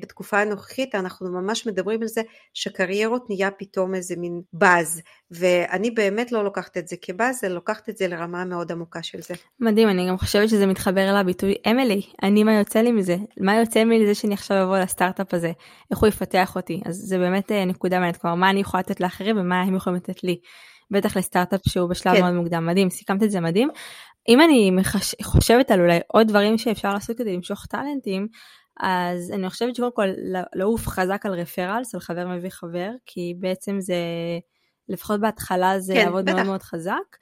בתקופה 0.00 0.40
הנוכחית 0.40 0.94
אנחנו 0.94 1.32
ממש 1.32 1.66
מדברים 1.66 2.02
על 2.02 2.08
זה 2.08 2.22
שקריירות 2.54 3.30
נהיה 3.30 3.50
פתאום 3.50 3.94
איזה 3.94 4.14
מין 4.18 4.40
באז 4.52 5.02
ואני 5.30 5.90
באמת 5.90 6.32
לא 6.32 6.44
לוקחת 6.44 6.76
את 6.76 6.88
זה 6.88 6.96
כבאז, 7.02 7.44
אלא 7.44 7.54
לוקחת 7.54 7.88
את 7.88 7.96
זה 7.96 8.08
לרמה 8.08 8.44
מאוד 8.44 8.72
עמוקה 8.72 9.02
של 9.02 9.20
זה. 9.20 9.34
מדהים, 9.60 9.88
אני 9.88 10.08
גם 10.08 10.18
חושבת 10.18 10.48
שזה 10.48 10.66
מתחבר 10.66 11.14
לביטוי 11.14 11.54
אמילי, 11.70 12.02
אני 12.22 12.44
מה 12.44 12.52
יוצא 12.54 12.80
לי 12.80 12.92
מזה, 12.92 13.16
מה 13.40 13.56
יוצא 13.56 13.82
לי 13.84 13.98
מזה 13.98 14.14
שאני 14.14 14.34
עכשיו 14.34 14.62
אבוא 14.62 14.78
לסטארט-אפ 14.78 15.34
הזה, 15.34 15.52
איך 15.90 15.98
הוא 15.98 16.08
יפתח 16.08 16.56
אותי, 16.56 16.80
אז 16.84 16.94
זה 16.94 17.18
באמת 17.18 17.52
אה, 17.52 17.64
נקודה 17.64 17.96
מעניינת, 17.96 18.16
כלומר 18.16 18.36
מה 18.36 18.50
אני 18.50 18.60
יכולה 18.60 18.80
לתת 18.80 19.00
לאחרים 19.00 19.38
ומה 19.38 19.62
הם 19.62 19.76
יכולים 19.76 19.96
לתת 19.96 20.24
לי. 20.24 20.38
בטח 20.90 21.16
לסטארט-אפ 21.16 21.60
שהוא 21.68 21.90
בשלב 21.90 22.14
כן. 22.14 22.20
מאוד 22.20 22.34
מוקדם, 22.34 22.66
מדהים, 22.66 22.90
סיכמת 22.90 23.22
את 23.22 23.30
זה 23.30 23.40
מדהים. 23.40 23.68
אם 24.28 24.40
אני 24.40 24.70
מחש... 24.70 25.14
חושבת 25.22 25.70
על 25.70 25.80
אולי 25.80 25.98
עוד 26.06 26.28
דברים 26.28 26.58
שאפשר 26.58 26.94
לעשות 26.94 27.18
כדי 27.18 27.36
למשוך 27.36 27.66
טאלנטים, 27.66 28.28
אז 28.80 29.30
אני 29.30 29.50
חושבת 29.50 29.74
שקודם 29.74 29.92
כל 29.92 30.06
לעוף 30.54 30.86
חזק 30.86 31.26
על 31.26 31.32
רפרלס, 31.32 31.94
על 31.94 32.00
חבר 32.00 32.28
מביא 32.28 32.50
חבר, 32.50 32.90
כי 33.06 33.34
בעצם 33.38 33.80
זה, 33.80 33.96
לפחות 34.88 35.20
בהתחלה 35.20 35.80
זה 35.80 35.94
כן, 35.94 36.04
לעבוד 36.04 36.24
בטח. 36.24 36.34
מאוד 36.34 36.46
מאוד 36.46 36.62
חזק. 36.62 37.16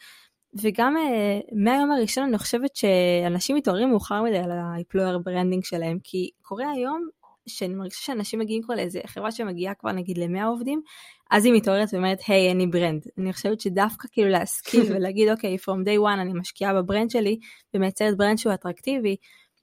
וגם 0.62 0.96
אה, 0.96 1.54
מהיום 1.64 1.90
הראשון 1.90 2.24
אני 2.24 2.38
חושבת 2.38 2.76
שאנשים 2.76 3.56
מתעוררים 3.56 3.90
מאוחר 3.90 4.22
מדי 4.22 4.38
על 4.38 4.50
ה-employer 4.50 5.18
branding 5.28 5.68
שלהם, 5.68 5.98
כי 6.04 6.30
קורה 6.42 6.70
היום 6.70 7.08
שאני 7.46 7.74
מרגישה 7.74 8.00
שאנשים 8.02 8.38
מגיעים 8.40 8.62
כבר 8.62 8.74
לאיזה 8.74 9.00
חברה 9.06 9.30
שמגיעה 9.30 9.74
כבר 9.74 9.92
נגיד 9.92 10.18
ל-100 10.18 10.44
עובדים, 10.44 10.82
אז 11.30 11.44
היא 11.44 11.52
מתעוררת 11.52 11.88
ואומרת, 11.92 12.18
היי, 12.28 12.48
אין 12.48 12.58
לי 12.58 12.66
brand. 12.66 13.06
אני 13.18 13.32
חושבת 13.32 13.60
שדווקא 13.60 14.08
כאילו 14.12 14.28
להשכיל 14.28 14.82
ולהגיד, 14.92 15.28
אוקיי, 15.28 15.58
from 15.58 15.86
day 15.86 16.00
one 16.02 16.20
אני 16.20 16.32
משקיעה 16.32 16.74
ב 16.74 16.80
brand 16.80 17.10
שלי 17.10 17.38
ומייצרת 17.74 18.16
brand 18.16 18.38
שהוא 18.38 18.54
אטרקטיבי, 18.54 19.16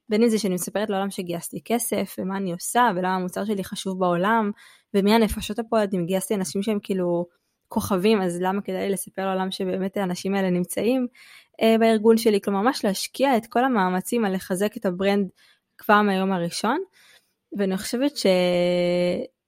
בין 0.09 0.23
אם 0.23 0.29
זה 0.29 0.39
שאני 0.39 0.53
מספרת 0.53 0.89
לעולם 0.89 1.09
שגייסתי 1.09 1.59
כסף, 1.65 2.15
ומה 2.19 2.37
אני 2.37 2.51
עושה, 2.51 2.89
ולמה 2.95 3.15
המוצר 3.15 3.45
שלי 3.45 3.63
חשוב 3.63 3.99
בעולם, 3.99 4.51
ומי 4.93 5.13
הנפשות 5.13 5.59
הפועלות, 5.59 5.93
אם 5.93 6.05
גייסתי 6.05 6.35
אנשים 6.35 6.63
שהם 6.63 6.79
כאילו 6.83 7.25
כוכבים, 7.67 8.21
אז 8.21 8.41
למה 8.41 8.61
כדאי 8.61 8.79
לי 8.79 8.89
לספר 8.89 9.25
לעולם 9.25 9.51
שבאמת 9.51 9.97
האנשים 9.97 10.35
האלה 10.35 10.49
נמצאים 10.49 11.07
אה, 11.61 11.75
בארגון 11.79 12.17
שלי, 12.17 12.41
כלומר 12.41 12.61
ממש 12.61 12.85
להשקיע 12.85 13.37
את 13.37 13.47
כל 13.47 13.65
המאמצים 13.65 14.25
על 14.25 14.33
לחזק 14.33 14.77
את 14.77 14.85
ה 14.85 14.93
brand 14.93 15.29
כבר 15.77 16.01
מהיום 16.01 16.31
הראשון, 16.31 16.77
ואני 17.57 17.77
חושבת 17.77 18.11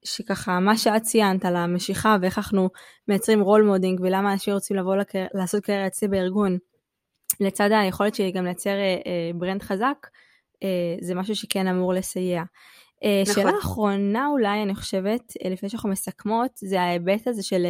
שככה 0.05 0.59
מה 0.59 0.77
שאת 0.77 1.01
ציינת 1.01 1.45
על 1.45 1.55
המשיכה 1.55 2.17
ואיך 2.21 2.37
אנחנו 2.37 2.69
מייצרים 3.07 3.41
role 3.41 3.63
modeling 3.63 3.99
ולמה 4.01 4.33
אנשים 4.33 4.53
רוצים 4.53 4.77
לבוא 4.77 4.95
לקר... 4.95 5.25
לעשות 5.33 5.63
קריירה 5.63 5.87
אצלי 5.87 6.07
בארגון, 6.07 6.57
לצד 7.39 7.69
היכולת 7.71 8.15
שלי 8.15 8.31
גם 8.31 8.45
לייצר 8.45 8.69
אה, 8.69 8.95
אה, 9.05 9.31
brand 9.35 9.61
חזק, 9.61 10.07
זה 11.01 11.15
משהו 11.15 11.35
שכן 11.35 11.67
אמור 11.67 11.93
לסייע. 11.93 12.43
אה, 13.03 13.23
נכון. 13.27 13.43
שאלה 13.43 13.59
אחרונה 13.59 14.27
אולי, 14.27 14.63
אני 14.63 14.75
חושבת, 14.75 15.33
אה, 15.45 15.49
לפני 15.49 15.69
שאנחנו 15.69 15.89
מסכמות, 15.89 16.51
זה 16.55 16.81
ההיבט 16.81 17.27
הזה 17.27 17.43
של 17.43 17.65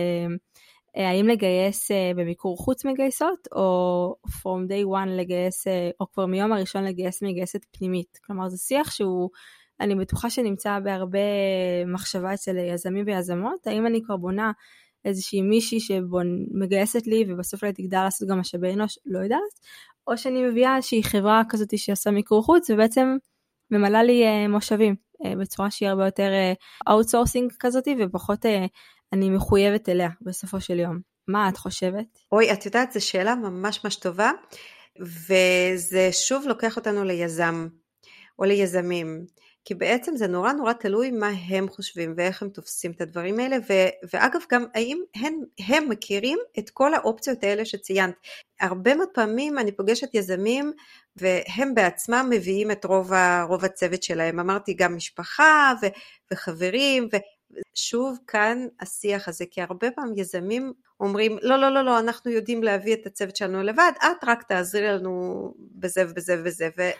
אה, 0.97 1.09
האם 1.09 1.27
לגייס 1.27 1.91
במיקור 2.15 2.57
חוץ 2.57 2.85
מגייסות, 2.85 3.47
או 3.55 4.15
from 4.27 4.69
day 4.69 4.85
one 4.85 5.09
לגייס, 5.09 5.67
או 5.99 6.11
כבר 6.11 6.25
מיום 6.25 6.51
הראשון 6.53 6.83
לגייס 6.83 7.23
מגייסת 7.23 7.65
פנימית. 7.71 8.19
כלומר, 8.25 8.49
זה 8.49 8.57
שיח 8.57 8.91
שהוא, 8.91 9.29
אני 9.79 9.95
בטוחה 9.95 10.29
שנמצא 10.29 10.79
בהרבה 10.79 11.19
מחשבה 11.87 12.33
אצל 12.33 12.57
יזמים 12.57 13.05
ויזמות, 13.07 13.67
האם 13.67 13.87
אני 13.87 14.01
כבר 14.05 14.17
בונה 14.17 14.51
איזושהי 15.05 15.41
מישהי 15.41 15.79
שמגייסת 15.79 17.07
לי 17.07 17.25
ובסוף 17.27 17.63
אולי 17.63 17.73
תגדל 17.73 18.03
לעשות 18.03 18.29
גם 18.29 18.39
משאבי 18.39 18.73
אנוש, 18.73 18.99
לא 19.05 19.19
יודעת, 19.19 19.59
או 20.12 20.18
שאני 20.18 20.43
מביאה 20.43 20.76
איזושהי 20.76 21.03
חברה 21.03 21.41
כזאת 21.49 21.78
שעושה 21.78 22.12
מיקור 22.12 22.43
חוץ 22.43 22.70
ובעצם 22.70 23.18
ממלאה 23.72 24.03
לי 24.03 24.47
מושבים. 24.47 25.10
אה, 25.26 25.36
בצורה 25.36 25.72
שהיא 25.72 25.89
הרבה 25.89 26.05
יותר 26.05 26.32
outsourcing 26.89 27.51
כזאת 27.60 27.88
ופחות 27.99 28.45
אה, 28.45 28.66
אני 29.14 29.30
מחויבת 29.30 29.89
אליה 29.89 30.10
בסופו 30.22 30.62
של 30.62 30.80
יום. 30.80 30.99
מה 31.28 31.49
את 31.49 31.57
חושבת? 31.57 32.05
אוי, 32.32 32.53
את 32.53 32.66
יודעת, 32.66 32.91
זו 32.91 33.05
שאלה 33.05 33.36
ממש 33.36 33.84
ממש 33.84 33.95
טובה, 33.95 34.32
וזה 34.99 36.10
שוב 36.12 36.45
לוקח 36.47 36.78
אותנו 36.78 37.03
ליזם 37.03 37.68
או 38.39 38.43
ליזמים. 38.43 39.26
כי 39.66 39.76
בעצם 39.76 40.16
זה 40.16 40.28
נורא 40.28 40.51
נורא 40.51 40.74
תלוי 40.74 41.12
מה 41.12 41.32
הם 41.49 41.70
חושבים 41.70 42.14
ואיך 42.18 42.41
הם 42.41 42.49
תופסים 42.49 42.91
את 42.91 43.01
הדברים 43.01 43.39
האלה, 43.39 43.57
ו, 43.70 43.74
ואגב 44.14 44.41
גם 44.51 44.66
האם 44.76 45.01
הם, 45.16 45.39
הם 45.68 45.89
מכירים 45.89 46.39
את 46.60 46.70
כל 46.70 46.93
האופציות 46.93 47.43
האלה 47.43 47.66
שציינת. 47.66 48.14
הרבה 48.62 48.95
מאוד 48.95 49.10
פעמים 49.14 49.60
אני 49.60 49.72
פוגשת 49.72 50.10
יזמים 50.14 50.72
והם 51.16 51.76
בעצמם 51.76 52.28
מביאים 52.30 52.72
את 52.72 52.86
רוב, 52.86 53.14
ה, 53.14 53.43
רוב 53.43 53.66
הצוות 53.66 54.03
שלהם, 54.03 54.39
אמרתי 54.39 54.74
גם 54.74 54.95
משפחה 54.95 55.74
ו, 55.82 55.88
וחברים, 56.32 57.07
ו, 57.14 57.18
שוב 57.76 58.18
כאן 58.28 58.68
השיח 58.80 59.28
הזה, 59.28 59.45
כי 59.51 59.62
הרבה 59.62 59.91
פעמים 59.91 60.14
יזמים 60.18 60.74
אומרים 60.99 61.38
לא 61.41 61.55
לא 61.55 61.70
לא 61.70 61.86
לא 61.86 61.99
אנחנו 61.99 62.32
יודעים 62.32 62.64
להביא 62.64 62.93
את 62.93 63.05
הצוות 63.05 63.36
שלנו 63.36 63.64
לבד, 63.64 63.91
את 63.97 64.24
רק 64.24 64.43
תעזרי 64.43 64.88
לנו 64.88 65.53
בזה 65.76 66.05
ובזה 66.10 66.36
ובזה. 66.39 66.70
ו... 66.78 66.82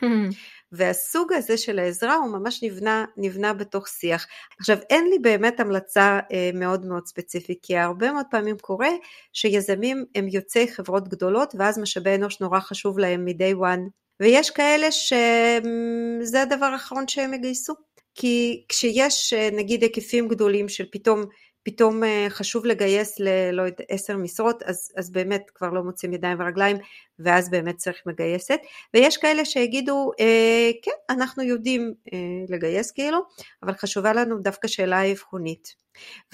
והסוג 0.72 1.32
הזה 1.32 1.56
של 1.56 1.78
העזרה 1.78 2.14
הוא 2.14 2.30
ממש 2.30 2.62
נבנה, 2.62 3.04
נבנה 3.16 3.52
בתוך 3.52 3.88
שיח. 3.88 4.26
עכשיו 4.60 4.78
אין 4.90 5.10
לי 5.10 5.18
באמת 5.18 5.60
המלצה 5.60 6.18
אה, 6.32 6.50
מאוד 6.54 6.86
מאוד 6.86 7.06
ספציפית, 7.06 7.58
כי 7.62 7.76
הרבה 7.76 8.12
מאוד 8.12 8.26
פעמים 8.30 8.58
קורה 8.58 8.90
שיזמים 9.32 10.04
הם 10.14 10.28
יוצאי 10.28 10.68
חברות 10.68 11.08
גדולות 11.08 11.54
ואז 11.58 11.78
משאבי 11.78 12.14
אנוש 12.14 12.40
נורא 12.40 12.60
חשוב 12.60 12.98
להם 12.98 13.24
מ-day 13.24 13.56
one, 13.56 13.80
ויש 14.20 14.50
כאלה 14.50 14.90
שזה 14.90 16.42
הדבר 16.42 16.66
האחרון 16.66 17.08
שהם 17.08 17.34
יגייסו. 17.34 17.74
כי 18.14 18.64
כשיש 18.68 19.32
אה, 19.32 19.48
נגיד 19.52 19.82
היקפים 19.82 20.28
גדולים 20.28 20.68
של 20.68 20.84
פתאום 20.92 21.24
פתאום 21.62 22.04
אה, 22.04 22.26
חשוב 22.28 22.66
לגייס 22.66 23.20
ללא 23.20 23.62
יודע 23.62 23.84
עשר 23.88 24.16
משרות 24.16 24.62
אז, 24.62 24.92
אז 24.96 25.10
באמת 25.10 25.50
כבר 25.54 25.70
לא 25.70 25.82
מוצאים 25.82 26.12
ידיים 26.12 26.40
ורגליים 26.40 26.76
ואז 27.18 27.50
באמת 27.50 27.76
צריך 27.76 27.96
מגייסת. 28.06 28.60
ויש 28.94 29.16
כאלה 29.16 29.44
שיגידו 29.44 30.10
אה, 30.20 30.70
כן 30.82 31.14
אנחנו 31.14 31.42
יודעים 31.42 31.94
אה, 32.12 32.18
לגייס 32.48 32.90
כאילו 32.90 33.18
אבל 33.62 33.74
חשובה 33.74 34.12
לנו 34.12 34.38
דווקא 34.38 34.68
שאלה 34.68 35.12
אבחונית. 35.12 35.80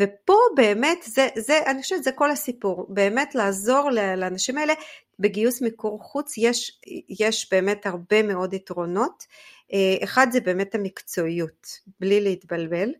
ופה 0.00 0.36
באמת 0.56 0.98
זה, 1.02 1.28
זה 1.36 1.58
אני 1.66 1.82
חושבת 1.82 2.02
זה 2.02 2.12
כל 2.12 2.30
הסיפור 2.30 2.86
באמת 2.88 3.34
לעזור 3.34 3.90
לאנשים 3.90 4.58
האלה. 4.58 4.74
בגיוס 5.18 5.62
מיקור 5.62 6.02
חוץ 6.02 6.38
יש, 6.38 6.80
יש 7.20 7.48
באמת 7.52 7.86
הרבה 7.86 8.22
מאוד 8.22 8.54
יתרונות. 8.54 9.24
אה, 9.72 10.04
אחד 10.04 10.26
זה 10.32 10.40
באמת 10.40 10.74
המקצועיות, 10.74 11.66
בלי 12.00 12.20
להתבלבל, 12.20 12.90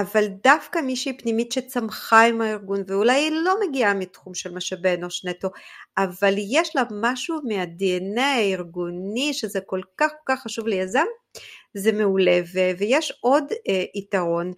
אבל 0.00 0.24
דווקא 0.44 0.78
מישהי 0.78 1.18
פנימית 1.18 1.52
שצמחה 1.52 2.22
עם 2.22 2.40
הארגון, 2.40 2.82
ואולי 2.86 3.12
היא 3.14 3.32
לא 3.32 3.54
מגיעה 3.68 3.94
מתחום 3.94 4.34
של 4.34 4.54
משאבי 4.54 4.94
אנוש 4.94 5.24
נטו, 5.24 5.48
אבל 5.98 6.34
יש 6.38 6.76
לה 6.76 6.82
משהו 6.90 7.40
מה-DNA 7.44 8.20
הארגוני 8.20 9.34
שזה 9.34 9.60
כל 9.60 9.80
כך 9.96 10.10
כל 10.24 10.34
כך 10.34 10.42
חשוב 10.42 10.66
ליזם, 10.66 11.04
זה 11.74 11.92
מעולה, 11.92 12.40
ויש 12.78 13.12
עוד 13.20 13.44
אה, 13.68 13.84
יתרון, 13.94 14.52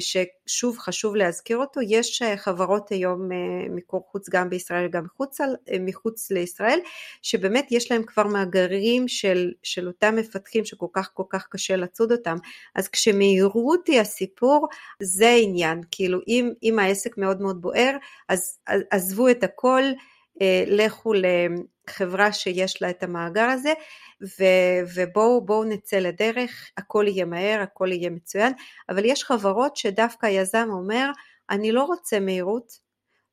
ששוב 0.00 0.78
חשוב 0.78 1.16
להזכיר 1.16 1.56
אותו, 1.56 1.80
יש 1.80 2.22
אה, 2.22 2.36
חברות 2.36 2.90
היום 2.90 3.32
אה, 3.32 3.36
מיקור 3.70 4.06
חוץ 4.10 4.28
גם 4.28 4.50
בישראל 4.50 4.86
וגם 4.86 5.04
מחוץ, 5.04 5.38
מחוץ 5.80 6.30
לישראל, 6.30 6.78
שבאמת 7.22 7.66
יש 7.70 7.90
להם 7.90 8.02
כבר 8.02 8.26
מאגרים 8.26 9.08
של, 9.08 9.52
של 9.62 9.86
אותם 9.86 10.16
מפתחים 10.16 10.64
שכל 10.64 10.86
כך 10.92 11.10
כל 11.14 11.22
כך 11.30 11.46
קשה 11.50 11.76
לצוד 11.76 12.12
אותם, 12.12 12.36
אז 12.74 12.88
כשמהירות 12.88 13.86
היא 13.86 14.00
הסיפור, 14.00 14.68
זה 15.02 15.28
העניין, 15.28 15.80
כאילו 15.90 16.18
אם, 16.28 16.50
אם 16.62 16.78
העסק 16.78 17.18
מאוד 17.18 17.40
מאוד 17.40 17.60
בוער, 17.60 17.96
אז 18.28 18.58
עזבו 18.90 19.28
את 19.28 19.44
הכל, 19.44 19.82
לכו 20.66 21.12
לחברה 21.14 22.32
שיש 22.32 22.82
לה 22.82 22.90
את 22.90 23.02
המאגר 23.02 23.44
הזה, 23.44 23.72
ו- 24.22 24.94
ובואו 24.94 25.64
נצא 25.64 25.96
לדרך, 25.96 26.70
הכל 26.76 27.04
יהיה 27.08 27.24
מהר, 27.24 27.60
הכל 27.60 27.92
יהיה 27.92 28.10
מצוין, 28.10 28.52
אבל 28.88 29.04
יש 29.04 29.24
חברות 29.24 29.76
שדווקא 29.76 30.26
היזם 30.26 30.68
אומר, 30.70 31.10
אני 31.50 31.72
לא 31.72 31.82
רוצה 31.82 32.20
מהירות, 32.20 32.84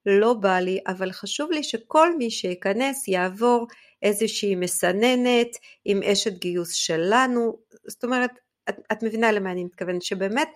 לא 0.06 0.34
בא 0.34 0.60
לי, 0.60 0.80
אבל 0.88 1.12
חשוב 1.12 1.52
לי 1.52 1.64
שכל 1.64 2.18
מי 2.18 2.32
שייכנס 2.32 3.08
יעבור 3.08 3.68
איזושהי 4.02 4.56
מסננת 4.56 5.48
עם 5.86 6.04
אשת 6.04 6.34
גיוס 6.34 6.74
שלנו, 6.74 7.58
זאת 7.88 8.04
אומרת, 8.04 8.32
את, 8.70 8.76
את 8.92 9.04
מבינה 9.04 9.32
למה 9.32 9.52
אני 9.52 9.64
מתכוונת, 9.64 10.02
שבאמת 10.02 10.50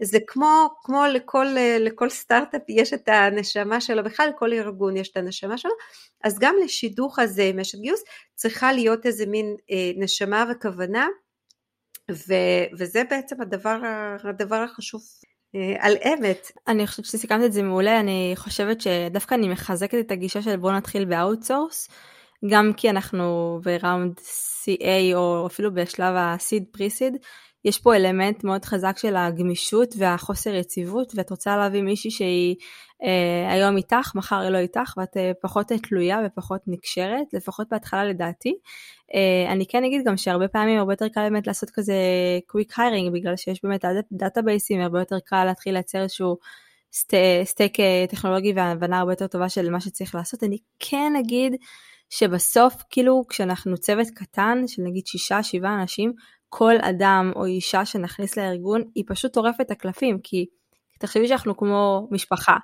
זה 0.00 0.18
כמו, 0.26 0.68
כמו 0.82 1.04
לכל, 1.06 1.46
לכל 1.80 2.10
סטארט-אפ 2.10 2.62
יש 2.68 2.92
את 2.92 3.08
הנשמה 3.08 3.80
שלו, 3.80 4.04
בכלל 4.04 4.28
לכל 4.28 4.52
ארגון 4.52 4.96
יש 4.96 5.10
את 5.10 5.16
הנשמה 5.16 5.58
שלו, 5.58 5.72
אז 6.24 6.38
גם 6.38 6.54
לשידוך 6.64 7.18
הזה 7.18 7.42
עם 7.42 7.58
אשת 7.58 7.78
גיוס 7.78 8.02
צריכה 8.34 8.72
להיות 8.72 9.06
איזה 9.06 9.26
מין 9.26 9.56
אה, 9.70 9.90
נשמה 9.96 10.44
וכוונה, 10.50 11.06
ו, 12.10 12.34
וזה 12.78 13.02
בעצם 13.10 13.42
הדבר, 13.42 13.78
הדבר 14.24 14.56
החשוב 14.56 15.00
אה, 15.54 15.76
על 15.78 15.96
אמת. 16.04 16.52
אני 16.68 16.86
חושבת 16.86 17.04
שסיכמת 17.04 17.44
את 17.44 17.52
זה 17.52 17.62
מעולה, 17.62 18.00
אני 18.00 18.32
חושבת 18.36 18.80
שדווקא 18.80 19.34
אני 19.34 19.48
מחזקת 19.48 19.98
את 20.00 20.10
הגישה 20.10 20.42
של 20.42 20.56
בוא 20.56 20.72
נתחיל 20.72 21.04
ב 21.04 21.12
outsource, 21.12 21.88
גם 22.50 22.72
כי 22.76 22.90
אנחנו 22.90 23.58
ב 23.62 23.71
round 23.71 24.18
A 24.18 25.14
או 25.14 25.46
אפילו 25.46 25.74
בשלב 25.74 26.14
ה-seed 26.14 26.76
pre-seed, 26.76 27.18
יש 27.64 27.78
פה 27.78 27.96
אלמנט 27.96 28.44
מאוד 28.44 28.64
חזק 28.64 28.98
של 28.98 29.16
הגמישות 29.16 29.94
והחוסר 29.98 30.54
יציבות, 30.54 31.12
ואת 31.14 31.30
רוצה 31.30 31.56
להביא 31.56 31.82
מישהי 31.82 32.10
שהיא 32.10 32.56
אה, 33.02 33.52
היום 33.52 33.76
איתך, 33.76 34.12
מחר 34.14 34.40
היא 34.40 34.50
לא 34.50 34.58
איתך, 34.58 34.94
ואת 34.96 35.16
אה, 35.16 35.32
פחות 35.42 35.72
תלויה 35.82 36.18
ופחות 36.26 36.60
נקשרת, 36.66 37.26
לפחות 37.32 37.68
בהתחלה 37.70 38.04
לדעתי. 38.04 38.54
אה, 39.14 39.52
אני 39.52 39.66
כן 39.66 39.84
אגיד 39.84 40.04
גם 40.04 40.16
שהרבה 40.16 40.48
פעמים 40.48 40.78
הרבה 40.78 40.92
יותר 40.92 41.08
קל 41.08 41.20
באמת 41.20 41.46
לעשות 41.46 41.70
כזה 41.70 41.94
quick 42.46 42.78
hiring, 42.78 43.12
בגלל 43.12 43.36
שיש 43.36 43.60
באמת 43.62 43.84
database 44.12 44.61
ים, 44.61 44.80
הרבה 44.80 44.98
יותר 44.98 45.18
קל 45.24 45.44
להתחיל 45.44 45.72
לייצר 45.72 46.02
איזשהו 46.02 46.36
stack 47.44 47.80
אה, 47.80 48.04
טכנולוגי 48.08 48.52
והבנה 48.56 48.98
הרבה 48.98 49.12
יותר 49.12 49.26
טובה 49.26 49.48
של 49.48 49.70
מה 49.70 49.80
שצריך 49.80 50.14
לעשות. 50.14 50.42
אני 50.42 50.58
כן 50.78 51.12
אגיד 51.20 51.56
שבסוף, 52.10 52.74
כאילו, 52.90 53.24
כשאנחנו 53.28 53.78
צוות 53.78 54.06
קטן, 54.14 54.62
של 54.66 54.82
נגיד 54.82 55.06
שישה, 55.06 55.42
שבעה 55.42 55.80
אנשים, 55.80 56.12
כל 56.56 56.74
אדם 56.82 57.32
או 57.36 57.44
אישה 57.44 57.84
שנכניס 57.84 58.38
לארגון 58.38 58.82
היא 58.94 59.04
פשוט 59.06 59.32
טורפת 59.32 59.70
הקלפים 59.70 60.18
כי 60.22 60.46
תחשבי 60.98 61.28
שאנחנו 61.28 61.56
כמו 61.56 62.08
משפחה. 62.10 62.56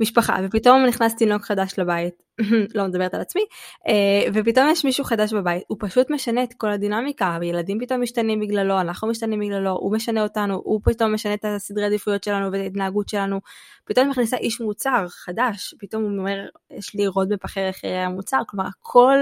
משפחה 0.00 0.36
ופתאום 0.44 0.84
נכנס 0.88 1.16
תינוק 1.16 1.42
חדש 1.42 1.78
לבית 1.78 2.22
לא 2.74 2.84
מדברת 2.84 3.14
על 3.14 3.20
עצמי 3.20 3.42
אה, 3.88 4.30
ופתאום 4.34 4.68
יש 4.68 4.84
מישהו 4.84 5.04
חדש 5.04 5.32
בבית. 5.32 5.62
הוא 5.66 5.78
פשוט 5.80 6.10
משנה 6.10 6.42
את 6.42 6.54
כל 6.56 6.70
הדינמיקה 6.70 7.36
וילדים 7.40 7.80
פתאום 7.80 8.02
משתנים 8.02 8.40
בגללו 8.40 8.80
אנחנו 8.80 9.08
משתנים 9.08 9.40
בגללו 9.40 9.70
הוא 9.70 9.92
משנה 9.92 10.22
אותנו 10.22 10.54
הוא 10.64 10.80
פתאום 10.84 11.14
משנה 11.14 11.34
את 11.34 11.44
הסדרי 11.44 11.84
עדיפויות 11.84 12.24
שלנו 12.24 12.52
ואת 12.52 12.60
ההתנהגות 12.60 13.08
שלנו. 13.08 13.40
פתאום 13.84 14.10
מכניסה 14.10 14.36
איש 14.36 14.60
מוצר 14.60 15.06
חדש 15.08 15.74
פתאום 15.78 16.02
הוא 16.02 16.18
אומר 16.18 16.46
יש 16.70 16.94
לי 16.94 17.06
רוד 17.06 17.28
בפחי 17.28 17.60
איך 17.60 17.80
המוצר. 17.84 18.38
כלומר 18.46 18.66
הכל 18.66 19.18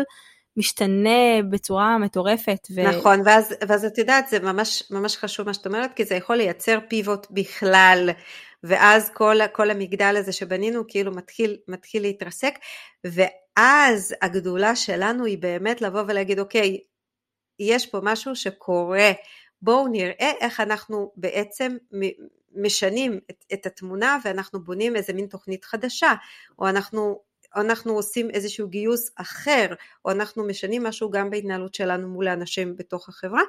משתנה 0.60 1.42
בצורה 1.50 1.98
מטורפת. 1.98 2.66
ו... 2.74 2.82
נכון, 2.82 3.20
ואז, 3.24 3.54
ואז 3.68 3.84
את 3.84 3.98
יודעת, 3.98 4.28
זה 4.28 4.40
ממש, 4.40 4.82
ממש 4.90 5.16
חשוב 5.16 5.46
מה 5.46 5.54
שאת 5.54 5.66
אומרת, 5.66 5.94
כי 5.94 6.04
זה 6.04 6.14
יכול 6.14 6.36
לייצר 6.36 6.78
פיבוט 6.88 7.26
בכלל, 7.30 8.10
ואז 8.64 9.10
כל, 9.14 9.36
כל 9.52 9.70
המגדל 9.70 10.16
הזה 10.18 10.32
שבנינו 10.32 10.82
כאילו 10.88 11.12
מתחיל, 11.12 11.56
מתחיל 11.68 12.02
להתרסק, 12.02 12.54
ואז 13.04 14.14
הגדולה 14.22 14.76
שלנו 14.76 15.24
היא 15.24 15.38
באמת 15.38 15.82
לבוא 15.82 16.02
ולהגיד, 16.08 16.38
אוקיי, 16.38 16.78
יש 17.58 17.86
פה 17.86 18.00
משהו 18.02 18.36
שקורה, 18.36 19.12
בואו 19.62 19.88
נראה 19.88 20.32
איך 20.40 20.60
אנחנו 20.60 21.12
בעצם 21.16 21.76
משנים 22.56 23.20
את, 23.30 23.44
את 23.52 23.66
התמונה 23.66 24.18
ואנחנו 24.24 24.64
בונים 24.64 24.96
איזה 24.96 25.12
מין 25.12 25.26
תוכנית 25.26 25.64
חדשה, 25.64 26.14
או 26.58 26.68
אנחנו, 26.68 27.20
אנחנו 27.56 27.92
עושים 27.92 28.30
איזשהו 28.30 28.68
גיוס 28.68 29.10
אחר, 29.16 29.66
או 30.04 30.10
אנחנו 30.10 30.46
משנים 30.46 30.82
משהו 30.82 31.10
גם 31.10 31.30
בהתנהלות 31.30 31.74
שלנו 31.74 32.08
מול 32.08 32.28
האנשים 32.28 32.76
בתוך 32.76 33.08
החברה, 33.08 33.42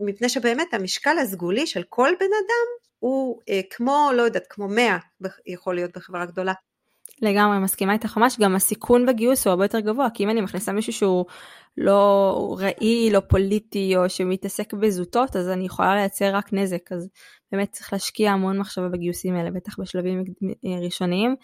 מפני 0.00 0.28
שבאמת 0.28 0.74
המשקל 0.74 1.18
הסגולי 1.18 1.66
של 1.66 1.82
כל 1.88 2.10
בן 2.20 2.26
אדם 2.26 2.84
הוא 2.98 3.40
אה, 3.48 3.60
כמו, 3.70 4.10
לא 4.16 4.22
יודעת, 4.22 4.46
כמו 4.50 4.68
100 4.68 4.98
יכול 5.46 5.74
להיות 5.74 5.90
בחברה 5.96 6.26
גדולה. 6.26 6.52
לגמרי 7.22 7.58
מסכימה 7.58 7.92
איתך 7.92 8.16
ממש, 8.16 8.36
גם 8.40 8.56
הסיכון 8.56 9.06
בגיוס 9.06 9.46
הוא 9.46 9.50
הרבה 9.50 9.64
יותר 9.64 9.80
גבוה, 9.80 10.08
כי 10.14 10.24
אם 10.24 10.30
אני 10.30 10.40
מכניסה 10.40 10.72
מישהו 10.72 10.92
שהוא 10.92 11.24
לא 11.76 12.56
רעיל 12.58 13.16
או 13.16 13.28
פוליטי 13.28 13.96
או 13.96 14.08
שמתעסק 14.08 14.72
בזוטות, 14.72 15.36
אז 15.36 15.48
אני 15.48 15.66
יכולה 15.66 15.94
לייצר 15.94 16.34
רק 16.34 16.52
נזק, 16.52 16.92
אז 16.92 17.08
באמת 17.52 17.72
צריך 17.72 17.92
להשקיע 17.92 18.32
המון 18.32 18.58
מחשבה 18.58 18.88
בגיוסים 18.88 19.34
האלה, 19.34 19.50
בטח 19.50 19.80
בשלבים 19.80 20.24
ראשוניים, 20.84 21.36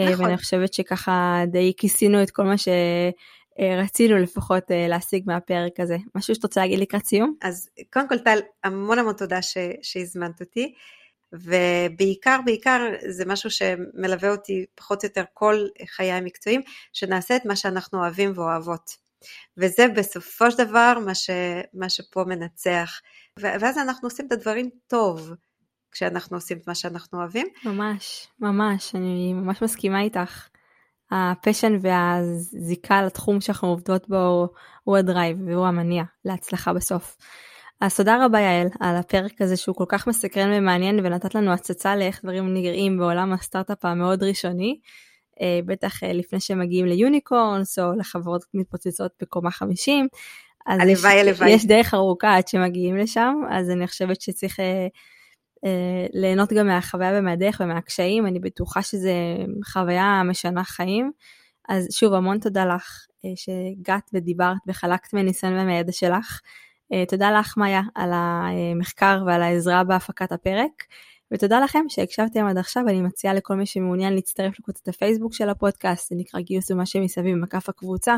אה, 0.00 0.10
נכון. 0.12 0.24
ואני 0.24 0.36
חושבת 0.36 0.74
שככה 0.74 1.42
די 1.46 1.72
כיסינו 1.76 2.22
את 2.22 2.30
כל 2.30 2.44
מה 2.44 2.54
שרצינו 2.58 4.18
לפחות 4.18 4.70
אה, 4.70 4.88
להשיג 4.88 5.22
מהפרק 5.26 5.80
הזה. 5.80 5.96
משהו 6.14 6.34
שאת 6.34 6.44
רוצה 6.44 6.60
להגיד 6.60 6.78
לקראת 6.78 7.04
סיום? 7.04 7.34
אז 7.42 7.68
קודם 7.92 8.08
כל 8.08 8.18
טל, 8.18 8.38
המון 8.64 8.98
המון 8.98 9.14
תודה 9.14 9.42
ש... 9.42 9.56
שהזמנת 9.82 10.40
אותי. 10.40 10.74
ובעיקר 11.32 12.40
בעיקר 12.44 12.80
זה 13.08 13.24
משהו 13.26 13.50
שמלווה 13.50 14.30
אותי 14.30 14.64
פחות 14.74 15.04
או 15.04 15.08
יותר 15.08 15.24
כל 15.34 15.66
חיי 15.86 16.12
המקצועיים, 16.12 16.60
שנעשה 16.92 17.36
את 17.36 17.44
מה 17.44 17.56
שאנחנו 17.56 17.98
אוהבים 17.98 18.32
ואוהבות. 18.34 18.90
וזה 19.56 19.86
בסופו 19.96 20.50
של 20.50 20.64
דבר 20.64 20.98
מה, 21.04 21.14
ש, 21.14 21.30
מה 21.74 21.88
שפה 21.88 22.24
מנצח. 22.24 23.00
ואז 23.40 23.78
אנחנו 23.78 24.06
עושים 24.06 24.26
את 24.26 24.32
הדברים 24.32 24.70
טוב, 24.86 25.32
כשאנחנו 25.92 26.36
עושים 26.36 26.58
את 26.58 26.68
מה 26.68 26.74
שאנחנו 26.74 27.18
אוהבים. 27.18 27.46
ממש, 27.64 28.28
ממש, 28.40 28.94
אני 28.94 29.32
ממש 29.32 29.62
מסכימה 29.62 30.00
איתך. 30.00 30.48
ה 31.10 31.18
passion 31.18 31.72
והזיקה 31.80 33.02
לתחום 33.02 33.40
שאנחנו 33.40 33.68
עובדות 33.68 34.08
בו 34.08 34.48
הוא 34.84 34.96
ה 34.96 35.03
drive 35.03 35.38
והוא 35.46 35.66
המניע 35.66 36.02
להצלחה 36.24 36.72
בסוף. 36.72 37.16
אז 37.80 37.96
תודה 37.96 38.24
רבה 38.24 38.40
יעל 38.40 38.66
על 38.80 38.96
הפרק 38.96 39.40
הזה 39.40 39.56
שהוא 39.56 39.76
כל 39.76 39.84
כך 39.88 40.06
מסקרן 40.06 40.50
ומעניין 40.52 40.98
ונתת 40.98 41.34
לנו 41.34 41.52
הצצה 41.52 41.96
לאיך 41.96 42.24
דברים 42.24 42.54
נראים 42.54 42.98
בעולם 42.98 43.32
הסטארט-אפ 43.32 43.84
המאוד 43.84 44.22
ראשוני. 44.22 44.80
אה, 45.40 45.60
בטח 45.66 46.02
אה, 46.02 46.12
לפני 46.12 46.40
שמגיעים 46.40 46.86
ל 46.86 46.96
unicorns 46.96 47.78
או 47.78 47.92
לחברות 47.98 48.44
מתפוצצות 48.54 49.12
בקומה 49.22 49.50
50. 49.50 50.08
הלוואי 50.70 51.20
הלוואי. 51.20 51.50
יש 51.50 51.66
דרך 51.66 51.94
ארוכה 51.94 52.36
עד 52.36 52.48
שמגיעים 52.48 52.96
לשם 52.96 53.34
אז 53.50 53.70
אני 53.70 53.86
חושבת 53.86 54.20
שצריך 54.20 54.60
אה, 54.60 54.86
אה, 55.64 56.06
ליהנות 56.12 56.52
גם 56.52 56.66
מהחוויה 56.66 57.10
ומהדרך 57.14 57.60
ומהקשיים 57.64 58.26
אני 58.26 58.38
בטוחה 58.38 58.82
שזה 58.82 59.12
חוויה 59.72 60.22
משנה 60.24 60.64
חיים. 60.64 61.12
אז 61.68 61.88
שוב 61.92 62.14
המון 62.14 62.38
תודה 62.38 62.64
לך 62.64 63.06
אה, 63.24 63.30
שהגעת 63.36 64.10
ודיברת 64.14 64.56
וחלקת 64.66 65.14
מניסיון 65.14 65.58
ומהידע 65.58 65.92
שלך. 65.92 66.40
אה, 66.92 67.04
תודה 67.08 67.30
לך 67.30 67.56
מאיה 67.56 67.82
על 67.94 68.10
המחקר 68.12 69.22
ועל 69.26 69.42
העזרה 69.42 69.84
בהפקת 69.84 70.32
הפרק. 70.32 70.84
ותודה 71.32 71.60
לכם 71.60 71.84
שהקשבתם 71.88 72.46
עד 72.46 72.58
עכשיו, 72.58 72.82
אני 72.88 73.00
מציעה 73.00 73.34
לכל 73.34 73.54
מי 73.54 73.66
שמעוניין 73.66 74.14
להצטרף 74.14 74.58
לקבוצת 74.58 74.88
הפייסבוק 74.88 75.34
של 75.34 75.48
הפודקאסט, 75.48 76.08
זה 76.08 76.16
נקרא 76.18 76.40
גיוס 76.40 76.70
ומה 76.70 76.86
שמסביב 76.86 77.36
מקף 77.36 77.68
הקבוצה. 77.68 78.16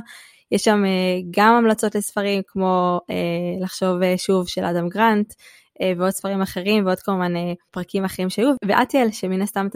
יש 0.53 0.65
שם 0.65 0.85
אה, 0.85 1.21
גם 1.31 1.55
המלצות 1.55 1.95
לספרים 1.95 2.43
כמו 2.47 3.01
אה, 3.11 3.65
לחשוב 3.65 4.17
שוב 4.17 4.49
של 4.49 4.65
אדם 4.65 4.89
גרנט, 4.89 5.35
ועוד 5.99 6.11
ספרים 6.11 6.43
אחרים 6.43 6.87
ועוד 6.87 7.01
כמובן 7.01 7.33
פרקים 7.71 8.05
אחרים 8.05 8.31
שהיו 8.31 8.49
ואת 8.65 8.95
יעל 8.95 9.11
שמן 9.11 9.43
הסתם 9.43 9.67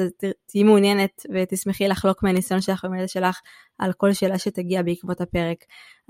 תהיי 0.47 0.63
מעוניינת 0.63 1.23
ותשמחי 1.35 1.89
לחלוק 1.89 2.23
מהניסיון 2.23 2.61
שלך 2.61 2.85
ומהידע 2.85 3.09
שלך 3.09 3.41
על 3.79 3.93
כל 3.93 4.13
שאלה 4.13 4.39
שתגיע 4.39 4.83
בעקבות 4.83 5.21
הפרק. 5.21 5.59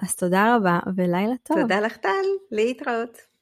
אז 0.02 0.16
תודה 0.16 0.56
רבה 0.56 0.78
ולילה 0.96 1.34
טוב. 1.42 1.60
תודה 1.60 1.80
לך 1.80 1.96
טל, 1.96 2.08
להתראות. 2.50 3.35